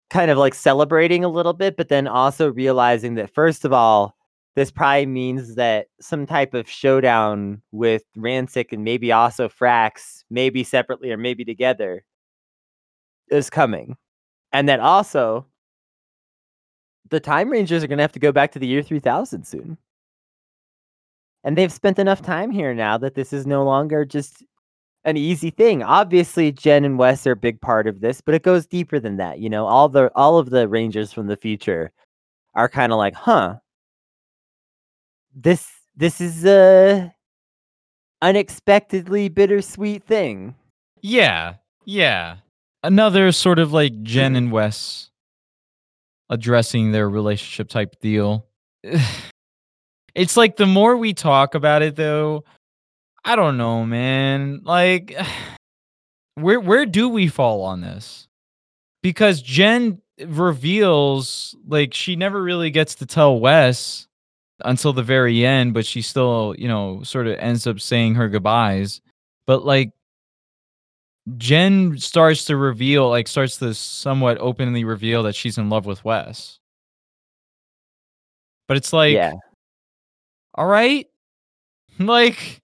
[0.09, 4.15] kind of like celebrating a little bit, but then also realizing that first of all,
[4.55, 10.63] this probably means that some type of showdown with Ransik and maybe also Frax, maybe
[10.63, 12.03] separately or maybe together,
[13.30, 13.97] is coming.
[14.51, 15.47] And that also
[17.09, 19.77] the Time Rangers are going to have to go back to the year 3000 soon.
[21.43, 24.43] And they've spent enough time here now that this is no longer just
[25.05, 25.84] an easy thing.
[25.84, 29.17] Obviously, Jen and Wes are a big part of this, but it goes deeper than
[29.17, 29.39] that.
[29.39, 31.91] You know, all the all of the Rangers from the future
[32.55, 33.55] are kind of like, huh,
[35.35, 37.13] this this is a
[38.21, 40.55] unexpectedly bittersweet thing.
[41.01, 41.55] Yeah.
[41.85, 42.38] Yeah.
[42.84, 44.38] Another sort of like Jen mm-hmm.
[44.38, 45.09] and Wes
[46.30, 48.45] addressing their relationship type deal.
[50.15, 52.43] it's like the more we talk about it though,
[53.25, 54.61] I don't know, man.
[54.63, 55.15] Like
[56.35, 58.27] where where do we fall on this?
[59.01, 64.07] Because Jen reveals like she never really gets to tell Wes
[64.63, 68.29] until the very end, but she still, you know, sort of ends up saying her
[68.29, 69.01] goodbyes.
[69.45, 69.91] But like
[71.37, 76.03] Jen starts to reveal, like starts to somewhat openly reveal that she's in love with
[76.03, 76.59] Wes.
[78.67, 79.33] But it's like, yeah,
[80.55, 81.07] all right,
[81.99, 82.61] like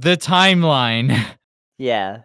[0.00, 1.24] the timeline.
[1.78, 2.22] yeah.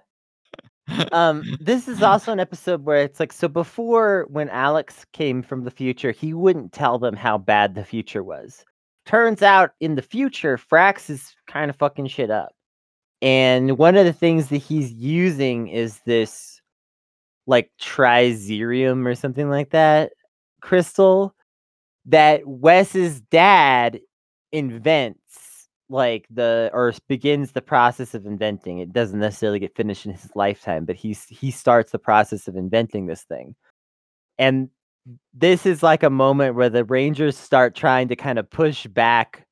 [1.11, 5.63] Um, this is also an episode where it's like so before when Alex came from
[5.63, 8.63] the future, he wouldn't tell them how bad the future was.
[9.05, 12.53] Turns out in the future, Frax is kind of fucking shit up.
[13.21, 16.61] And one of the things that he's using is this
[17.47, 20.11] like trizerium or something like that
[20.61, 21.33] crystal
[22.05, 23.99] that Wes's dad
[24.51, 25.26] invents
[25.89, 28.79] like the or begins the process of inventing.
[28.79, 32.55] It doesn't necessarily get finished in his lifetime, but he's he starts the process of
[32.55, 33.55] inventing this thing.
[34.37, 34.69] And
[35.33, 39.45] this is like a moment where the Rangers start trying to kind of push back,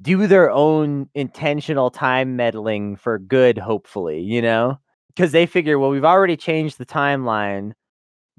[0.00, 4.78] do their own intentional time meddling for good, hopefully, you know?
[5.08, 7.72] Because they figure, well, we've already changed the timeline.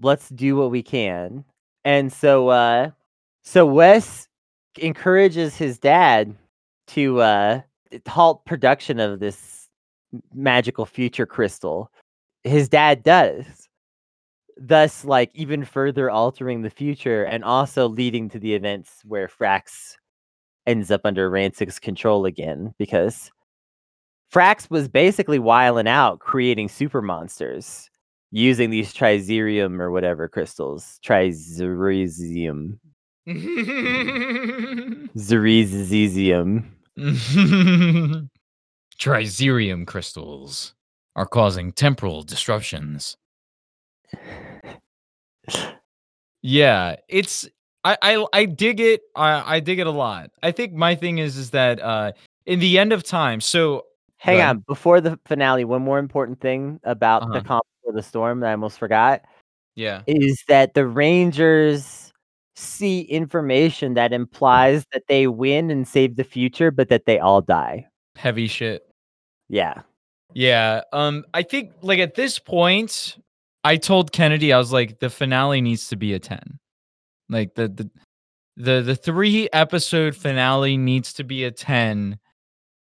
[0.02, 1.46] Let's do what we can.
[1.86, 2.92] And so uh
[3.44, 4.28] so Wes
[4.78, 6.36] encourages his dad
[6.88, 7.62] to uh
[8.08, 9.70] halt production of this
[10.34, 11.92] magical future crystal.
[12.44, 13.66] His dad does
[14.58, 19.96] thus like even further altering the future and also leading to the events where Frax
[20.66, 23.32] ends up under Ransik's control again because
[24.34, 27.90] Frax was basically wiling out creating super monsters
[28.32, 31.00] using these trizerium or whatever crystals.
[31.06, 32.80] Trizerium
[35.18, 36.64] zerizium
[39.00, 40.74] Trizerium crystals
[41.16, 43.18] are causing temporal disruptions.
[46.42, 47.48] Yeah, it's
[47.84, 49.02] I I I dig it.
[49.16, 50.32] I I dig it a lot.
[50.44, 52.12] I think my thing is is that uh
[52.46, 53.42] in the end of time.
[53.42, 53.86] So
[54.18, 57.42] hang on before the finale one more important thing about the Uh-huh.
[57.42, 59.22] calm before the storm that i almost forgot
[59.76, 60.02] yeah.
[60.08, 62.12] is that the Rangers
[62.56, 67.42] see information that implies that they win and save the future, but that they all
[67.42, 67.86] die.
[68.16, 68.84] Heavy shit.
[69.50, 69.82] Yeah.
[70.34, 70.82] Yeah.
[70.94, 73.18] Um I think like at this point
[73.64, 76.60] I told Kennedy I was like the finale needs to be a 10.
[77.30, 77.90] Like the the
[78.58, 82.20] the the three episode finale needs to be a 10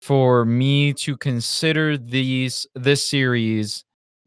[0.01, 3.85] for me to consider these this series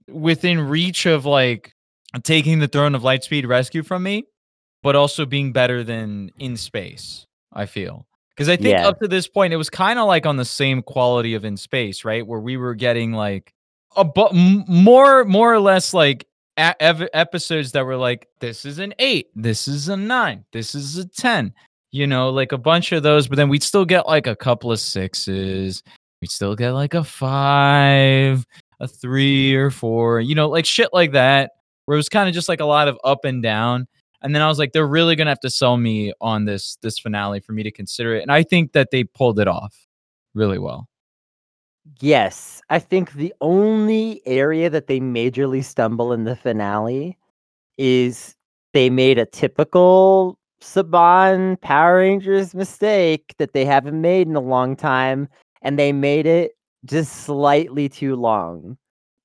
[0.09, 1.75] within reach of like
[2.23, 4.25] taking the throne of lightspeed rescue from me
[4.85, 8.07] but also being better than in space i feel.
[8.37, 8.87] Because i think Yeah.
[8.89, 11.57] up to this point it was kind of like on the same quality of in
[11.57, 12.25] space right?
[12.27, 13.53] Where we were getting like
[13.97, 14.33] a bu-
[14.69, 19.27] more more or less like a- ev- episodes that were like this is an 8
[19.35, 21.53] this is a 9 this is a 10
[21.93, 24.71] you know like a bunch of those but then we'd still get like a couple
[24.73, 25.83] of sixes
[26.21, 28.47] we'd still get like a 5
[28.81, 31.53] a 3 or 4 you know like shit like that
[31.87, 33.87] where it was kind of just like a lot of up and down
[34.25, 36.99] and then I was like, they're really gonna have to sell me on this this
[36.99, 38.23] finale for me to consider it.
[38.23, 39.87] And I think that they pulled it off
[40.35, 40.89] really well.
[42.01, 47.19] Yes, I think the only area that they majorly stumble in the finale
[47.77, 48.35] is
[48.73, 54.75] they made a typical Saban Power Rangers mistake that they haven't made in a long
[54.75, 55.29] time,
[55.61, 56.53] and they made it
[56.87, 58.79] just slightly too long.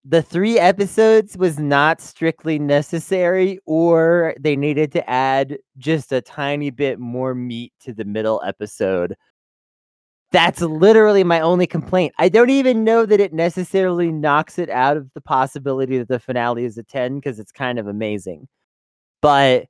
[0.05, 6.69] The three episodes was not strictly necessary, or they needed to add just a tiny
[6.69, 9.15] bit more meat to the middle episode.
[10.31, 12.13] That's literally my only complaint.
[12.17, 16.19] I don't even know that it necessarily knocks it out of the possibility that the
[16.19, 18.47] finale is a 10 because it's kind of amazing.
[19.21, 19.65] But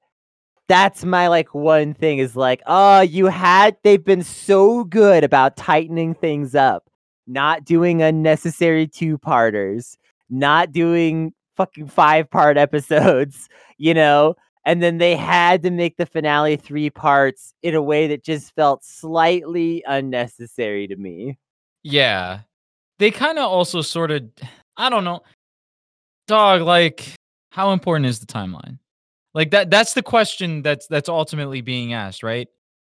[0.67, 5.57] that's my like one thing is like, oh, you had they've been so good about
[5.57, 6.89] tightening things up,
[7.25, 9.97] not doing unnecessary two-parters,
[10.29, 14.35] not doing fucking five-part episodes, you know,
[14.65, 18.53] and then they had to make the finale three parts in a way that just
[18.55, 21.37] felt slightly unnecessary to me.
[21.83, 22.41] Yeah.
[22.99, 24.23] They kind of also sort of
[24.77, 25.21] I don't know.
[26.27, 27.13] Dog, like
[27.51, 28.79] how important is the timeline?
[29.33, 32.47] Like that that's the question that's that's ultimately being asked, right?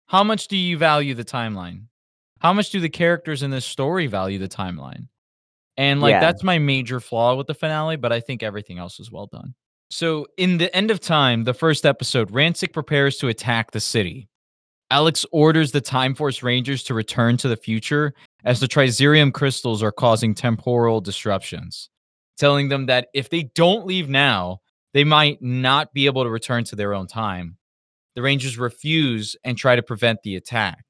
[0.06, 1.86] How much do you value the timeline?
[2.38, 5.08] How much do the characters in this story value the timeline?
[5.76, 6.20] And like Yeah.
[6.20, 9.54] that's my major flaw with the finale, but I think everything else is well done.
[9.90, 14.28] So, in the end of time, the first episode, Ransik prepares to attack the city.
[14.90, 19.82] Alex orders the Time Force Rangers to return to the future as the Trizirium crystals
[19.82, 21.88] are causing temporal disruptions,
[22.36, 24.60] telling them that if they don't leave now,
[24.94, 27.56] they might not be able to return to their own time.
[28.14, 30.84] The Rangers refuse and try to prevent the attack.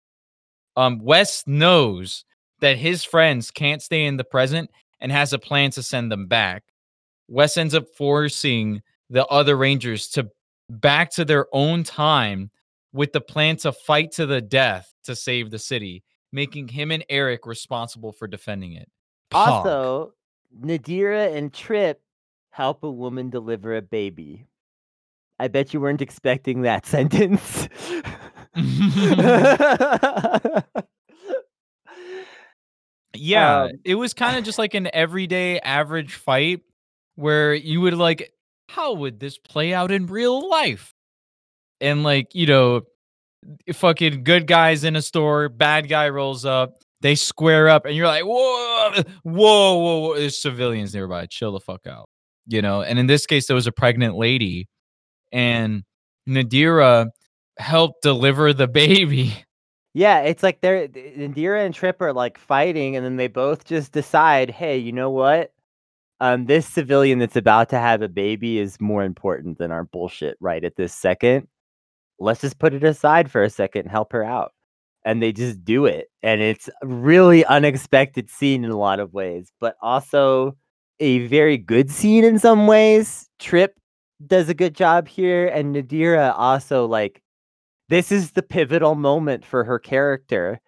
[0.77, 2.25] Um, Wes knows
[2.61, 4.71] that his friends can't stay in the present
[5.01, 6.65] and has a plan to send them back.
[7.29, 10.31] Wes ends up forcing the other Rangers to
[10.69, 12.51] back to their own time
[12.93, 16.03] with the plan to fight to the death to save the city,
[16.33, 18.89] making him and Eric responsible for defending it.
[19.31, 19.47] Pog.
[19.47, 20.15] Also,
[20.59, 22.01] Nadira and Trip
[22.51, 24.47] help a woman deliver a baby.
[25.39, 27.69] I bet you weren't expecting that sentence.
[33.19, 36.61] yeah, Um, it was kind of just like an everyday average fight
[37.17, 38.33] where you would like,
[38.69, 40.95] how would this play out in real life?
[41.81, 42.83] And like, you know,
[43.73, 48.07] fucking good guys in a store, bad guy rolls up, they square up, and you're
[48.07, 51.27] like, whoa, whoa, whoa, whoa, there's civilians nearby.
[51.27, 52.09] Chill the fuck out.
[52.47, 54.69] You know, and in this case, there was a pregnant lady,
[55.33, 55.85] and
[56.29, 57.09] Nadira
[57.59, 59.35] helped deliver the baby.
[59.97, 63.65] Yeah, it's like they're th- Nadira and Trip are like fighting, and then they both
[63.65, 65.55] just decide, hey, you know what?
[66.21, 70.37] Um, this civilian that's about to have a baby is more important than our bullshit
[70.39, 71.49] right at this second.
[72.19, 74.53] Let's just put it aside for a second and help her out.
[75.07, 76.09] And they just do it.
[76.23, 80.57] And it's a really unexpected scene in a lot of ways, but also
[81.01, 83.31] a very good scene in some ways.
[83.39, 83.75] Trip
[84.27, 87.23] does a good job here, and Nadira also like
[87.89, 90.61] this is the pivotal moment for her character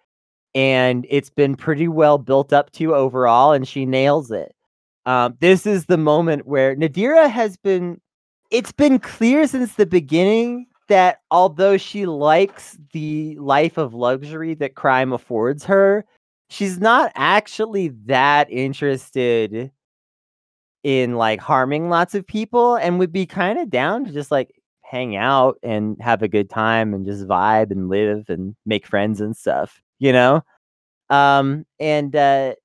[0.55, 4.55] and it's been pretty well built up to overall and she nails it.
[5.05, 7.99] Um, this is the moment where nadira has been
[8.51, 14.75] it's been clear since the beginning that although she likes the life of luxury that
[14.75, 16.03] crime affords her
[16.49, 19.71] she's not actually that interested
[20.83, 24.58] in like harming lots of people and would be kind of down to just like
[24.89, 29.21] hang out and have a good time and just vibe and live and make friends
[29.21, 30.41] and stuff, you know?
[31.09, 32.55] Um and uh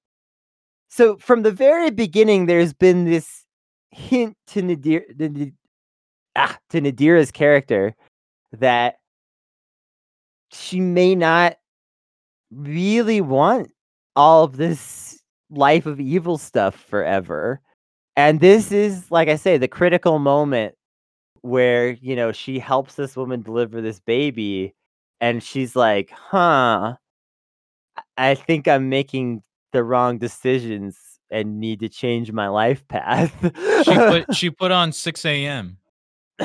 [0.89, 3.45] so from the very beginning there's been this
[3.91, 5.05] hint to Nadir
[6.37, 7.95] ah, to Nadira's character
[8.53, 8.97] that
[10.51, 11.57] she may not
[12.51, 13.71] really want
[14.17, 15.21] all of this
[15.51, 17.61] life of evil stuff forever.
[18.17, 20.75] And this is, like I say, the critical moment
[21.45, 24.75] where, you know, she helps this woman deliver this baby
[25.21, 26.97] and she's like, "Huh,
[28.17, 29.43] I think I'm making
[29.73, 30.97] the wrong decisions
[31.31, 33.31] and need to change my life path."
[33.85, 35.77] she put she put on 6 a.m.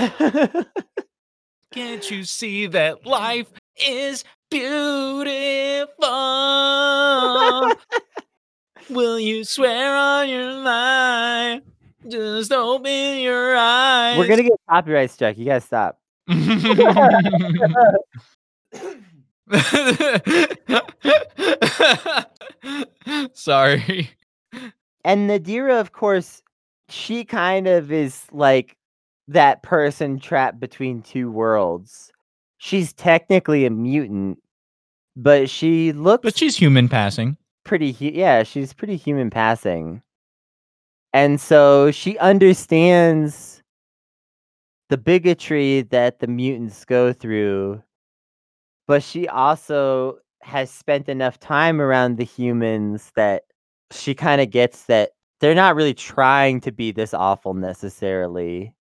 [1.71, 5.95] Can't you see that life is beautiful?
[8.89, 11.61] Will you swear on your life?
[12.07, 14.17] Just open your eyes.
[14.17, 15.37] We're gonna get copyright struck.
[15.37, 15.99] You gotta stop.
[23.33, 24.09] Sorry.
[25.03, 26.41] And Nadira, of course,
[26.89, 28.75] she kind of is like
[29.27, 32.11] that person trapped between two worlds.
[32.57, 34.39] She's technically a mutant,
[35.15, 37.37] but she looks But she's human passing.
[37.63, 40.01] pretty hu- yeah, she's pretty human passing.
[41.13, 43.63] And so she understands
[44.89, 47.81] the bigotry that the mutants go through,
[48.87, 53.43] but she also has spent enough time around the humans that
[53.91, 58.73] she kind of gets that they're not really trying to be this awful necessarily.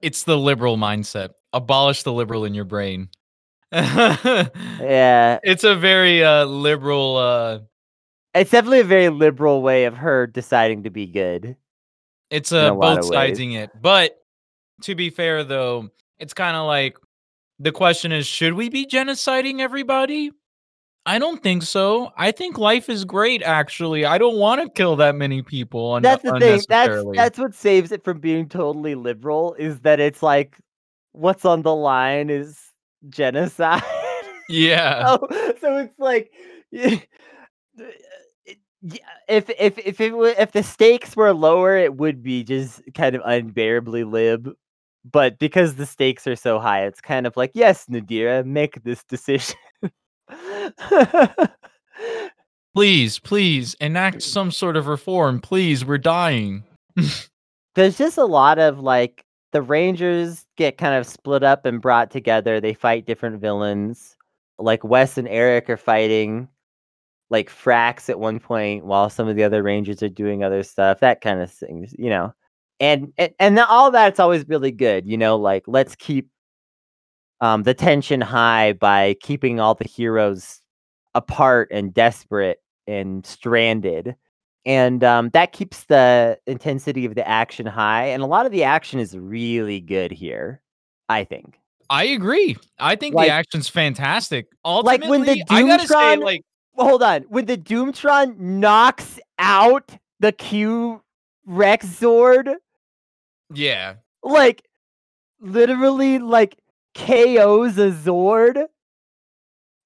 [0.00, 1.30] It's the liberal mindset.
[1.52, 3.08] Abolish the liberal in your brain.
[3.72, 7.60] Yeah, it's a very uh liberal uh
[8.34, 11.56] it's definitely a very liberal way of her deciding to be good.
[12.30, 13.70] It's uh a lot both siding it.
[13.80, 14.16] But
[14.82, 16.96] to be fair though, it's kind of like
[17.58, 20.32] the question is should we be genociding everybody?
[21.06, 22.12] I don't think so.
[22.16, 24.04] I think life is great actually.
[24.04, 26.60] I don't want to kill that many people un- That's the thing.
[26.68, 30.56] That's that's what saves it from being totally liberal is that it's like
[31.12, 32.58] what's on the line is
[33.08, 33.82] genocide.
[34.48, 35.04] yeah.
[35.06, 35.26] so,
[35.60, 36.32] so it's like
[38.82, 42.44] yeah, uh, if if if it wa- if the stakes were lower, it would be
[42.44, 44.50] just kind of unbearably lib.
[45.10, 49.02] But because the stakes are so high, it's kind of like, yes, Nadira, make this
[49.04, 49.56] decision.
[52.74, 55.40] Please, please enact some sort of reform.
[55.40, 56.62] Please, we're dying.
[57.74, 62.12] there's just a lot of like the Rangers get kind of split up and brought
[62.12, 62.60] together.
[62.60, 64.16] They fight different villains.
[64.58, 66.48] Like Wes and Eric are fighting
[67.30, 71.00] like Frax at one point while some of the other Rangers are doing other stuff.
[71.00, 72.34] That kind of things, you know.
[72.80, 76.28] And and, and all that's always really good, you know, like let's keep
[77.40, 80.60] um the tension high by keeping all the heroes
[81.14, 84.14] apart and desperate and stranded
[84.66, 88.62] and um, that keeps the intensity of the action high and a lot of the
[88.62, 90.60] action is really good here
[91.08, 91.60] i think
[91.92, 92.56] I agree.
[92.78, 94.46] I think Like- the action's fantastic.
[94.64, 96.42] like when the Ultimately, I gotta say, like,
[96.74, 101.02] hold on when the Doomtron knocks out the q
[101.46, 102.54] rex zord
[103.52, 104.62] yeah, like
[105.40, 106.56] literally like
[106.94, 108.66] KOs a Zord.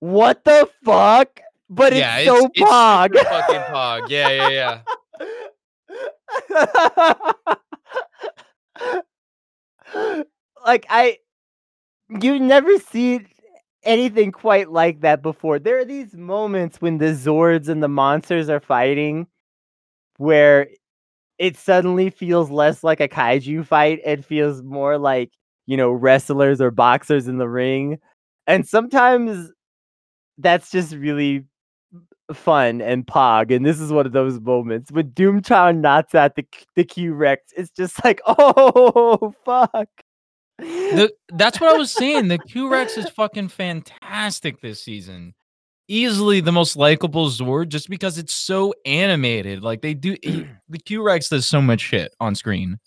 [0.00, 1.40] What the fuck?
[1.70, 3.14] But yeah, it's so it's pog.
[3.16, 4.10] fucking pog.
[4.10, 4.80] Yeah, yeah, yeah.
[10.66, 11.18] like I
[12.20, 13.24] you never see
[13.84, 15.58] anything quite like that before.
[15.58, 19.26] There are these moments when the Zords and the monsters are fighting
[20.18, 20.68] where
[21.38, 25.32] it suddenly feels less like a kaiju fight and feels more like,
[25.66, 27.98] you know, wrestlers or boxers in the ring.
[28.46, 29.50] And sometimes
[30.38, 31.44] that's just really
[32.32, 33.54] fun and pog.
[33.54, 36.46] And this is one of those moments when Doomtron knocks out the
[36.76, 37.52] the Q Rex.
[37.56, 39.88] It's just like, oh fuck.
[40.58, 42.28] The, that's what I was saying.
[42.28, 45.34] The Q Rex is fucking fantastic this season.
[45.88, 49.62] Easily the most likable Zord, just because it's so animated.
[49.62, 52.78] Like they do, the Q Rex does so much shit on screen.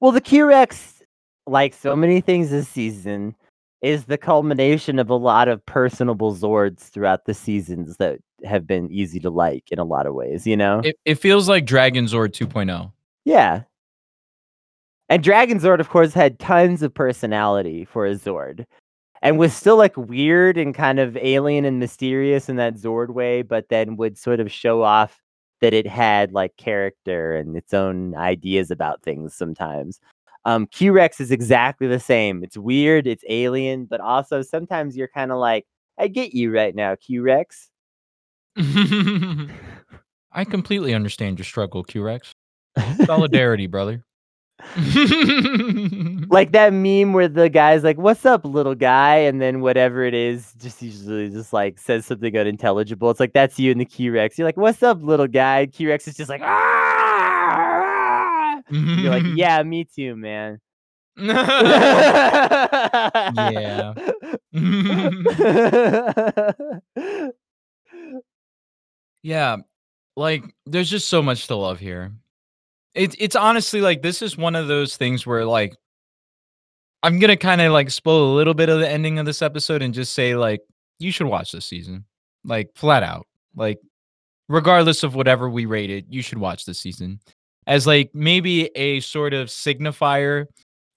[0.00, 1.02] Well, the Q Rex,
[1.46, 3.36] like so many things this season,
[3.82, 8.90] is the culmination of a lot of personable Zords throughout the seasons that have been
[8.90, 10.80] easy to like in a lot of ways, you know?
[10.84, 12.46] It, it feels like Dragon Zord oh.
[12.46, 12.92] 2.0.
[13.24, 13.62] yeah.
[15.10, 18.64] And Dragon Zord, of course, had tons of personality for a Zord.
[19.22, 23.42] And was still like weird and kind of alien and mysterious in that Zord way,
[23.42, 25.20] but then would sort of show off
[25.60, 30.00] that it had like character and its own ideas about things sometimes.
[30.46, 32.42] Um, Q Rex is exactly the same.
[32.42, 35.66] It's weird, it's alien, but also sometimes you're kind of like,
[35.98, 37.68] I get you right now, Q Rex.
[38.56, 42.32] I completely understand your struggle, Q Rex.
[43.04, 44.02] Solidarity, brother.
[46.30, 50.14] like that meme where the guy's like, "What's up, little guy?" and then whatever it
[50.14, 53.10] is, just usually just like says something unintelligible.
[53.10, 54.38] It's like that's you in the Q Rex.
[54.38, 59.62] You're like, "What's up, little guy?" Q Rex is just like, "Ah!" You're like, "Yeah,
[59.62, 60.60] me too, man."
[61.16, 61.34] yeah.
[69.22, 69.56] Yeah,
[70.16, 72.12] like, there's just so much to love here.
[72.94, 75.74] It's it's honestly like this is one of those things where like
[77.02, 79.82] I'm gonna kind of like spoil a little bit of the ending of this episode
[79.82, 80.60] and just say like
[80.98, 82.04] you should watch this season,
[82.44, 83.78] like flat out, like
[84.48, 87.20] regardless of whatever we rated, you should watch this season.
[87.66, 90.46] As like maybe a sort of signifier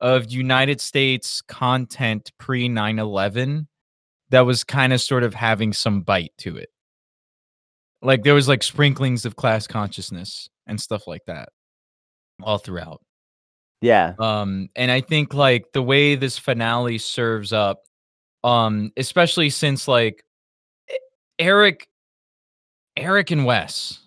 [0.02, 3.68] of United States content pre 9/11
[4.32, 6.70] that was kind of sort of having some bite to it.
[8.02, 11.50] Like there was like sprinklings of class consciousness and stuff like that
[12.44, 13.02] all throughout.
[13.82, 14.14] Yeah.
[14.20, 17.84] Um, and I think like the way this finale serves up,
[18.44, 20.24] um, especially since like
[21.40, 21.88] Eric,
[22.98, 24.00] Eric and Wes,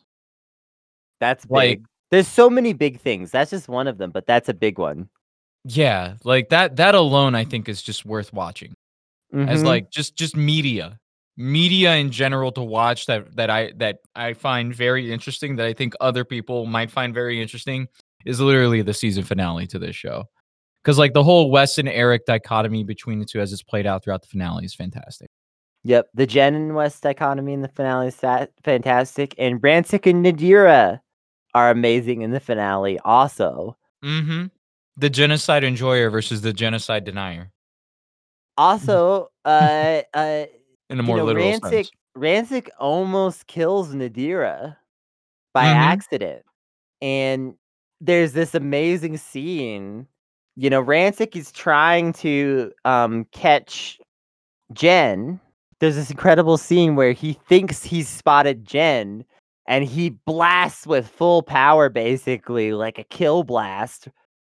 [1.20, 1.50] That's big.
[1.52, 1.80] Like-
[2.10, 3.30] There's so many big things.
[3.30, 5.08] That's just one of them, but that's a big one.
[5.68, 8.72] yeah, like that that alone I think is just worth watching
[9.34, 9.66] as Mhm.
[9.66, 10.96] like just just media,
[11.36, 15.72] media in general to watch that that I that I find very interesting that I
[15.72, 17.88] think other people might find very interesting
[18.24, 20.24] is literally the season finale to this show.
[20.84, 24.04] Cause like the whole Wes and Eric dichotomy between the two as it's played out
[24.04, 25.28] throughout the finale is fantastic.
[25.82, 28.16] Yep, the Jen and Wes dichotomy in the finale is
[28.62, 31.00] fantastic, and Ransik and Nadira
[31.54, 32.98] are amazing in the finale.
[33.00, 34.46] Also, Mm-hmm.
[34.98, 37.50] The genocide enjoyer versus the genocide denier
[38.58, 40.44] also, uh, uh,
[40.90, 41.90] in a you more know, literal Ransik sense.
[42.16, 44.76] Ransik almost kills Nadira
[45.52, 45.74] by Mhm.
[45.74, 46.42] accident,
[47.02, 47.54] and
[48.00, 50.06] there's this amazing scene.
[50.56, 53.98] You know, Ransik is trying to um catch
[54.72, 55.40] Jen.
[55.80, 59.24] There's this incredible scene where he thinks he's spotted Jen
[59.68, 64.08] and he blasts with full power basically like a kill blast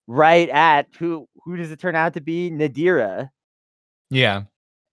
[0.08, 2.52] right at who who does it turn out to be?
[2.52, 3.30] Nadira.
[4.10, 4.44] Yeah.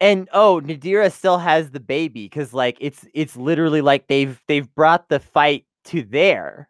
[0.00, 4.72] And oh, Nadira still has the baby cuz like it's it's literally like they've they've
[4.74, 6.68] brought the fight to there.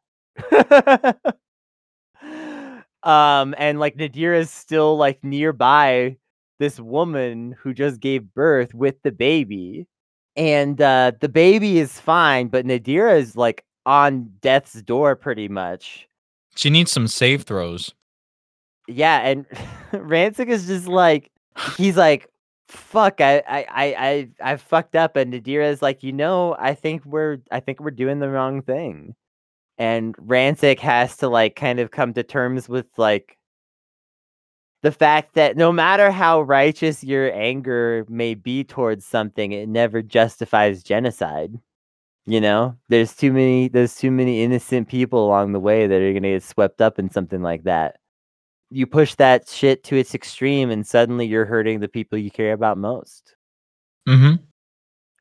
[3.04, 6.16] um and like Nadira Nadira's still like nearby
[6.58, 9.86] this woman who just gave birth with the baby.
[10.36, 16.08] And uh the baby is fine, but Nadira is like on death's door pretty much.
[16.56, 17.94] She needs some save throws.
[18.86, 19.46] Yeah, and
[19.92, 21.30] Ransik is just like
[21.76, 22.28] he's like,
[22.68, 26.74] fuck, I I I I I fucked up, and Nadira is like, you know, I
[26.74, 29.14] think we're I think we're doing the wrong thing.
[29.78, 33.38] And Ransik has to like kind of come to terms with like
[34.82, 40.02] the fact that no matter how righteous your anger may be towards something, it never
[40.02, 41.58] justifies genocide.
[42.26, 46.12] You know, there's too many there's too many innocent people along the way that are
[46.12, 47.96] gonna get swept up in something like that
[48.74, 52.52] you push that shit to its extreme and suddenly you're hurting the people you care
[52.52, 53.36] about most.
[54.08, 54.42] Mm-hmm.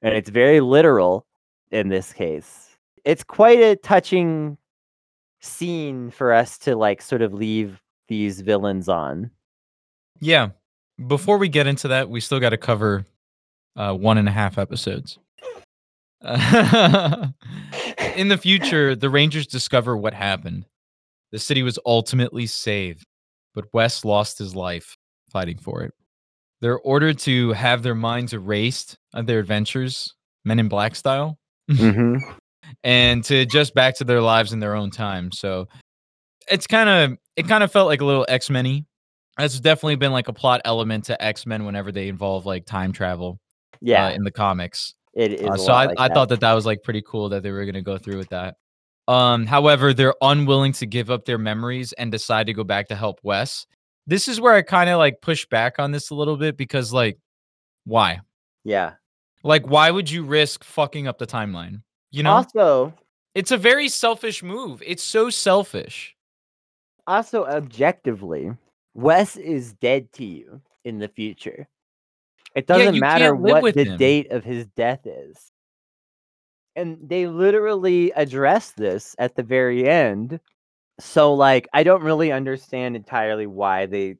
[0.01, 1.27] And it's very literal
[1.69, 2.72] in this case.
[3.05, 4.57] It's quite a touching
[5.41, 9.31] scene for us to like sort of leave these villains on.
[10.19, 10.49] Yeah.
[11.07, 13.05] Before we get into that, we still got to cover
[13.75, 15.17] uh, one and a half episodes.
[16.23, 16.29] In
[18.29, 20.65] the future, the Rangers discover what happened.
[21.31, 23.05] The city was ultimately saved,
[23.53, 24.95] but Wes lost his life
[25.31, 25.93] fighting for it.
[26.61, 30.13] They're ordered to have their minds erased of their adventures,
[30.45, 31.37] Men in Black style,
[31.71, 32.17] Mm-hmm.
[32.83, 35.31] And to adjust back to their lives in their own time.
[35.31, 35.67] So
[36.49, 38.85] it's kind of it kind of felt like a little X Men.
[39.37, 42.91] That's definitely been like a plot element to X Men whenever they involve like time
[42.91, 43.39] travel.
[43.81, 44.93] Yeah, uh, in the comics.
[45.13, 45.49] it is.
[45.49, 46.13] Uh, so I, like I that.
[46.13, 48.29] thought that that was like pretty cool that they were going to go through with
[48.29, 48.55] that.
[49.07, 52.95] Um, however, they're unwilling to give up their memories and decide to go back to
[52.95, 53.65] help Wes.
[54.07, 56.93] This is where I kind of like push back on this a little bit because
[56.93, 57.17] like,
[57.85, 58.21] why?
[58.63, 58.93] Yeah.
[59.43, 61.81] Like, why would you risk fucking up the timeline?
[62.13, 62.93] You know, Also,
[63.33, 64.83] it's a very selfish move.
[64.85, 66.15] It's so selfish.
[67.07, 68.51] also objectively,
[68.93, 71.67] Wes is dead to you in the future.
[72.55, 73.97] It doesn't you matter what the him.
[73.97, 75.51] date of his death is.
[76.75, 80.39] And they literally address this at the very end.
[80.99, 84.17] So like I don't really understand entirely why they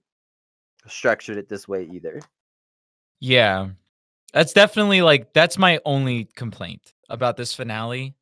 [0.88, 2.22] structured it this way either.
[3.20, 3.70] Yeah.
[4.34, 8.15] That's definitely like that's my only complaint about this finale.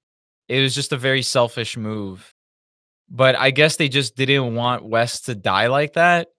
[0.48, 2.34] It was just a very selfish move.
[3.10, 6.30] But I guess they just didn't want Wes to die like that.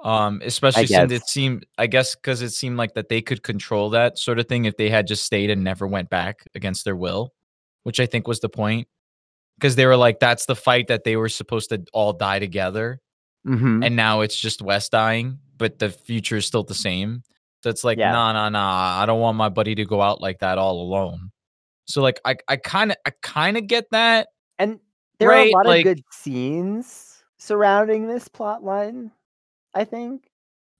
[0.00, 3.90] Um, especially since it seemed I guess because it seemed like that they could control
[3.90, 6.96] that sort of thing if they had just stayed and never went back against their
[6.96, 7.32] will,
[7.84, 8.88] which I think was the point.
[9.58, 13.00] Because they were like, that's the fight that they were supposed to all die together
[13.46, 13.82] Mm-hmm.
[13.82, 17.24] and now it's just Wes dying, but the future is still the same.
[17.62, 18.12] That's like, Yeah.
[18.12, 19.00] nah, nah, nah.
[19.02, 21.30] I don't want my buddy to go out like that all alone.
[21.86, 24.28] So like, I, I kind of, I kind of get that.
[24.58, 24.80] And
[25.18, 29.10] there are a lot like- of good scenes surrounding this plot line,
[29.74, 30.28] I think.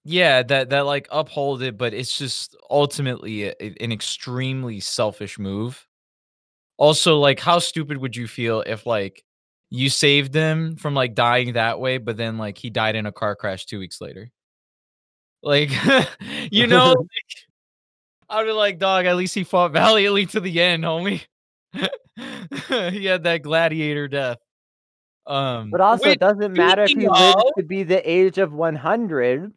[0.05, 5.39] Yeah, that that like uphold it, but it's just ultimately a, a- an extremely selfish
[5.39, 5.87] move.
[6.77, 9.23] Also, like, how stupid would you feel if like
[9.69, 13.11] you saved him from like dying that way, but then like he died in a
[13.13, 14.29] car crash two weeks later?
[15.43, 15.69] Like,
[16.51, 17.07] you know, like,
[18.29, 19.05] I'd be like, dog.
[19.05, 21.21] At least he fought valiantly to the end, homie.
[21.73, 24.37] he had that gladiator death.
[25.27, 29.53] Um, But also, it doesn't matter if he lives to be the age of 100.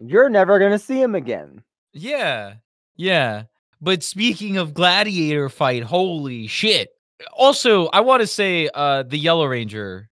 [0.00, 1.62] You're never going to see him again.
[1.92, 2.54] Yeah.
[2.96, 3.44] Yeah.
[3.80, 6.90] But speaking of gladiator fight, holy shit.
[7.32, 10.08] Also, I want to say uh the Yellow Ranger,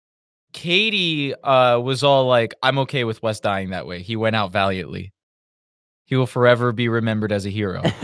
[0.54, 4.00] Katie uh was all like, I'm okay with Wes dying that way.
[4.00, 5.12] He went out valiantly.
[6.06, 7.82] He will forever be remembered as a hero.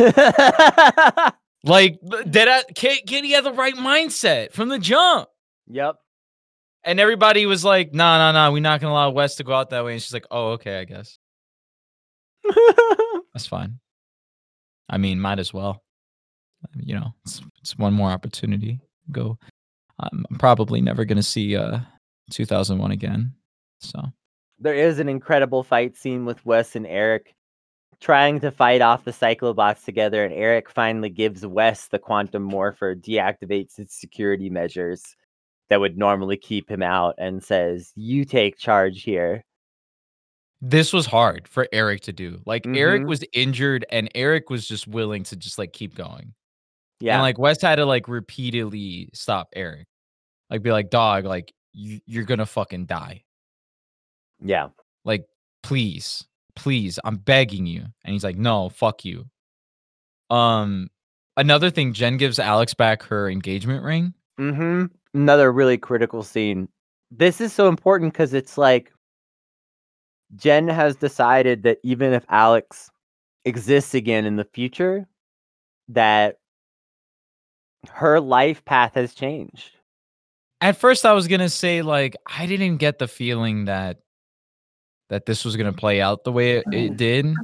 [1.64, 5.28] like that Katie had the right mindset from the jump.
[5.66, 5.97] yep.
[6.82, 9.70] And everybody was like, nah, nah, nah, we're not gonna allow Wes to go out
[9.70, 9.93] that way.
[9.93, 11.18] And she's like, Oh, okay, I guess.
[13.32, 13.78] That's fine.
[14.89, 15.82] I mean, might as well.
[16.77, 18.81] You know, it's, it's one more opportunity.
[19.12, 19.39] Go.
[19.98, 21.81] I'm probably never gonna see uh
[22.31, 23.35] 2001 again.
[23.81, 24.01] So
[24.59, 27.35] there is an incredible fight scene with Wes and Eric
[28.01, 32.94] trying to fight off the Cyclobots together, and Eric finally gives Wes the quantum morpher,
[32.94, 35.16] deactivates its security measures
[35.69, 39.44] that would normally keep him out, and says, You take charge here.
[40.62, 42.40] this was hard for Eric to do.
[42.44, 43.09] Like Eric Mhm.
[43.09, 46.35] was injured, and Eric was just willing to just like keep going.
[47.01, 47.15] Yeah.
[47.15, 49.86] And like Wes had to like repeatedly stop Eric,
[50.51, 53.24] like be like, dog, like you, you're gonna fucking die.
[54.42, 54.68] yeah.
[55.05, 55.26] Like,
[55.62, 57.84] please, please, I'm begging you.
[58.05, 59.26] And he's like, no, fuck you.
[60.28, 60.88] Um,
[61.36, 64.12] another thing, Jen gives Alex back her engagement ring.
[64.38, 64.86] Mm-hmm.
[65.14, 66.68] Another really critical scene.
[67.10, 68.92] This is so important because it's like
[70.36, 72.90] Jen has decided that even if Alex
[73.44, 75.09] exists again in the future,
[75.88, 76.38] that
[77.90, 79.72] her life path has changed.
[80.61, 83.99] At first, I was gonna say like I didn't get the feeling that
[85.09, 87.35] that this was gonna play out the way it, it did.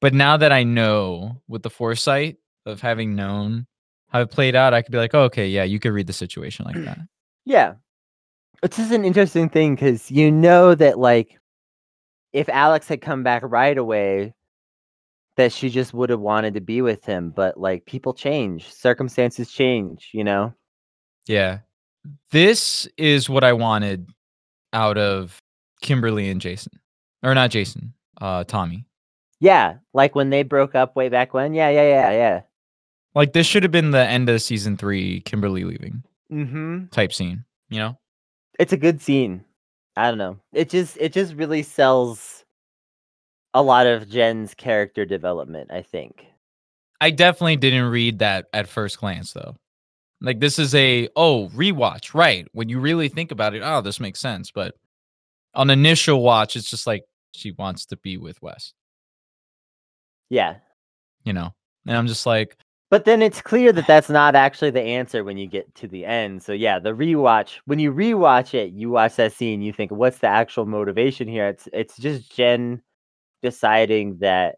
[0.00, 2.36] But now that I know with the foresight
[2.66, 3.66] of having known
[4.08, 6.12] how it played out, I could be like, oh, okay, yeah, you could read the
[6.12, 6.98] situation like that.
[7.44, 7.74] Yeah.
[8.62, 11.38] It's just an interesting thing because you know that, like,
[12.32, 14.34] if Alex had come back right away,
[15.36, 17.30] that she just would have wanted to be with him.
[17.30, 20.52] But, like, people change, circumstances change, you know?
[21.26, 21.58] Yeah.
[22.30, 24.08] This is what I wanted
[24.72, 25.40] out of
[25.80, 26.72] Kimberly and Jason.
[27.22, 28.84] Or not Jason, uh Tommy.
[29.40, 29.76] Yeah.
[29.94, 31.54] Like when they broke up way back when.
[31.54, 32.40] Yeah, yeah, yeah, yeah.
[33.14, 36.02] Like this should have been the end of season 3 Kimberly leaving
[36.32, 36.86] Mm-hmm.
[36.88, 37.96] type scene, you know?
[38.58, 39.44] It's a good scene.
[39.96, 40.38] I don't know.
[40.52, 42.44] It just it just really sells
[43.54, 46.26] a lot of Jen's character development, I think.
[47.00, 49.56] I definitely didn't read that at first glance though.
[50.20, 52.46] Like this is a oh, rewatch, right.
[52.52, 54.74] When you really think about it, oh, this makes sense, but
[55.54, 58.72] on initial watch it's just like she wants to be with Wes,
[60.30, 60.56] Yeah.
[61.24, 61.54] you know.
[61.86, 62.56] And I'm just like
[62.90, 66.04] But then it's clear that that's not actually the answer when you get to the
[66.04, 66.42] end.
[66.42, 70.18] So yeah, the rewatch, when you rewatch it, you watch that scene, you think, what's
[70.18, 71.48] the actual motivation here?
[71.48, 72.82] It's it's just Jen
[73.42, 74.56] deciding that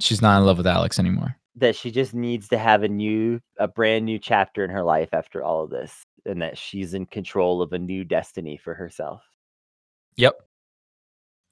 [0.00, 1.36] she's not in love with Alex anymore.
[1.60, 5.10] That she just needs to have a new a brand new chapter in her life
[5.12, 9.22] after all of this and that she's in control of a new destiny for herself.
[10.16, 10.40] Yep.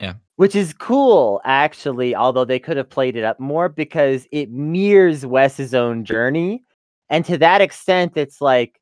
[0.01, 0.15] Yeah.
[0.37, 5.25] Which is cool, actually, although they could have played it up more because it mirrors
[5.25, 6.63] Wes's own journey.
[7.09, 8.79] And to that extent, it's like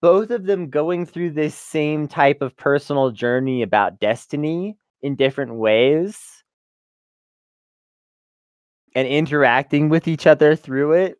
[0.00, 5.56] both of them going through this same type of personal journey about destiny in different
[5.56, 6.43] ways
[8.94, 11.18] and interacting with each other through it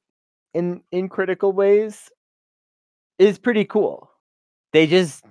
[0.53, 2.11] in in critical ways
[3.19, 4.11] is pretty cool.
[4.73, 5.25] They just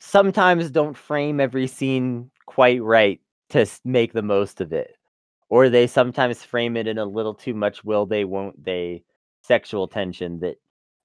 [0.00, 3.20] sometimes don't frame every scene quite right
[3.50, 4.96] to make the most of it.
[5.48, 9.04] Or they sometimes frame it in a little too much will they won't they
[9.42, 10.56] sexual tension that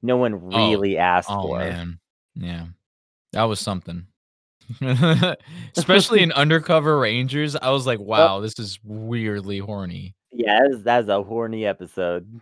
[0.01, 1.59] no one oh, really asked Oh for.
[1.59, 1.99] man.
[2.35, 2.65] Yeah.
[3.34, 4.07] That was something.
[5.77, 10.15] Especially in Undercover Rangers, I was like, wow, this is weirdly horny.
[10.32, 12.41] Yeah, that's, that's a horny episode.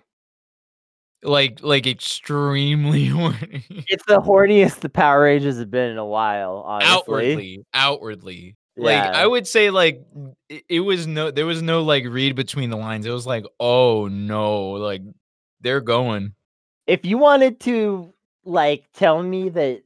[1.21, 3.65] Like like extremely horny.
[3.87, 6.93] It's the horniest the Power Rangers have been in a while, honestly.
[6.93, 7.65] outwardly.
[7.73, 8.55] Outwardly.
[8.77, 10.01] Like I would say like
[10.47, 13.05] it, it was no there was no like read between the lines.
[13.05, 15.01] It was like, "Oh no, like
[15.59, 16.33] they're going."
[16.87, 18.13] If you wanted to
[18.45, 19.83] like tell me that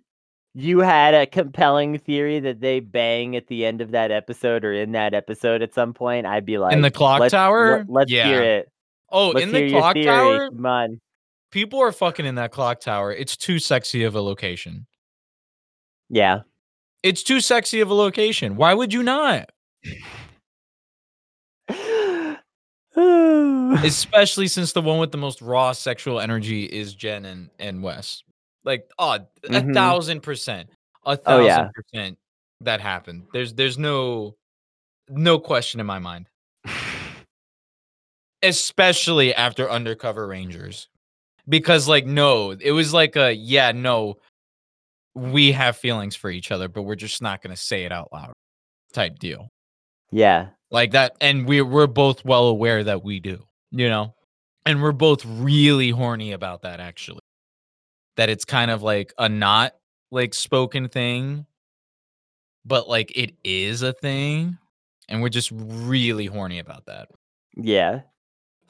[0.55, 4.73] you had a compelling theory that they bang at the end of that episode or
[4.73, 7.85] in that episode at some point, I'd be like, In the clock "Let's- tower?
[7.87, 8.69] Let, us hear it.
[9.09, 11.01] Oh, Let's in the clock tower, Come on.
[11.51, 13.11] people are fucking in that clock tower.
[13.11, 14.85] It's too sexy of a location.
[16.09, 16.41] Yeah.
[17.01, 18.55] It's too sexy of a location.
[18.55, 19.49] Why would you not?
[22.95, 28.23] Especially since the one with the most raw sexual energy is Jen and, and Wes.
[28.65, 29.73] Like, oh, a Mhm.
[29.73, 30.69] thousand percent.
[31.05, 31.69] A Oh, thousand yeah.
[31.73, 32.17] percent
[32.61, 33.27] that happened.
[33.33, 34.35] There's there's no
[35.09, 36.27] no question in my mind.
[38.41, 40.89] Especially after Undercover Rangers.
[41.47, 44.17] Because like no, it was like a yeah, no,
[45.15, 48.33] we have feelings for each other, but we're just not gonna say it out loud
[48.93, 49.49] type deal.
[50.11, 50.49] yeah.
[50.71, 54.13] like that and we we're both well aware that we do you know
[54.67, 57.19] and we're both really horny about that actually
[58.17, 59.73] that it's kind of like a not
[60.11, 61.45] like spoken thing
[62.65, 64.57] but like it is a thing
[65.09, 67.09] and we're just really horny about that
[67.55, 68.01] Yeah.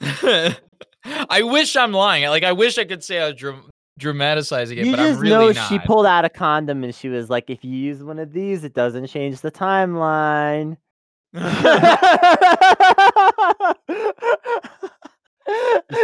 [0.00, 4.86] i wish i'm lying like i wish i could say i was dram- dramatizing it
[4.86, 7.30] You but just i'm really know not she pulled out a condom and she was
[7.30, 10.76] like, if you use one of these, it doesn't change the timeline.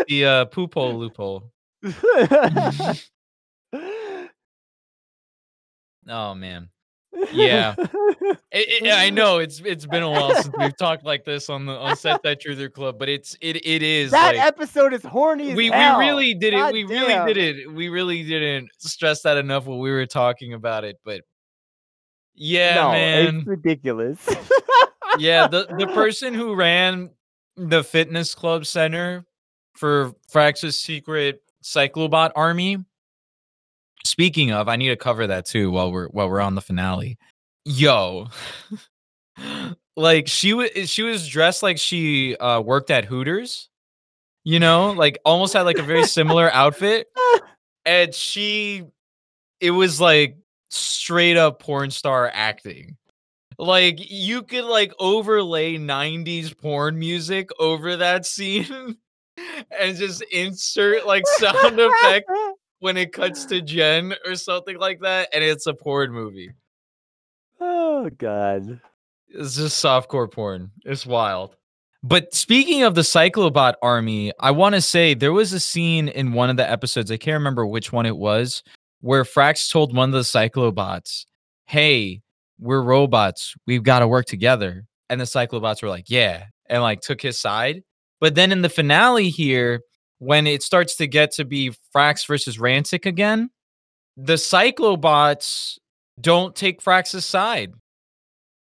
[0.09, 1.51] the uh poophole loophole
[6.09, 6.69] oh man
[7.33, 7.75] Yeah.
[8.53, 11.67] It, it, I know it's it's been a while since we've talked like this on
[11.67, 15.51] the on Sentai Truther Club, but it's it it is That like episode is horny
[15.51, 15.99] as we hell.
[15.99, 16.73] we really did it.
[16.73, 17.27] We damn.
[17.27, 17.73] really did it.
[17.73, 21.23] We really didn't stress that enough when we were talking about it, but
[22.35, 23.37] yeah, no, man.
[23.37, 24.29] it's ridiculous.
[25.19, 27.11] yeah, the the person who ran
[27.57, 29.25] the fitness club center
[29.75, 32.79] for Frax's secret Cyclobot army.
[34.05, 37.19] Speaking of, I need to cover that too while we're while we're on the finale.
[37.65, 38.29] Yo.
[39.97, 43.69] like she was she was dressed like she uh worked at Hooters.
[44.45, 47.09] You know, like almost had like a very similar outfit.
[47.85, 48.85] And she
[49.61, 50.37] it was like
[50.71, 52.97] straight up porn star acting.
[53.59, 58.97] Like you could like overlay 90s porn music over that scene
[59.79, 62.31] and just insert like sound effect
[62.81, 66.51] when it cuts to Jen or something like that and it's a porn movie.
[67.61, 68.81] oh god.
[69.29, 70.73] It's just softcore porn.
[70.85, 71.55] It's wild.
[72.03, 76.33] But speaking of the Cyclobot army, I want to say there was a scene in
[76.33, 78.63] one of the episodes, I can't remember which one it was,
[79.03, 81.27] where Frax told one of the Cyclobots,
[81.67, 82.23] Hey,
[82.59, 83.55] we're robots.
[83.67, 84.85] We've got to work together.
[85.09, 87.83] And the Cyclobots were like, Yeah, and like took his side.
[88.19, 89.81] But then in the finale here,
[90.21, 93.51] when it starts to get to be Frax versus Ransik again,
[94.17, 95.79] the Cyclobots
[96.21, 97.75] don't take Frax's side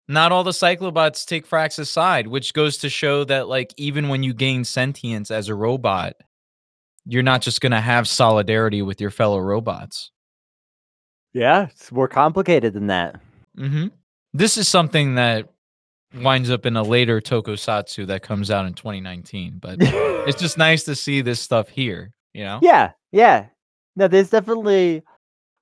[0.08, 4.24] not all the cyclobots take Frax's side, which goes to show that like even when
[4.24, 6.16] you gain sentience as a robot,
[7.06, 10.12] you're not just gonna have solidarity with your fellow robots.
[11.34, 13.20] Yeah, it's more complicated than that.
[13.58, 13.88] Mm-hmm.
[14.34, 15.50] This is something that
[16.14, 20.84] winds up in a later tokusatsu that comes out in 2019, but it's just nice
[20.84, 22.60] to see this stuff here, you know?
[22.62, 23.48] Yeah, yeah.
[23.96, 25.04] No, there's definitely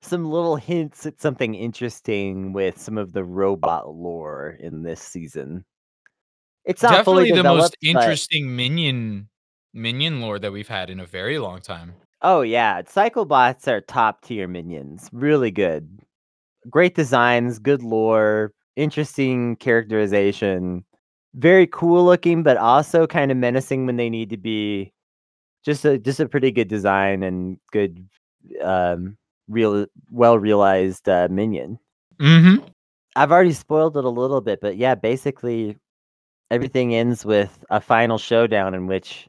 [0.02, 5.64] some little hints at something interesting with some of the robot lore in this season.
[6.64, 9.28] It's not fully Definitely the most developed, but- interesting minion
[9.74, 11.92] minion lore that we've had in a very long time.
[12.22, 15.08] Oh yeah, Cyclobots are top tier minions.
[15.12, 15.88] Really good.
[16.70, 20.84] Great designs, good lore, interesting characterization.
[21.34, 24.92] Very cool looking, but also kind of menacing when they need to be.
[25.64, 28.08] Just a just a pretty good design and good
[28.62, 29.16] um
[29.48, 31.78] real well realized uh, minion.
[32.20, 32.64] Mm-hmm.
[33.16, 35.76] I've already spoiled it a little bit, but yeah, basically
[36.50, 39.28] everything ends with a final showdown in which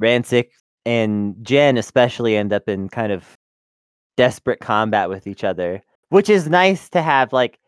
[0.00, 0.48] Ransik
[0.86, 3.36] and Jen especially end up in kind of
[4.16, 7.58] desperate combat with each other, which is nice to have like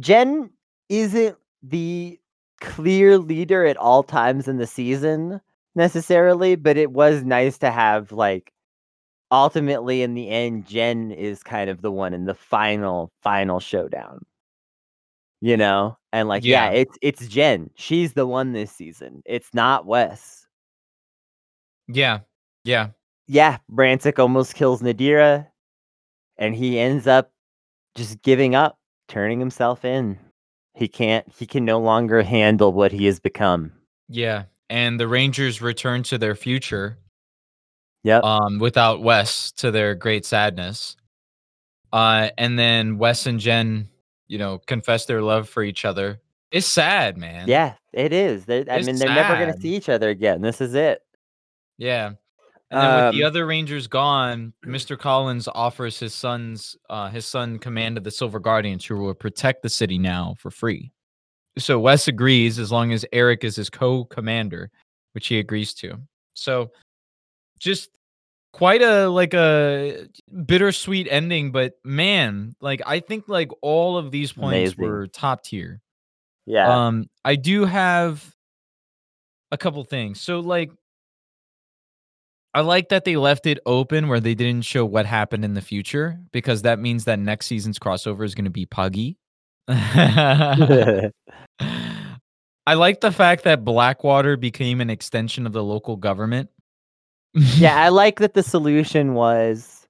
[0.00, 0.50] Jen
[0.88, 2.18] isn't the
[2.60, 5.40] clear leader at all times in the season
[5.74, 8.52] necessarily, but it was nice to have like
[9.30, 14.24] ultimately in the end Jen is kind of the one in the final final showdown.
[15.40, 15.96] You know?
[16.12, 16.78] And like yeah, Yeah.
[16.80, 17.70] it's it's Jen.
[17.76, 19.22] She's the one this season.
[19.26, 20.46] It's not Wes.
[21.88, 22.20] Yeah.
[22.64, 22.88] Yeah.
[23.26, 25.46] Yeah, Brancic almost kills Nadira
[26.36, 27.30] and he ends up
[27.94, 28.76] just giving up,
[29.10, 30.18] turning himself in.
[30.74, 33.72] He can't he can no longer handle what he has become.
[34.08, 36.96] Yeah, and the Rangers return to their future.
[38.04, 38.24] Yep.
[38.24, 40.96] Um, without Wes, to their great sadness.
[41.92, 43.88] Uh, and then Wes and Jen,
[44.26, 46.18] you know, confess their love for each other.
[46.50, 47.46] It's sad, man.
[47.46, 48.46] Yeah, it is.
[48.46, 50.40] They, I mean, they're never gonna see each other again.
[50.40, 51.02] This is it.
[51.76, 52.12] Yeah.
[52.70, 54.98] And then with the Um, other Rangers gone, Mr.
[54.98, 59.62] Collins offers his son's uh his son command of the Silver Guardians who will protect
[59.62, 60.92] the city now for free.
[61.58, 64.70] So Wes agrees as long as Eric is his co-commander,
[65.12, 65.98] which he agrees to.
[66.34, 66.70] So
[67.58, 67.90] just
[68.52, 70.06] quite a like a
[70.46, 74.84] bittersweet ending, but man, like I think like all of these points Amazing.
[74.84, 75.80] were top tier.
[76.46, 76.86] Yeah.
[76.86, 78.34] Um, I do have
[79.52, 80.20] a couple things.
[80.20, 80.70] So like
[82.52, 85.60] I like that they left it open where they didn't show what happened in the
[85.60, 89.18] future because that means that next season's crossover is going to be Puggy.
[89.68, 91.12] I
[92.74, 96.50] like the fact that Blackwater became an extension of the local government.
[97.34, 99.86] yeah, I like that the solution was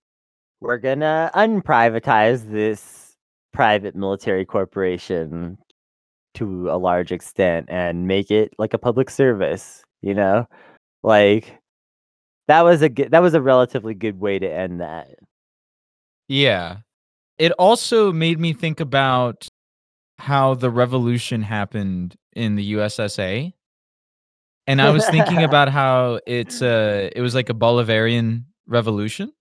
[0.60, 3.16] we're gonna unprivatize this
[3.52, 5.58] private military corporation
[6.34, 10.46] to a large extent and make it like a public service, you know?
[11.02, 11.59] Like
[12.48, 15.08] that was a good, that was a relatively good way to end that.
[16.28, 16.78] Yeah.
[17.38, 19.48] It also made me think about
[20.18, 23.52] how the revolution happened in the USSA.
[24.66, 29.32] And I was thinking about how it's uh it was like a Bolivarian revolution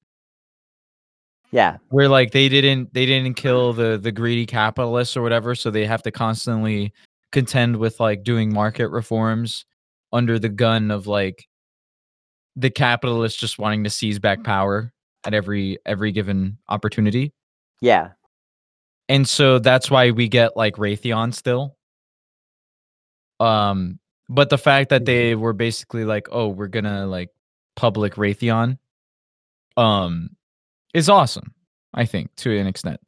[1.51, 1.77] Yeah.
[1.89, 5.85] where like they didn't they didn't kill the the greedy capitalists or whatever, so they
[5.85, 6.93] have to constantly
[7.31, 9.65] contend with like doing market reforms
[10.11, 11.45] under the gun of like
[12.59, 14.91] the capitalists just wanting to seize back power
[15.25, 17.33] at every every given opportunity.
[17.81, 18.09] Yeah.
[19.07, 21.75] And so that's why we get like Raytheon still.
[23.39, 27.29] Um, but the fact that they were basically like, oh, we're gonna like
[27.75, 28.77] public Raytheon,
[29.77, 30.31] um,
[30.93, 31.53] is awesome,
[31.93, 32.99] I think, to an extent.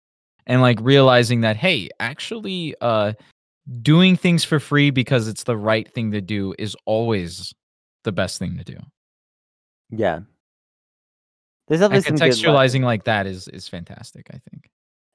[0.48, 3.14] And like realizing that, hey, actually, uh,
[3.82, 7.53] doing things for free because it's the right thing to do is always
[8.03, 8.78] the best thing to do.
[9.92, 10.22] Yeah.
[11.68, 14.70] There's definitely some good contextualizing like that is is fantastic, I think.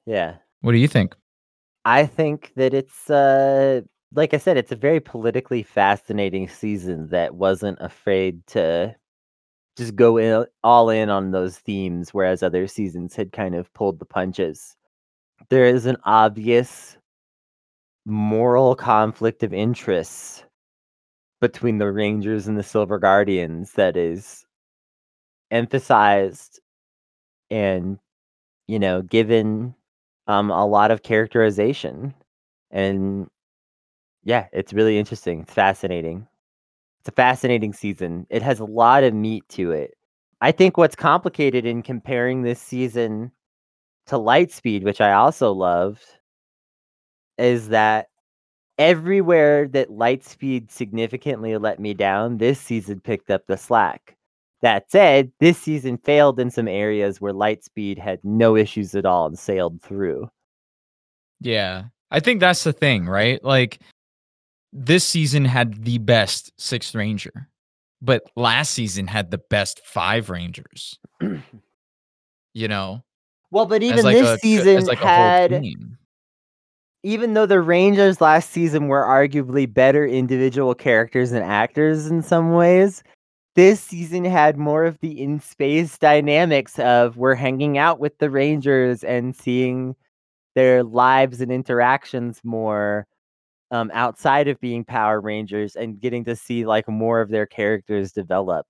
[0.05, 0.35] Yeah.
[0.61, 1.15] What do you think?
[1.85, 3.81] I think that it's uh
[4.13, 8.95] like I said, it's a very politically fascinating season that wasn't afraid to
[9.77, 13.99] just go in all in on those themes, whereas other seasons had kind of pulled
[13.99, 14.75] the punches.
[15.49, 16.97] There is an obvious
[18.05, 20.43] moral conflict of interests
[21.41, 24.46] between the Rangers and the Silver Guardians that is
[25.51, 26.59] emphasized
[27.49, 27.99] and
[28.67, 29.73] you know given
[30.27, 32.13] um a lot of characterization
[32.71, 33.27] and
[34.23, 36.27] yeah it's really interesting it's fascinating.
[37.01, 39.95] It's a fascinating season it has a lot of meat to it.
[40.41, 43.31] I think what's complicated in comparing this season
[44.07, 46.03] to lightspeed which i also loved
[47.37, 48.09] is that
[48.77, 54.16] everywhere that lightspeed significantly let me down this season picked up the slack
[54.61, 59.27] that said, this season failed in some areas where Lightspeed had no issues at all
[59.27, 60.29] and sailed through.
[61.39, 61.85] Yeah.
[62.09, 63.43] I think that's the thing, right?
[63.43, 63.79] Like
[64.73, 67.49] this season had the best sixth ranger,
[68.01, 70.97] but last season had the best five rangers.
[72.53, 73.03] you know,
[73.51, 75.63] Well, but even like this a season like had,
[77.03, 82.53] even though the Rangers last season were arguably better individual characters and actors in some
[82.53, 83.03] ways,
[83.57, 88.29] this season had more of the in space dynamics of we're hanging out with the
[88.29, 89.95] Rangers and seeing
[90.53, 93.07] their lives and interactions more
[93.71, 98.11] um, outside of being Power Rangers and getting to see like more of their characters
[98.11, 98.67] develop.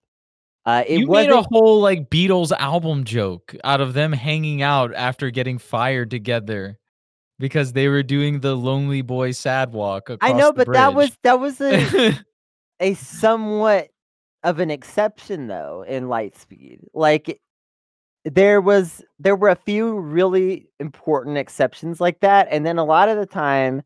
[0.65, 4.93] Uh, it you made a whole like Beatles album joke out of them hanging out
[4.95, 6.79] after getting fired together
[7.39, 11.11] because they were doing the lonely boy sad walk across I know, but that was
[11.23, 12.17] that was a
[12.79, 13.89] a somewhat
[14.47, 16.79] of an exception though in Lightspeed.
[16.93, 17.41] Like
[18.23, 23.09] there was there were a few really important exceptions like that, and then a lot
[23.09, 23.83] of the time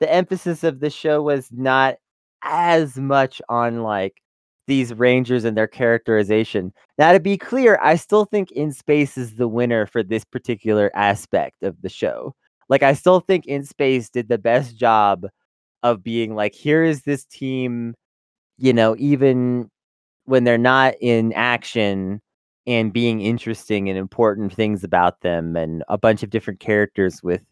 [0.00, 1.96] the emphasis of the show was not
[2.42, 4.22] as much on like
[4.66, 6.72] these rangers and their characterization.
[6.96, 10.90] Now to be clear, I still think In Space is the winner for this particular
[10.94, 12.34] aspect of the show.
[12.70, 15.26] Like I still think In Space did the best job
[15.82, 17.94] of being like here is this team,
[18.58, 19.70] you know, even
[20.28, 22.20] when they're not in action
[22.66, 27.42] and being interesting and important things about them and a bunch of different characters with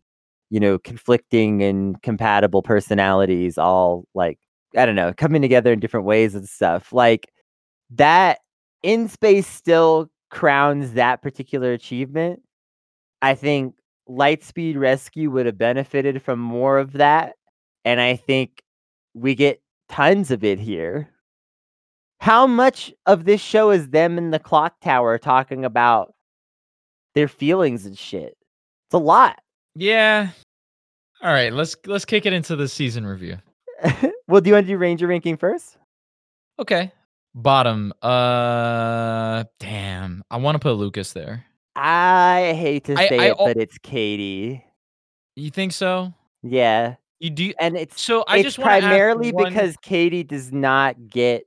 [0.51, 4.39] you know, conflicting and compatible personalities all like
[4.77, 6.93] I don't know, coming together in different ways and stuff.
[6.93, 7.29] Like
[7.91, 8.39] that
[8.83, 12.43] in space still crowns that particular achievement.
[13.23, 13.75] I think
[14.09, 17.35] Lightspeed Rescue would have benefited from more of that.
[17.85, 18.63] And I think
[19.15, 21.09] we get tons of it here.
[22.21, 26.15] How much of this show is them in the clock tower talking about
[27.15, 28.37] their feelings and shit?
[28.89, 29.39] It's a lot.
[29.75, 30.31] Yeah.
[31.23, 33.39] All right, let's let's kick it into the season review.
[34.29, 35.77] well, do you want to do Ranger ranking first?
[36.59, 36.93] Okay.
[37.35, 37.93] Bottom.
[38.01, 40.23] Uh damn.
[40.31, 41.45] I want to put Lucas there.
[41.75, 44.65] I hate to say I it, but it's Katie.
[45.37, 46.15] You think so?
[46.43, 46.95] Yeah.
[47.21, 51.47] You do And it's so I it's just primarily one- because Katie does not get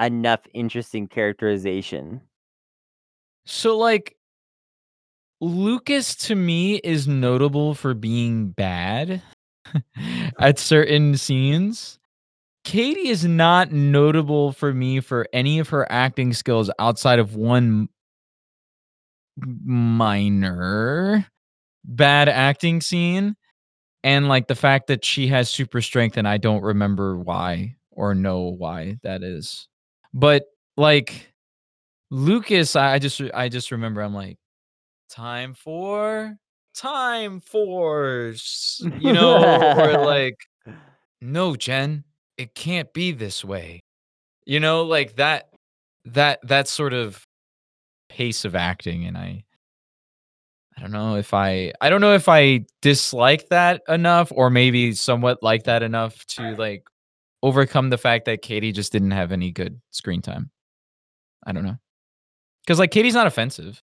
[0.00, 2.20] enough interesting characterization.
[3.44, 4.16] So like
[5.40, 9.22] Lucas to me is notable for being bad
[10.38, 11.98] at certain scenes.
[12.64, 17.88] Katie is not notable for me for any of her acting skills outside of one
[19.64, 21.26] minor
[21.84, 23.36] bad acting scene
[24.02, 28.14] and like the fact that she has super strength and I don't remember why or
[28.14, 29.68] know why that is.
[30.16, 30.44] But
[30.78, 31.30] like
[32.10, 34.38] Lucas, I I just I just remember I'm like
[35.10, 36.36] time for
[36.74, 39.36] time force, you know,
[39.76, 40.38] or like
[41.20, 42.04] no, Jen,
[42.38, 43.80] it can't be this way.
[44.46, 45.50] You know, like that
[46.06, 47.22] that that sort of
[48.08, 49.44] pace of acting and I
[50.78, 54.92] I don't know if I I don't know if I dislike that enough or maybe
[54.92, 56.84] somewhat like that enough to like
[57.46, 60.50] overcome the fact that Katie just didn't have any good screen time.
[61.46, 61.78] I don't know.
[62.66, 63.82] Cuz like Katie's not offensive.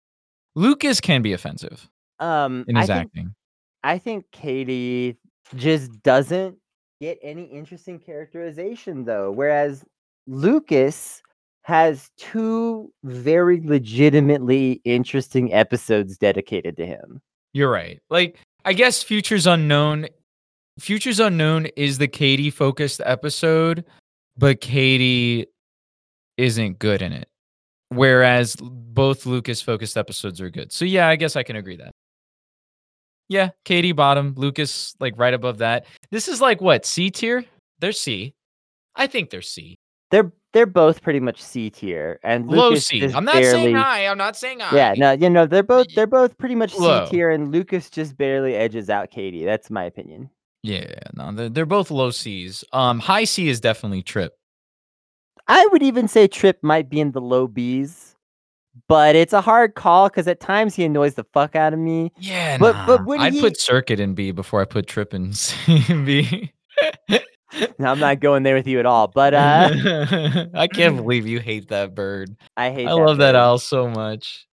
[0.55, 1.87] Lucas can be offensive
[2.19, 3.35] Um in I his think acting.
[3.83, 5.17] I think Katie
[5.55, 6.57] just doesn't
[6.99, 9.85] get any interesting characterization though, whereas
[10.27, 11.21] Lucas
[11.63, 17.21] has two very legitimately interesting episodes dedicated to him.
[17.53, 17.99] You're right.
[18.09, 20.07] Like I guess Futures Unknown
[20.81, 23.85] Futures Unknown is the Katie focused episode,
[24.35, 25.45] but Katie
[26.37, 27.29] isn't good in it.
[27.89, 30.71] Whereas both Lucas focused episodes are good.
[30.71, 31.91] So yeah, I guess I can agree that.
[33.29, 35.85] Yeah, Katie bottom, Lucas like right above that.
[36.09, 37.45] This is like what, C tier?
[37.77, 38.33] They're C.
[38.95, 39.75] I think they're C.
[40.09, 43.01] They're they're both pretty much C tier, and Low Lucas C.
[43.01, 43.51] just I'm not barely.
[43.51, 44.07] saying high.
[44.07, 44.75] I'm not saying high.
[44.75, 48.17] Yeah, no, you know they're both they're both pretty much C tier, and Lucas just
[48.17, 49.45] barely edges out Katie.
[49.45, 50.31] That's my opinion.
[50.63, 52.63] Yeah, no, they're, they're both low C's.
[52.71, 54.33] Um, high C is definitely Trip.
[55.47, 58.15] I would even say Trip might be in the low B's,
[58.87, 62.11] but it's a hard call because at times he annoys the fuck out of me.
[62.19, 62.85] Yeah, But- nah.
[62.87, 66.05] but when I'd he- put Circuit in B before I put Trip in C and
[66.05, 66.51] B.
[67.77, 69.69] Now, I'm not going there with you at all, but uh,
[70.53, 72.33] I can't believe you hate that bird.
[72.55, 72.87] I hate.
[72.87, 74.47] I love that owl so much.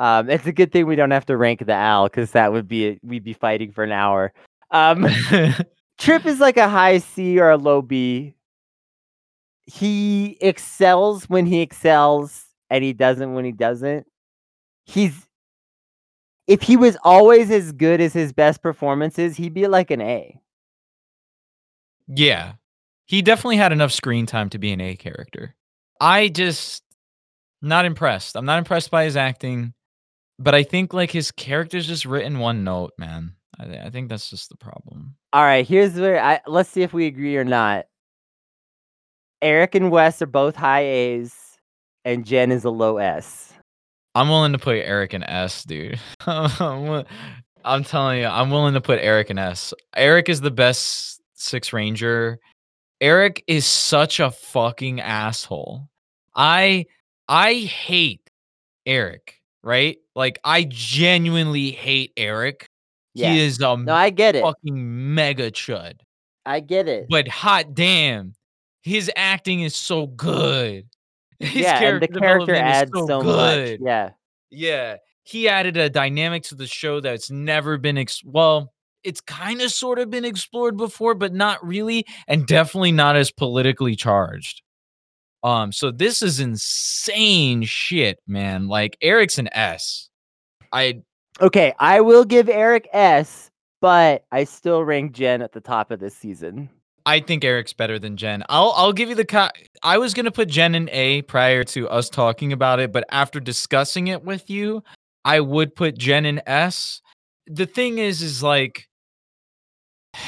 [0.00, 2.66] Um, it's a good thing we don't have to rank the owl because that would
[2.66, 4.32] be we'd be fighting for an hour.
[4.70, 5.06] Um,
[5.98, 8.34] Trip is like a high C or a low B.
[9.66, 14.06] He excels when he excels, and he doesn't when he doesn't.
[14.86, 15.26] He's
[16.46, 20.40] if he was always as good as his best performances, he'd be like an A.
[22.08, 22.54] yeah,
[23.06, 25.54] he definitely had enough screen time to be an A character.
[26.00, 26.82] I just
[27.62, 28.36] not impressed.
[28.36, 29.74] I'm not impressed by his acting,
[30.38, 33.34] but I think like his character's just written one note, man.
[33.58, 35.14] I, thi- I think that's just the problem.
[35.32, 37.86] All right, here's where I let's see if we agree or not.
[39.42, 41.58] Eric and Wes are both high A's,
[42.04, 43.52] and Jen is a low S.
[44.14, 46.00] I'm willing to put Eric in S, dude.
[46.26, 47.04] I'm,
[47.64, 49.72] I'm telling you, I'm willing to put Eric in S.
[49.94, 52.40] Eric is the best six ranger.
[53.00, 55.88] Eric is such a fucking asshole.
[56.34, 56.86] I
[57.28, 58.28] I hate
[58.86, 59.98] Eric, right?
[60.16, 62.68] Like I genuinely hate Eric.
[63.18, 63.32] Yeah.
[63.32, 64.42] He is a No, I get it.
[64.42, 65.94] fucking mega chud.
[66.46, 67.06] I get it.
[67.10, 68.34] But hot damn,
[68.82, 70.86] his acting is so good.
[71.40, 73.80] His yeah, and the character adds so, good.
[73.80, 73.86] much.
[73.86, 74.10] Yeah.
[74.50, 78.72] Yeah, he added a dynamic to the show that's never been ex- well,
[79.04, 83.30] it's kind of sort of been explored before, but not really, and definitely not as
[83.30, 84.62] politically charged.
[85.44, 88.66] Um, so this is insane shit, man.
[88.66, 90.08] Like Eric's an S.
[90.72, 91.02] I
[91.40, 93.50] Okay, I will give Eric S,
[93.80, 96.68] but I still rank Jen at the top of this season.
[97.06, 98.42] I think Eric's better than Jen.
[98.48, 99.48] I'll I'll give you the co-
[99.82, 103.40] I was gonna put Jen in A prior to us talking about it, but after
[103.40, 104.82] discussing it with you,
[105.24, 107.00] I would put Jen in S.
[107.46, 108.88] the thing is, is like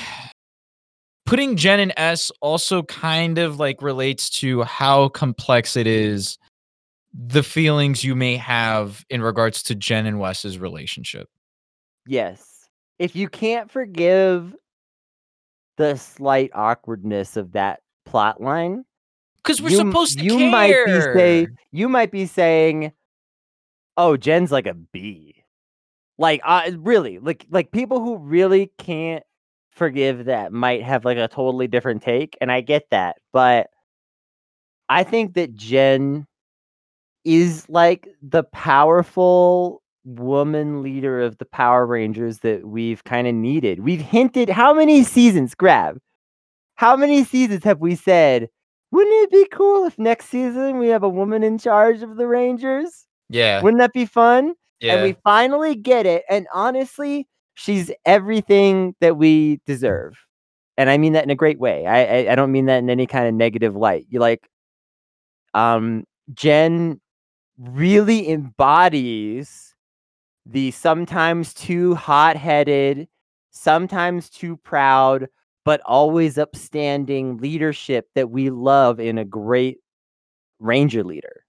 [1.27, 6.39] putting Jen in S also kind of like relates to how complex it is
[7.12, 11.28] the feelings you may have in regards to Jen and Wes's relationship.
[12.07, 12.69] Yes.
[12.99, 14.55] If you can't forgive
[15.77, 18.85] the slight awkwardness of that plot line,
[19.43, 20.51] Because we're you, supposed to you care.
[20.51, 22.93] might be say you might be saying,
[23.97, 25.35] "Oh, Jen's like a B."
[26.19, 29.24] Like, uh, really, like like people who really can't
[29.70, 33.69] forgive that might have like a totally different take, and I get that, but
[34.91, 36.27] I think that Jen
[37.36, 43.81] is like the powerful woman leader of the Power Rangers that we've kind of needed.
[43.81, 45.98] We've hinted how many seasons, Grav?
[46.77, 48.48] How many seasons have we said,
[48.90, 52.27] wouldn't it be cool if next season we have a woman in charge of the
[52.27, 53.07] Rangers?
[53.28, 54.55] yeah, Wouldn't that be fun?
[54.81, 54.94] yeah.
[54.94, 56.24] And we finally get it.
[56.28, 60.16] And honestly, she's everything that we deserve.
[60.78, 61.86] And I mean that in a great way.
[61.86, 64.07] I I, I don't mean that in any kind of negative light.
[64.09, 64.48] You like
[65.55, 67.01] um Jen
[67.61, 69.74] really embodies
[70.47, 73.07] the sometimes too hot-headed,
[73.51, 75.28] sometimes too proud,
[75.65, 79.78] but always upstanding leadership that we love in a great
[80.59, 81.45] ranger leader.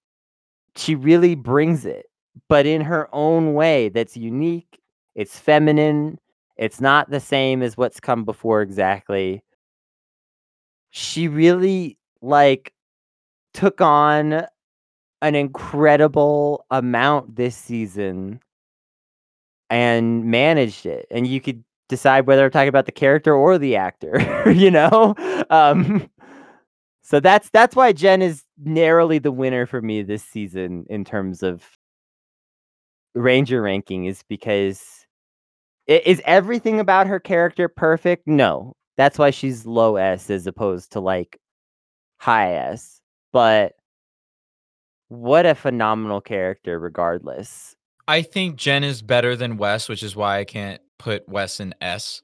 [0.76, 2.08] She really brings it,
[2.50, 4.80] but in her own way that's unique,
[5.16, 6.20] it's feminine,
[6.58, 9.44] it's not the same as what's come before exactly.
[10.92, 12.74] She really like
[13.54, 14.46] took on
[15.22, 18.42] an incredible amount this season
[19.70, 21.08] and managed it.
[21.12, 25.16] And you could decide whether I'm talking about the character or the actor, you know?
[25.50, 26.10] Um
[27.04, 31.44] so that's that's why Jen is narrowly the winner for me this season in terms
[31.44, 31.64] of
[33.16, 35.06] Ranger ranking is because
[35.90, 38.28] i- is everything about her character perfect?
[38.28, 38.74] No.
[38.98, 41.40] That's why she's low S as opposed to like
[42.20, 43.02] high S.
[43.34, 43.76] But
[45.12, 47.76] what a phenomenal character regardless.
[48.08, 51.76] I think Jen is better than Wes, which is why I can't put Wes in
[51.82, 52.22] S.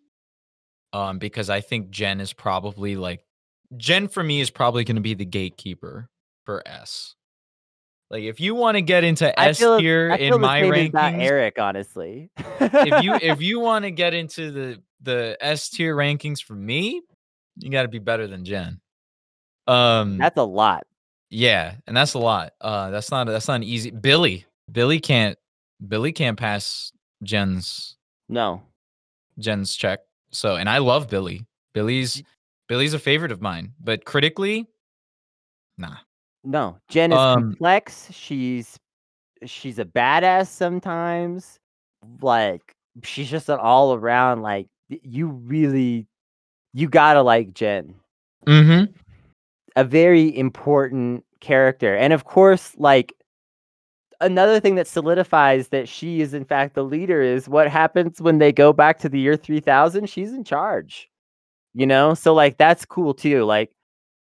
[0.94, 3.26] Um, because I think Jen is probably like
[3.76, 6.10] Jen for me is probably going to be the gatekeeper
[6.46, 7.16] for S.
[8.10, 12.32] Like if you want to get into S feel tier in my rankings, Eric, honestly.
[12.38, 17.02] if you if you want to get into the the S tier rankings for me,
[17.58, 18.80] you got to be better than Jen.
[19.68, 20.88] Um, that's a lot.
[21.30, 22.54] Yeah, and that's a lot.
[22.62, 23.92] Uh, that's not that's not an easy.
[23.92, 25.38] Billy, Billy can't
[25.88, 26.92] Billy can't pass
[27.24, 27.96] Jen's
[28.30, 28.62] No.
[29.40, 30.00] Jen's check.
[30.32, 31.46] So, and I love Billy.
[31.74, 32.24] Billy's
[32.68, 34.68] Billy's a favorite of mine, but critically,
[35.78, 35.98] nah.
[36.44, 36.78] No.
[36.90, 38.10] Jen is Um, complex.
[38.12, 38.78] She's
[39.46, 41.60] she's a badass sometimes.
[42.22, 42.74] Like
[43.04, 46.08] she's just an all around like you really
[46.74, 47.94] you gotta like Jen.
[48.46, 48.92] Mm-hmm.
[49.78, 51.96] A very important character.
[51.96, 53.14] And of course, like
[54.20, 58.40] another thing that solidifies that she is in fact the leader is what happens when
[58.40, 61.10] they go back to the year 3000 she's in charge
[61.74, 63.72] you know so like that's cool too like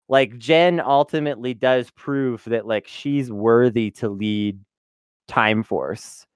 [0.09, 4.59] like jen ultimately does prove that like she's worthy to lead
[5.27, 6.27] time force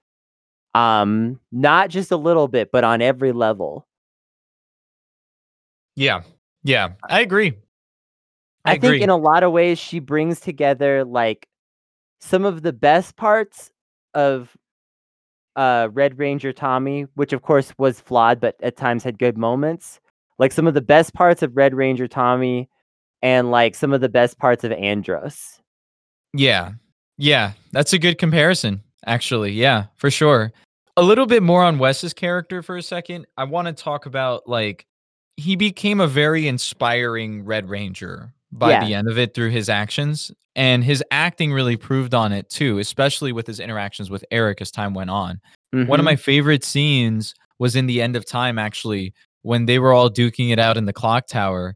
[0.75, 3.87] um not just a little bit but on every level
[5.95, 6.23] Yeah,
[6.63, 7.55] yeah, I agree.
[8.65, 11.49] I, I, think in a lot of ways she brings together like
[12.21, 13.71] some of the best parts
[14.15, 14.57] of
[15.57, 20.01] uh Red Ranger Tommy, which of course was flawed but at times had good moments.
[20.39, 22.69] Like some of the best parts of Red Ranger Tommy
[23.23, 25.61] and like some of the best parts of Andros.
[26.35, 26.73] Yeah.
[27.19, 27.53] Yeah.
[27.73, 29.53] That's a good comparison, actually.
[29.53, 30.53] Yeah, for sure.
[30.97, 33.27] A little bit more on Wes's character for a second.
[33.37, 34.87] I want to talk about like
[35.37, 38.85] he became a very inspiring Red Ranger by Yeah.
[38.85, 40.31] the end of it through his actions.
[40.55, 44.70] And his acting really proved on it too, especially with his interactions with Eric as
[44.70, 45.41] time went on.
[45.73, 49.93] One of my favorite scenes was in the end of time, actually, when they were
[49.95, 51.74] all duking it out in the clock tower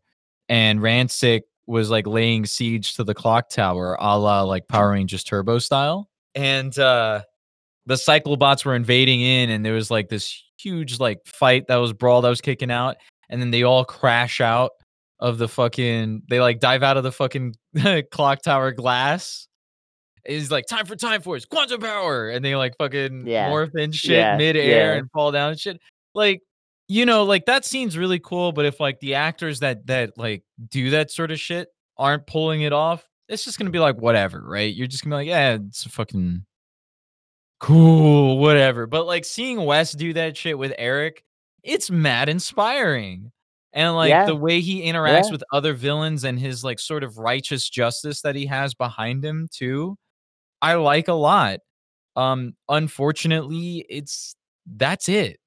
[0.51, 5.25] and Ransik was like laying siege to the clock tower a la like Power Rangers
[5.25, 6.09] Turbo style.
[6.35, 7.23] And uh
[7.87, 11.93] the cyclobots were invading in and there was like this huge like fight that was
[11.95, 12.97] brawl that was kicking out
[13.31, 14.73] and then they all crash out
[15.21, 17.55] of the fucking they like dive out of the fucking
[18.11, 19.49] clock tower glass
[20.25, 23.49] is like time for time force quantum power and they like fucking Yeah.
[23.51, 24.99] morph and shit Yeah, midair yeah.
[24.99, 25.81] and fall down and shit
[26.15, 26.41] like
[26.89, 30.43] you know like that scene's really cool but if like the actors that that like
[30.69, 34.43] do that sort of shit aren't pulling it off it's just gonna be like whatever
[34.47, 36.45] right you're just gonna be like yeah it's fucking
[37.59, 38.87] cool, whatever.
[38.87, 41.25] But like seeing Wes do that shit with Eric,
[41.63, 43.33] it's mad inspiring.
[43.77, 44.27] And like Yeah.
[44.27, 45.33] the way he interacts Yeah.
[45.33, 49.49] with other villains and his like sort of righteous justice that he has behind him
[49.53, 49.99] too,
[50.63, 51.61] I like a lot.
[52.17, 54.37] Um, unfortunately, it's
[54.67, 55.39] that's it.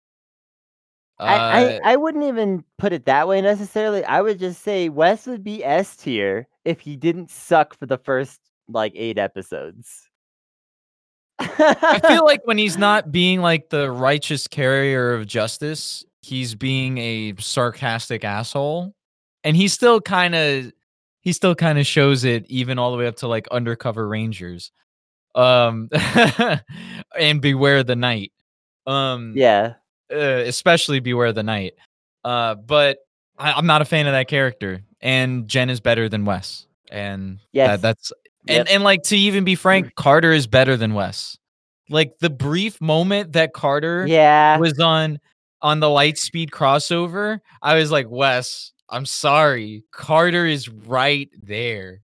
[1.20, 4.04] I, I Uh, I wouldn't even put it that way necessarily.
[4.06, 7.98] I would just say Wes would be S tier if he didn't suck for the
[7.98, 8.40] first
[8.70, 10.08] like eight episodes.
[11.92, 16.98] I feel like when he's not being like the righteous carrier of justice, he's being
[16.98, 18.94] a sarcastic asshole.
[19.44, 20.72] And he still kind of
[21.22, 24.72] he still kind of shows it even all the way up to like undercover rangers.
[25.36, 25.90] Um
[27.20, 28.32] and beware the night.
[28.86, 29.76] Um yeah,
[30.12, 31.76] uh, especially beware the night.
[32.24, 33.00] Uh but
[33.38, 34.82] I, I'm not a fan of that character.
[35.02, 36.68] And Jen is better than Wes.
[36.92, 38.12] And yeah that, that's
[38.46, 38.60] Yep.
[38.60, 41.38] and and like to even be frank, Carter is better than Wes.
[41.90, 44.58] Like the brief moment that Carter yeah.
[44.58, 45.20] was on
[45.62, 52.02] on the Lightspeed crossover, I was like, Wes, I'm sorry, Carter is right there.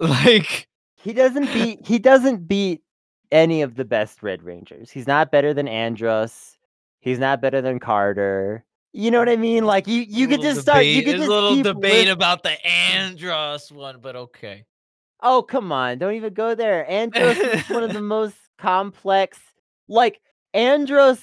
[0.00, 2.82] Like, He doesn't beat he doesn't beat
[3.30, 4.90] any of the best Red Rangers.
[4.90, 6.56] He's not better than Andros.
[7.00, 8.64] He's not better than Carter.
[8.92, 9.64] You know what I mean?
[9.64, 12.42] Like you you could just start you debate- could there's just a little debate about
[12.42, 14.64] the Andros one, but okay.
[15.22, 15.98] Oh, come on.
[15.98, 16.88] Don't even go there.
[16.90, 19.38] Andros is one of the most complex.
[19.88, 20.20] Like,
[20.52, 21.20] Andros.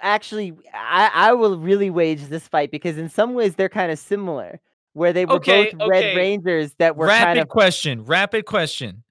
[0.00, 3.98] Actually, I, I will really wage this fight because in some ways they're kind of
[3.98, 4.60] similar.
[4.94, 6.16] Where they were Okay, both Red okay.
[6.16, 7.48] Rangers that were rapid kind of.
[7.48, 8.04] question.
[8.04, 9.04] Rapid question.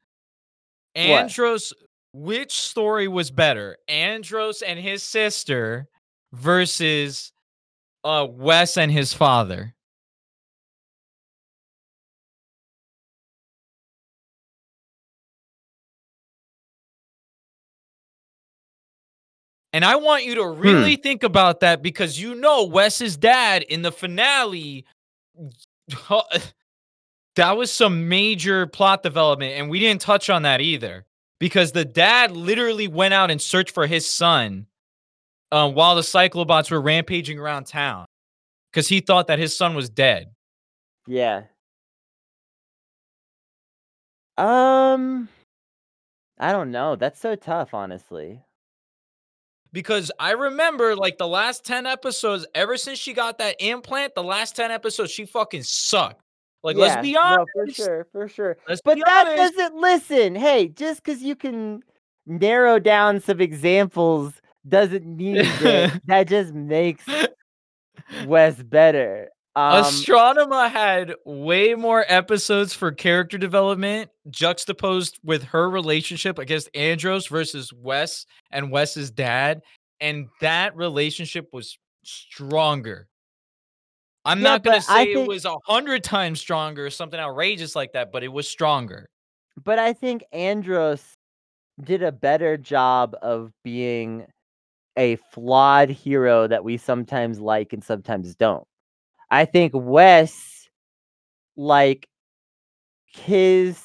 [0.95, 1.71] Andros,
[2.11, 3.77] which story was better?
[3.87, 5.87] Andros and his sister
[6.33, 7.31] versus
[8.03, 9.73] uh Wes and his father.
[19.77, 23.83] And I want you to really think about that because you know Wes's dad in
[23.83, 24.85] the finale
[27.35, 31.05] that was some major plot development and we didn't touch on that either
[31.39, 34.65] because the dad literally went out and searched for his son
[35.51, 38.07] uh, while the cyclobots were rampaging around town
[38.71, 40.31] because he thought that his son was dead
[41.05, 41.43] Yeah.
[44.39, 45.29] Um.
[46.39, 46.95] I don't know.
[46.95, 48.41] That's so tough, honestly.
[49.73, 54.23] Because i remember like the last 10 episodes ever since she got that implant the
[54.23, 56.21] last 10 episodes she fucking sucked
[56.63, 58.57] like let's be honest No, for sure, for sure.
[58.67, 59.55] let's But that honest.
[59.55, 60.35] doesn't listen.
[60.35, 61.81] Hey, just because you can
[62.25, 64.33] narrow down some examples
[64.67, 67.05] doesn't mean that that just makes
[68.25, 69.29] Wes better.
[69.57, 77.25] Um, Astronema had way more episodes for character development juxtaposed with her relationship against Andros
[77.25, 79.63] versus Wes and Wes's dad.
[79.99, 83.07] And that relationship was stronger.
[84.25, 87.75] I'm Yeah, not going to say it was a hundred times stronger or something outrageous
[87.75, 89.09] like that, but it was stronger.
[89.63, 91.03] but I think Andros
[91.83, 94.27] did a better job of being
[94.97, 98.67] a flawed hero that we sometimes like and sometimes don't.
[99.29, 100.69] I think Wes,
[101.55, 102.07] like
[103.05, 103.81] his,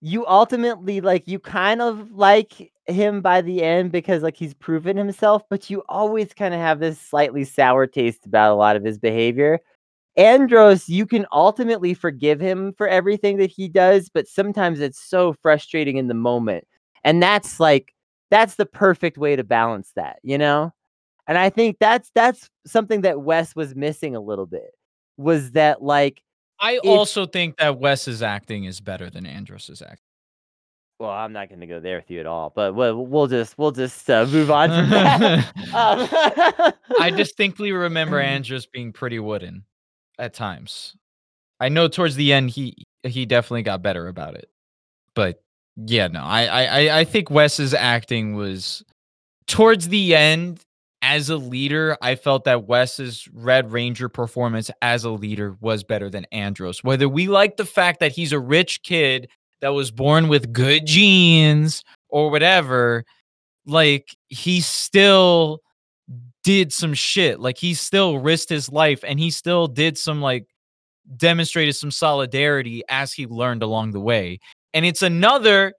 [0.00, 4.96] you ultimately like you kind of like him by the end because like he's proven
[4.96, 8.84] himself, but you always kind of have this slightly sour taste about a lot of
[8.84, 9.60] his behavior.
[10.16, 15.34] Andros, you can ultimately forgive him for everything that he does, but sometimes it's so
[15.42, 16.64] frustrating in the moment.
[17.04, 17.94] And that's like
[18.30, 20.72] that's the perfect way to balance that, you know?
[21.30, 24.72] And I think that's that's something that Wes was missing a little bit.
[25.16, 26.20] Was that like
[26.58, 29.98] I If- also think that Wes's acting is better than Andros's acting.
[30.98, 33.56] well, I'm not going to go there with you at all, but we'll, we'll just
[33.56, 35.52] we'll just uh, move on from that.
[35.72, 39.62] Um, I distinctly remember Andros being pretty wooden
[40.18, 40.96] at times.
[41.60, 44.50] I know towards the end he he definitely got better about it.
[45.14, 45.44] But
[45.76, 48.82] yeah, no, I I I- I think Wes's acting was
[49.46, 50.64] towards the end
[51.02, 56.10] as a leader, I felt that Wes's Red Ranger performance as a leader was better
[56.10, 56.84] than Andros.
[56.84, 59.28] Whether we like the fact that he's a rich kid
[59.60, 63.04] that was born with good genes or whatever,
[63.66, 65.62] like he still
[66.42, 67.40] did some shit.
[67.40, 70.46] Like he still risked his life and he still did some like
[71.16, 74.38] demonstrated some solidarity as he learned along the way.
[74.74, 75.74] And it's another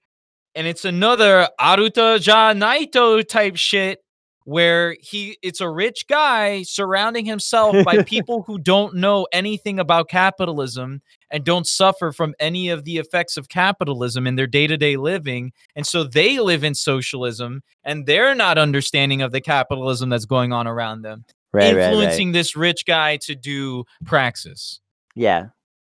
[0.56, 4.01] and it's another Aruto Ja Naito type shit
[4.46, 10.10] where he it's a rich guy surrounding himself by people who don't know anything about
[10.10, 15.52] capitalism and don't suffer from any of the effects of capitalism in their day-to-day living
[15.76, 20.52] and so they live in socialism and they're not understanding of the capitalism that's going
[20.52, 21.24] on around them
[21.54, 22.34] right, right, influencing right.
[22.34, 24.80] this rich guy to do praxis
[25.16, 25.48] Yeah.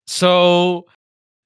[0.07, 0.87] so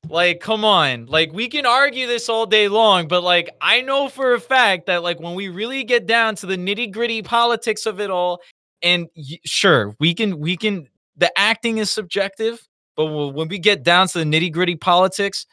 [0.08, 1.06] like come on.
[1.06, 4.86] Like we can argue this all day long but like i know for a fact
[4.86, 8.40] that like when we really get down to the nitty-gritty politics of it all
[8.82, 12.66] and y- sure we can we can the acting is subjective
[12.96, 15.46] but when we get down to the nitty-gritty politics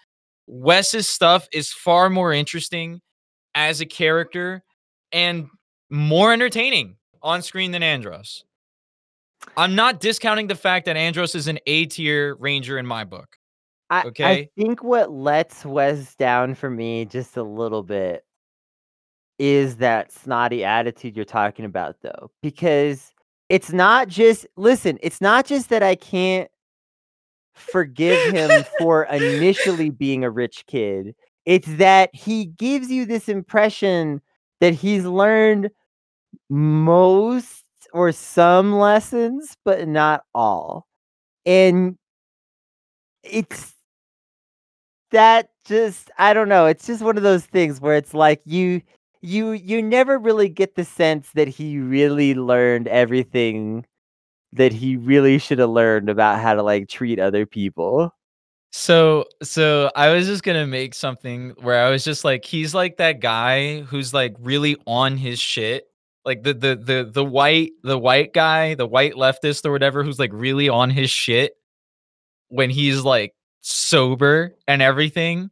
[0.48, 3.02] wes's stuff is far more interesting
[3.56, 4.64] as a character
[5.12, 5.48] and
[5.90, 8.44] more entertaining on screen than andros.
[9.58, 13.38] I'm not discounting the fact that andros is an a tier ranger in my book
[13.90, 14.50] I, I Okay.
[14.58, 18.26] think what lets Wes down for me just a little bit
[19.40, 23.14] is that snotty attitude you're talking about, though, because
[23.50, 24.98] it's not just listen.
[25.02, 26.50] It's not just that I can't
[27.54, 31.16] forgive him for initially being a rich kid.
[31.46, 34.22] It's that he gives you this impression
[34.62, 35.70] that he's learned
[36.50, 40.88] most or some lessons, but not all.
[41.46, 41.98] And
[43.24, 43.73] it's
[45.14, 46.68] that just I don't know.
[46.68, 48.82] It's just one of those things where it's like you
[49.22, 53.86] you you never really get the sense that he really learned everything
[54.54, 58.14] that he really should have learned about how to like treat other people.
[58.72, 62.98] So so I was just gonna make something where I was just like, he's like
[62.98, 65.86] that guy who's like really on his shit.
[66.26, 70.20] Like the the the the white the white guy, the white leftist or whatever, who's
[70.20, 71.54] like really on his shit
[72.50, 73.34] when he's like
[73.64, 75.50] sober and everything.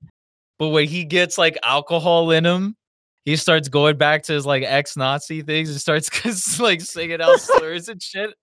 [0.60, 2.76] But when he gets like alcohol in him,
[3.26, 7.90] he starts going back to his like ex-Nazi things and starts like singing out slurs
[7.90, 8.36] and shit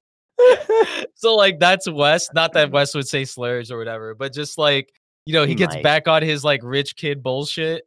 [1.14, 2.28] so like that's Wes.
[2.32, 4.92] Not that Wes would say slurs or whatever, but just like
[5.26, 5.82] you know, he, He gets might.
[5.84, 7.84] back on his like rich kid bullshit.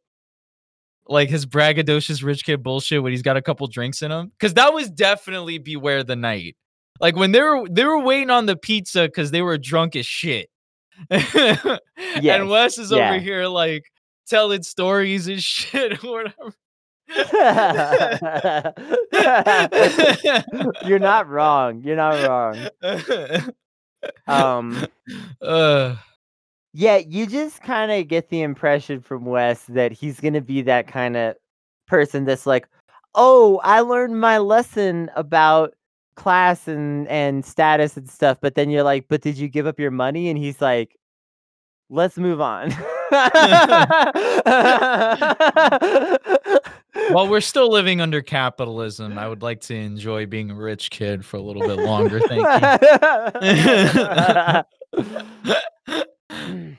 [1.08, 4.32] Like his braggadocious rich kid bullshit when he's got a couple drinks in him.
[4.40, 6.56] Cause that was definitely beware the night.
[7.00, 10.06] Like when they were they were waiting on the pizza because they were drunk as
[10.06, 10.50] shit.
[12.22, 13.10] Yes, And Wes is yeah.
[13.10, 13.84] over here like
[14.28, 16.54] telling stories and shit or whatever.
[20.86, 21.82] You're not wrong.
[21.84, 22.68] You're not wrong.
[24.28, 24.86] Um
[25.42, 25.96] uh,
[26.74, 30.62] Yeah, you just kind of get the impression from Wes that he's going to be
[30.64, 31.36] that kind of
[31.88, 32.68] person that's like,
[33.16, 35.74] "Oh, I learned my lesson about
[36.22, 39.80] class and and status and stuff." But then you're like, "But did you give up
[39.80, 40.98] your money?" And he's like,
[41.90, 42.72] "Let's move on."
[47.12, 51.26] While we're still living under capitalism, I would like to enjoy being a rich kid
[51.26, 52.20] for a little bit longer.
[52.22, 52.48] Thank you.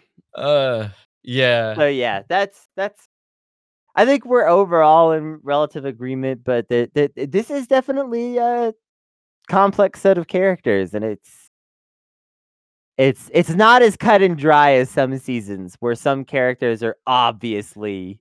[0.34, 0.88] uh,
[1.22, 1.74] yeah.
[1.74, 3.08] So yeah, that's that's.
[3.94, 8.72] I think we're overall in relative agreement, but that this is definitely a
[9.48, 11.50] complex set of characters, and it's
[12.98, 18.20] it's it's not as cut and dry as some seasons where some characters are obviously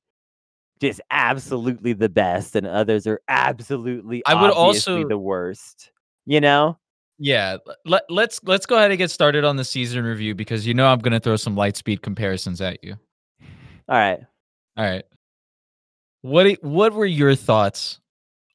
[0.80, 5.92] just absolutely the best, and others are absolutely I would also- the worst.
[6.26, 6.78] You know?
[7.24, 10.74] Yeah, let, let's let's go ahead and get started on the season review because you
[10.74, 12.96] know I'm gonna throw some light speed comparisons at you.
[13.88, 14.20] All right.
[14.76, 15.04] All right.
[16.24, 18.00] What what were your thoughts?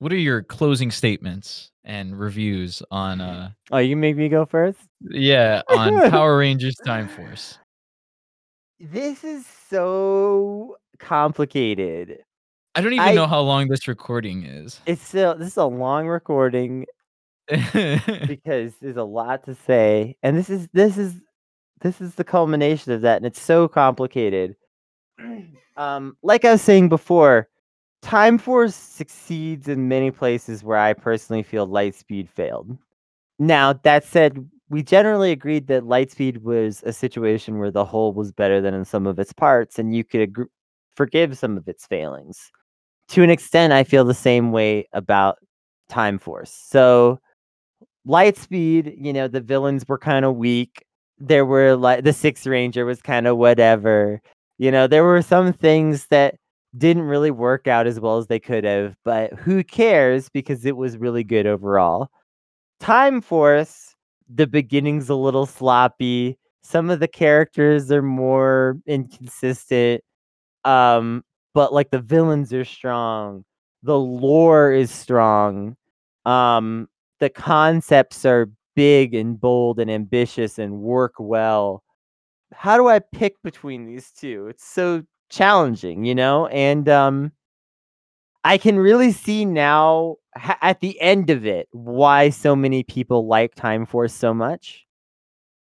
[0.00, 4.78] What are your closing statements and reviews on uh Oh, you make me go first.
[5.00, 7.58] yeah, on Power Rangers Time Force?
[8.78, 12.18] This is so complicated.
[12.74, 14.80] I don't even I- know how long this recording is.
[14.84, 16.84] It's still this is a long recording
[17.48, 21.14] because there's a lot to say, and this is this is
[21.80, 24.56] this is the culmination of that, and it's so complicated.
[25.76, 27.48] um, like I was saying before,
[28.06, 32.78] Time Force succeeds in many places where I personally feel Lightspeed failed.
[33.40, 38.30] Now that said, we generally agreed that Lightspeed was a situation where the whole was
[38.30, 40.36] better than in some of its parts, and you could
[40.94, 42.52] forgive some of its failings.
[43.08, 45.38] To an extent, I feel the same way about
[45.88, 46.52] Time Force.
[46.52, 47.18] So,
[48.06, 50.84] Lightspeed, you know, the villains were kind of weak.
[51.18, 54.22] There were like the Six Ranger was kind of whatever.
[54.58, 56.36] You know, there were some things that
[56.78, 60.76] didn't really work out as well as they could have, but who cares because it
[60.76, 62.10] was really good overall.
[62.80, 63.94] Time Force,
[64.28, 66.38] the beginning's a little sloppy.
[66.62, 70.02] Some of the characters are more inconsistent.
[70.64, 71.24] Um,
[71.54, 73.44] but like the villains are strong.
[73.82, 75.76] The lore is strong.
[76.26, 76.88] Um,
[77.20, 81.82] the concepts are big and bold and ambitious and work well.
[82.52, 84.48] how do I pick between these two?
[84.48, 86.46] It's so challenging, you know?
[86.48, 87.32] And um
[88.44, 93.26] I can really see now ha- at the end of it why so many people
[93.26, 94.86] like Time Force so much.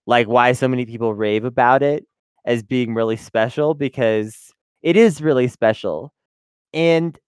[0.06, 2.06] Like why so many people rave about it
[2.46, 4.52] as being really special because
[4.82, 6.14] it is really special.
[6.74, 7.18] And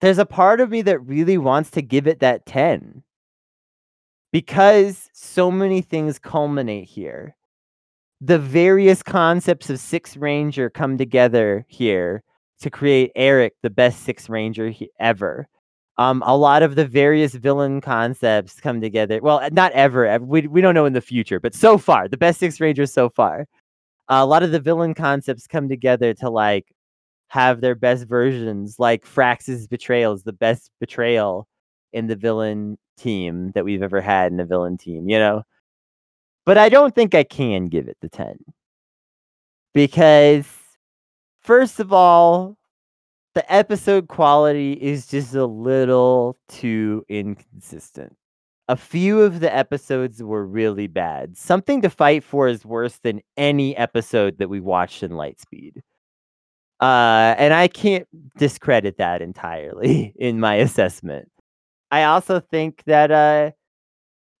[0.00, 3.04] there's a part of me that really wants to give it that 10
[4.32, 7.36] because so many things culminate here.
[8.20, 12.22] The various concepts of Six Ranger come together here
[12.60, 15.46] to create Eric, the best Six Ranger he- ever.
[15.98, 19.20] Um, a lot of the various villain concepts come together.
[19.22, 20.06] Well, not ever.
[20.06, 20.24] ever.
[20.24, 23.08] We, we don't know in the future, but so far, the best Six Rangers so
[23.10, 23.46] far.
[24.08, 26.66] a lot of the villain concepts come together to like
[27.28, 31.46] have their best versions, like Frax's betrayal is the best betrayal
[31.92, 35.42] in the villain team that we've ever had in a villain team, you know?
[36.46, 38.38] But I don't think I can give it the 10.
[39.72, 40.46] Because,
[41.40, 42.56] first of all,
[43.34, 48.14] the episode quality is just a little too inconsistent.
[48.68, 51.36] A few of the episodes were really bad.
[51.36, 55.78] Something to Fight For is worse than any episode that we watched in Lightspeed.
[56.80, 58.06] Uh, and I can't
[58.38, 61.30] discredit that entirely in my assessment.
[61.90, 63.50] I also think that uh,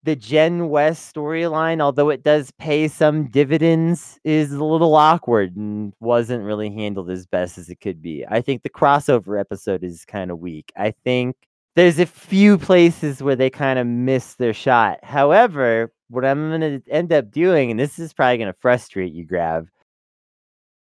[0.04, 5.92] the Jen Wes storyline, although it does pay some dividends, is a little awkward and
[6.00, 8.24] wasn't really handled as best as it could be.
[8.28, 10.72] I think the crossover episode is kind of weak.
[10.76, 11.36] I think
[11.74, 14.98] there's a few places where they kind of miss their shot.
[15.02, 19.12] However, what I'm going to end up doing, and this is probably going to frustrate
[19.12, 19.68] you, Grav,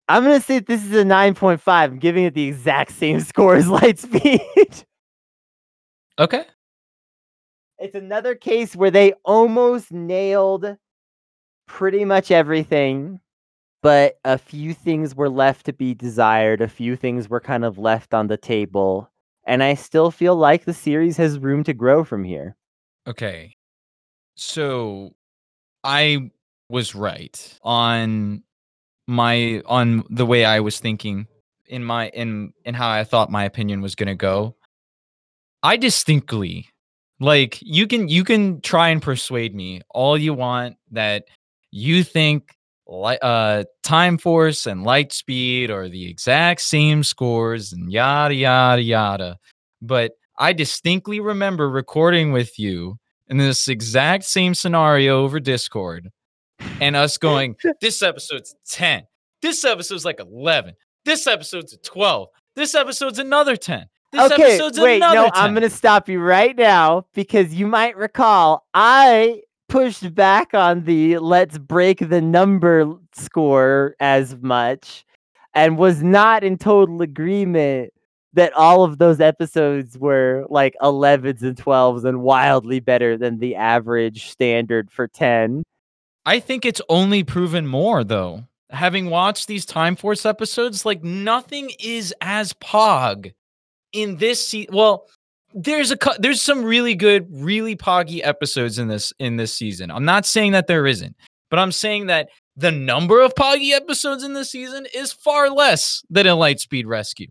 [0.10, 1.61] I'm gonna say this is a 9.5.
[1.68, 4.86] I'm giving it the exact same score as Lightspeed.
[6.19, 6.45] Okay.
[7.80, 10.77] It's another case where they almost nailed
[11.67, 13.19] pretty much everything,
[13.83, 16.61] but a few things were left to be desired.
[16.61, 19.11] A few things were kind of left on the table.
[19.45, 22.56] And I still feel like the series has room to grow from here.
[23.07, 23.56] Okay.
[24.35, 25.14] So
[25.83, 26.31] I
[26.69, 28.43] was right on
[29.07, 31.27] my on the way I was thinking
[31.65, 34.56] in my in in how I thought my opinion was going to go.
[35.64, 36.69] I distinctly
[37.19, 41.25] like you can you can try and persuade me all you want that
[41.71, 42.55] you think
[42.87, 48.81] like uh time force and light speed are the exact same scores and yada yada
[48.81, 49.37] yada.
[49.81, 52.97] But i distinctly remember recording with you
[53.27, 56.09] in this exact same scenario over discord
[56.79, 59.03] and us going this episode's 10
[59.41, 60.73] this episode's like 11
[61.05, 65.32] this episode's a 12 this episode's another 10 this okay, episode's wait, another no, 10
[65.36, 71.18] I'm gonna stop you right now because you might recall I pushed back on the
[71.18, 75.06] let's break the number score as much
[75.53, 77.92] and was not in total agreement
[78.34, 83.56] that all of those episodes were like 11s and 12s and wildly better than the
[83.56, 85.64] average standard for 10.
[86.26, 88.44] I think it's only proven more though.
[88.69, 93.34] Having watched these Time Force episodes, like nothing is as pog
[93.93, 95.07] in this season, well
[95.53, 99.90] there's a there's some really good really poggy episodes in this in this season.
[99.90, 101.16] I'm not saying that there isn't,
[101.49, 106.03] but I'm saying that the number of poggy episodes in this season is far less
[106.09, 107.30] than in Lightspeed Rescue.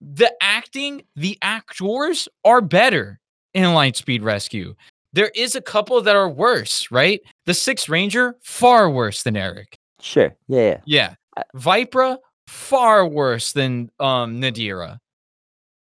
[0.00, 3.20] The acting, the actors are better
[3.54, 4.74] in Lightspeed Rescue.
[5.12, 7.20] There is a couple that are worse, right?
[7.46, 9.78] The Sixth Ranger, far worse than Eric.
[10.00, 10.36] Sure.
[10.48, 10.80] Yeah, yeah.
[10.84, 11.14] Yeah.
[11.54, 14.98] Vypra, far worse than um Nadira.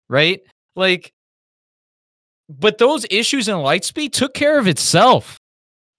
[0.08, 0.40] Right?
[0.76, 1.12] Like
[2.48, 5.38] but those issues in Lightspeed took care of itself.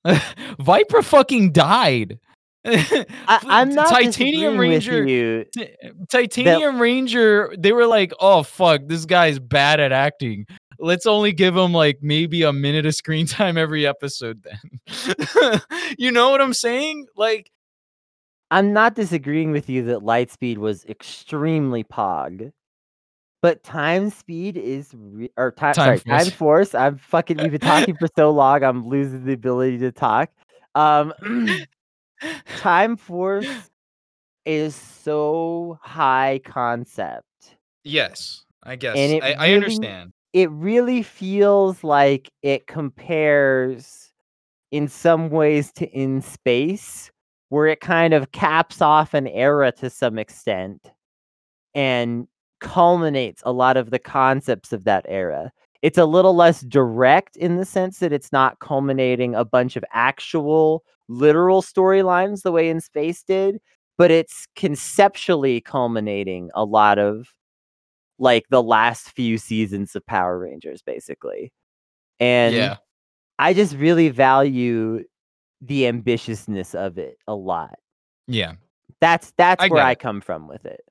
[0.59, 2.19] Viper fucking died.
[2.65, 5.45] I, I'm not Titanium disagreeing Ranger with you.
[5.55, 5.75] T-
[6.09, 10.45] Titanium Ranger, they were like, "Oh fuck, this guy's bad at acting.
[10.77, 15.61] Let's only give him like maybe a minute of screen time every episode." Then,
[15.97, 17.07] you know what I'm saying?
[17.15, 17.49] Like,
[18.51, 22.51] I'm not disagreeing with you that Lightspeed was extremely pog.
[23.42, 26.72] But time speed is re- or time, Time sorry, time Force.
[26.72, 26.76] force.
[26.76, 30.30] I'm fucking we've been talking for so long, I'm losing the ability to talk.
[30.76, 31.14] Um
[32.58, 33.48] time force
[34.45, 37.26] is so high concept.
[37.84, 40.11] yes, I guess And it I, I understand.
[40.34, 44.11] It really feels like it compares
[44.72, 47.09] in some ways to in space,
[47.50, 50.92] where it kind of caps off an era to some extent
[51.74, 52.27] and
[52.59, 55.51] culminates a lot of the concepts of that era.
[55.81, 59.83] it's a little less direct in the sense that it's not culminating a bunch of
[59.93, 63.59] actual literal storylines the way in space did
[63.97, 67.27] but it's conceptually culminating a lot of
[68.19, 71.51] like the last few seasons of power rangers basically
[72.19, 72.77] and Yeah.
[73.39, 75.03] i just really value
[75.61, 77.75] the ambitiousness of it a lot
[78.27, 78.53] Yeah.
[78.99, 80.81] that's that's I where i come from with it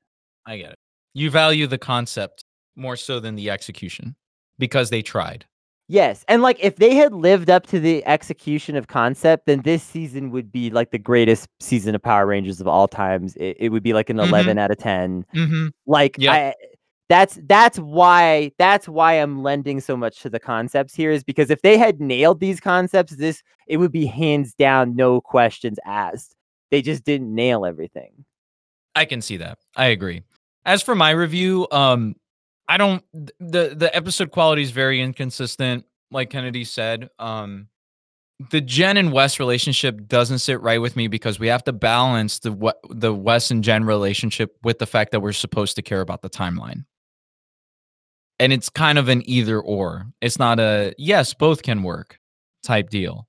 [0.46, 0.77] I get it.
[1.18, 2.44] You value the concept
[2.76, 4.14] more so than the execution
[4.58, 5.44] because they tried.
[5.90, 9.82] Yes, and like if they had lived up to the execution of concept, then this
[9.82, 13.34] season would be like the greatest season of Power Rangers of all times.
[13.36, 14.28] It, it would be like an Mhm.
[14.28, 15.24] 11 out of 10.
[15.34, 15.68] Mm-hmm.
[15.86, 16.32] Like Yep.
[16.34, 16.54] I
[17.08, 21.48] that's that's why that's why I'm lending so much to the concepts here is because
[21.50, 26.36] if they had nailed these concepts, this it would be hands down no questions asked.
[26.70, 28.26] They just didn't nail everything.
[28.94, 29.58] I can see that.
[29.74, 30.22] I agree.
[30.68, 32.14] As for my review, um,
[32.68, 33.02] I don't
[33.40, 37.08] the the episode quality is very inconsistent, like Kennedy said.
[37.18, 37.68] Um,
[38.50, 42.40] the Jen and Wes relationship doesn't sit right with me because we have to balance
[42.40, 46.02] the what the Wes and Jen relationship with the fact that we're supposed to care
[46.02, 46.84] about the timeline.
[48.38, 50.04] And it's kind of an either or.
[50.20, 52.20] It's not a yes, both can work
[52.62, 53.26] type deal.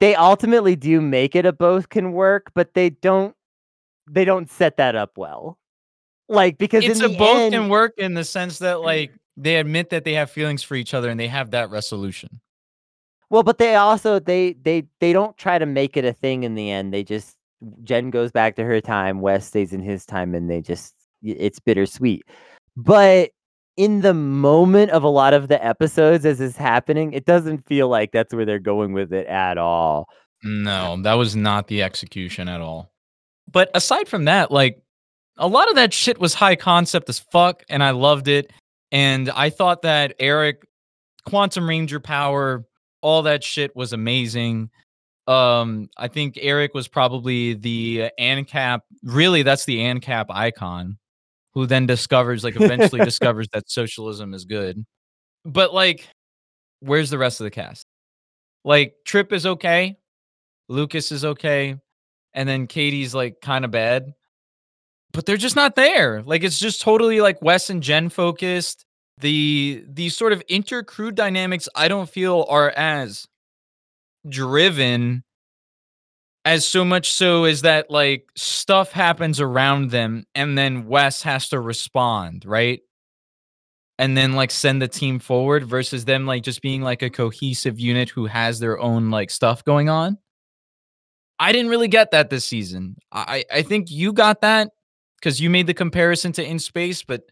[0.00, 3.36] They ultimately do make it a both can work, but they don't
[4.10, 5.58] they don't set that up well.
[6.28, 8.84] Like because it's a both end, can work in the sense that mm.
[8.84, 12.40] like they admit that they have feelings for each other and they have that resolution.
[13.30, 16.54] Well, but they also they they they don't try to make it a thing in
[16.54, 16.94] the end.
[16.94, 17.36] They just
[17.82, 21.58] Jen goes back to her time, Wes stays in his time, and they just it's
[21.58, 22.22] bittersweet.
[22.76, 23.30] But
[23.76, 27.88] in the moment of a lot of the episodes as is happening, it doesn't feel
[27.88, 30.08] like that's where they're going with it at all.
[30.42, 32.92] No, that was not the execution at all.
[33.50, 34.80] But aside from that, like
[35.36, 38.52] a lot of that shit was high concept as fuck, and I loved it.
[38.92, 40.66] And I thought that Eric,
[41.26, 42.64] Quantum Ranger power,
[43.00, 44.70] all that shit was amazing.
[45.26, 48.80] Um, I think Eric was probably the ANCAP.
[49.02, 50.98] Really, that's the ANCAP icon,
[51.54, 54.84] who then discovers, like, eventually discovers that socialism is good.
[55.44, 56.08] But like,
[56.80, 57.86] where's the rest of the cast?
[58.64, 59.96] Like, Trip is okay,
[60.68, 61.76] Lucas is okay,
[62.32, 64.14] and then Katie's like kind of bad.
[65.14, 66.22] But they're just not there.
[66.22, 68.84] Like it's just totally like Wes and Jen focused.
[69.18, 73.26] The these sort of inter-crew dynamics I don't feel are as
[74.28, 75.22] driven
[76.44, 81.48] as so much so is that like stuff happens around them and then Wes has
[81.50, 82.80] to respond, right?
[84.00, 87.78] And then like send the team forward versus them like just being like a cohesive
[87.78, 90.18] unit who has their own like stuff going on.
[91.38, 92.96] I didn't really get that this season.
[93.12, 94.70] I I think you got that
[95.24, 97.22] because you made the comparison to In Space, but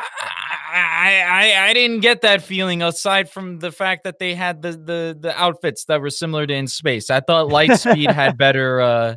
[0.00, 0.04] I,
[0.72, 4.72] I I I didn't get that feeling aside from the fact that they had the
[4.72, 7.10] the the outfits that were similar to In Space.
[7.10, 9.14] I thought Lightspeed had better uh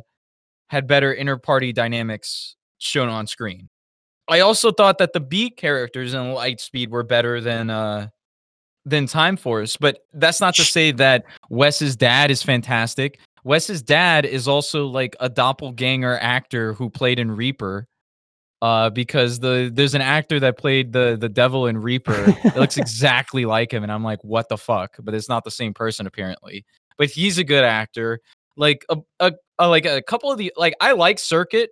[0.68, 3.68] had better inter party dynamics shown on screen.
[4.28, 8.06] I also thought that the B characters in Lightspeed were better than uh
[8.84, 13.18] than Time Force, but that's not to say that Wes's dad is fantastic.
[13.48, 17.88] Wes's dad is also like a doppelganger actor who played in Reaper.
[18.60, 22.24] Uh, because the there's an actor that played the the devil in Reaper.
[22.44, 24.96] it looks exactly like him, and I'm like, what the fuck?
[25.00, 26.66] But it's not the same person apparently.
[26.98, 28.20] But he's a good actor.
[28.56, 31.70] Like a, a, a like a couple of the like I like Circuit.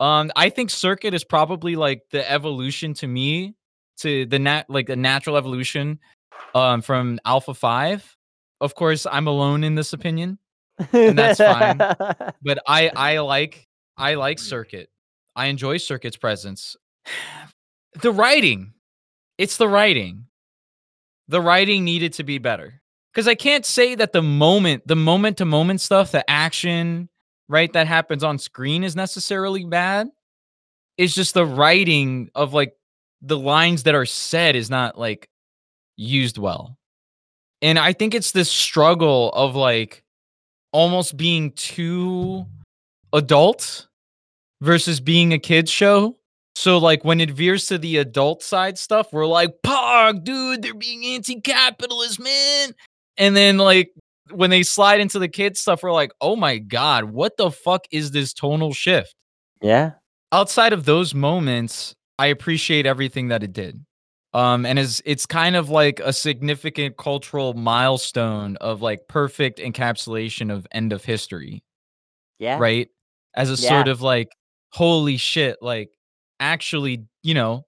[0.00, 3.54] Um, I think Circuit is probably like the evolution to me
[3.98, 5.98] to the nat like the natural evolution
[6.54, 8.16] um from Alpha 5.
[8.62, 10.38] Of course, I'm alone in this opinion,
[10.92, 11.78] and that's fine.
[12.42, 14.88] but I I like I like Circuit.
[15.34, 16.76] I enjoy Circuit's presence.
[18.02, 18.74] The writing.
[19.38, 20.26] It's the writing.
[21.28, 22.82] The writing needed to be better.
[23.14, 27.08] Cuz I can't say that the moment, the moment to moment stuff, the action,
[27.48, 30.10] right, that happens on screen is necessarily bad.
[30.98, 32.74] It's just the writing of like
[33.22, 35.30] the lines that are said is not like
[35.96, 36.76] used well.
[37.62, 40.04] And I think it's this struggle of like
[40.76, 42.44] almost being too
[43.14, 43.88] adult
[44.60, 46.18] versus being a kids show.
[46.54, 50.74] So like when it veers to the adult side stuff, we're like, "Pog, dude, they're
[50.74, 52.74] being anti-capitalist, man."
[53.16, 53.90] And then like
[54.30, 57.86] when they slide into the kids stuff, we're like, "Oh my god, what the fuck
[57.90, 59.14] is this tonal shift?"
[59.62, 59.92] yeah.
[60.30, 63.82] outside of those moments, I appreciate everything that it did.
[64.36, 70.52] Um, and is it's kind of like a significant cultural milestone of like perfect encapsulation
[70.52, 71.62] of end of history,
[72.38, 72.58] Yeah.
[72.58, 72.90] right?
[73.34, 74.28] As a sort of like,
[74.72, 75.88] holy shit, like
[76.38, 77.64] actually, you know,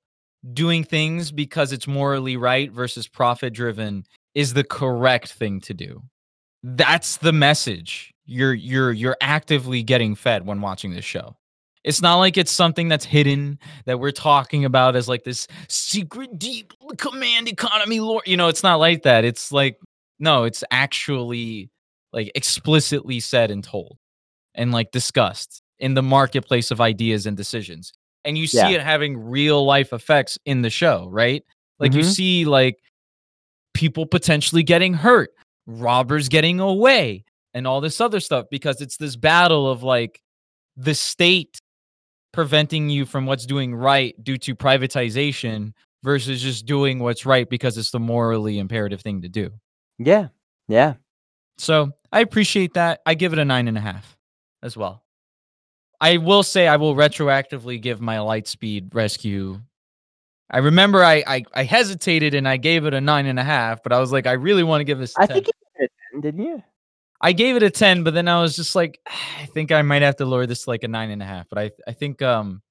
[0.52, 6.02] doing things because it's morally right versus profit driven is the correct thing to do.
[6.62, 11.34] That's the message you're you're you're actively getting fed when watching this show.
[11.88, 16.38] It's not like it's something that's hidden that we're talking about as like this secret
[16.38, 18.22] deep command economy lore.
[18.26, 19.24] You know, it's not like that.
[19.24, 19.78] It's like
[20.18, 21.70] no, it's actually
[22.12, 23.96] like explicitly said and told
[24.54, 27.92] and like discussed in the marketplace of ideas and decisions.
[28.24, 28.68] And you see Yeah.
[28.70, 31.42] it having real life effects in the show, right?
[31.78, 32.14] Like you Mhm.
[32.14, 32.76] see like
[33.72, 35.30] people potentially getting hurt,
[35.66, 40.20] robbers getting away, and all this other stuff because it's this battle of like
[40.76, 41.60] the state
[42.38, 45.72] preventing you from what's doing right due to privatization
[46.04, 49.50] versus just doing what's right because it's the morally imperative thing to do.
[49.98, 50.28] Yeah.
[50.68, 50.94] Yeah.
[51.56, 53.00] So I appreciate that.
[53.04, 54.16] I give it a nine and a half
[54.62, 55.02] as well.
[56.00, 59.60] I will say I will retroactively give my Lightspeed Rescue.
[60.48, 63.82] I remember I, I I hesitated and I gave it a nine and a half,
[63.82, 65.12] but I was like, I really want to give this.
[65.18, 65.34] a I 10.
[65.34, 66.62] think you did it, 10, didn't you?
[67.20, 70.02] I gave it a 10, but then I was just like, I think I might
[70.02, 71.46] have to lower this to like a nine and a half.
[71.48, 72.62] But I, I think um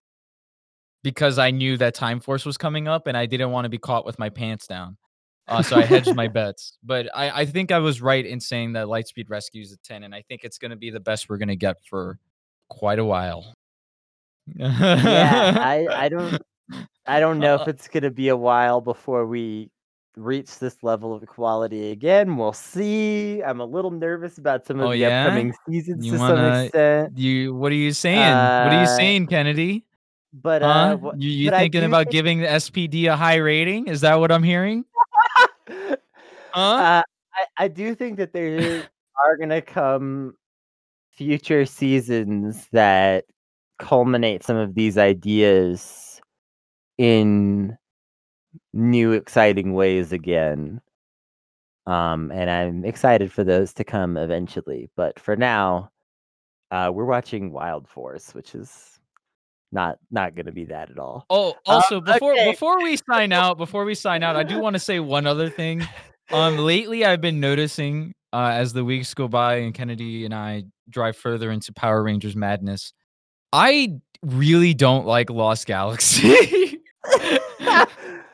[1.03, 3.77] because I knew that Time Force was coming up and I didn't want to be
[3.77, 4.97] caught with my pants down.
[5.47, 6.77] Uh, so I hedged my bets.
[6.83, 10.03] But I, I think I was right in saying that Lightspeed Rescue is a 10,
[10.03, 12.17] and I think it's gonna be the best we're gonna get for
[12.69, 13.53] quite a while.
[14.55, 15.55] yeah.
[15.57, 16.41] I, I don't
[17.05, 19.69] I don't know Uh, if it's gonna be a while before we
[20.17, 22.35] reach this level of quality again.
[22.37, 23.41] We'll see.
[23.43, 25.23] I'm a little nervous about some of Oh, the yeah?
[25.25, 27.17] upcoming seasons You to some wanna- extent.
[27.17, 28.19] you what are you saying?
[28.19, 29.85] what are you Uh, saying, Kennedy?
[30.33, 30.67] But Huh?
[30.67, 33.87] uh wha- you you but thinking about think- giving the SPD a high rating?
[33.87, 34.85] Is that what I'm hearing?
[35.67, 35.95] Huh?
[36.53, 37.01] Uh,
[37.35, 38.57] I, I do think that there
[39.25, 40.35] are gonna come
[41.11, 43.25] future seasons that
[43.79, 46.19] culminate some of these ideas
[46.97, 47.77] in
[48.77, 50.81] new exciting ways again.
[51.85, 54.89] Um, and I'm excited for those to come eventually.
[54.95, 55.89] But for now,
[56.71, 58.99] uh, we're watching Wild Force, which is
[59.71, 61.25] not not gonna be that at all.
[61.29, 62.51] Oh, also before okay.
[62.51, 65.49] before we sign out, before we sign out, I do want to say one other
[65.49, 65.85] thing.
[66.31, 70.65] Um, lately I've been noticing uh, as the weeks go by and Kennedy and I
[70.89, 72.93] drive further into Power Rangers madness,
[73.53, 76.79] I really don't like Lost Galaxy.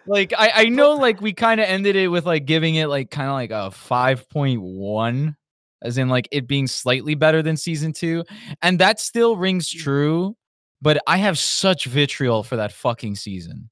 [0.07, 3.09] like I I know like we kind of ended it with like giving it like
[3.11, 5.35] kind of like a 5.1
[5.81, 8.23] as in like it being slightly better than season 2
[8.61, 9.79] and that still rings Mm.
[9.79, 10.35] true
[10.81, 13.69] but I have such vitriol for that fucking season.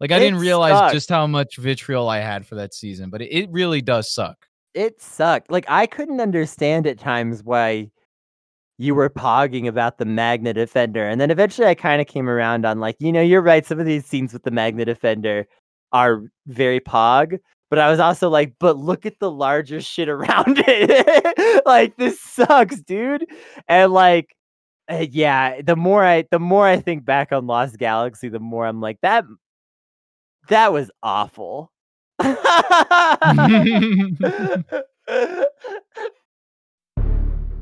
[0.00, 0.94] Like I It didn't realize sucked.
[0.94, 4.46] just how much vitriol I had for that season, but it, it really does suck.
[4.72, 5.50] It sucked.
[5.50, 7.90] Like I couldn't understand at times why
[8.78, 11.06] you were pogging about the Magna Defender.
[11.06, 13.78] And then eventually I kind of came around on like, you know, you're right, some
[13.78, 15.46] of these scenes with the Magna Defender
[15.94, 17.38] are very pog.
[17.70, 21.62] But I was also like, but look at the larger shit around it.
[21.64, 23.24] like this sucks, dude.
[23.66, 24.36] And like
[24.90, 28.66] uh, yeah, the more I the more I think back on Lost Galaxy, the more
[28.66, 29.24] I'm like that
[30.48, 31.70] that was awful.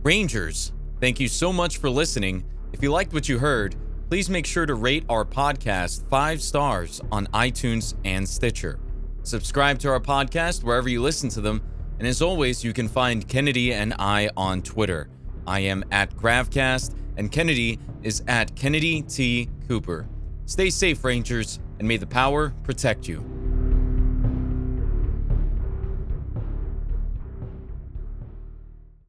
[0.02, 2.44] Rangers, thank you so much for listening.
[2.72, 3.76] If you liked what you heard,
[4.12, 8.78] please make sure to rate our podcast five stars on iTunes and Stitcher.
[9.22, 11.62] Subscribe to our podcast wherever you listen to them.
[11.98, 15.08] And as always, you can find Kennedy and I on Twitter.
[15.46, 19.48] I am at Gravcast, and Kennedy is at Kennedy T.
[19.66, 20.06] Cooper.
[20.44, 23.41] Stay safe, Rangers, and may the power protect you.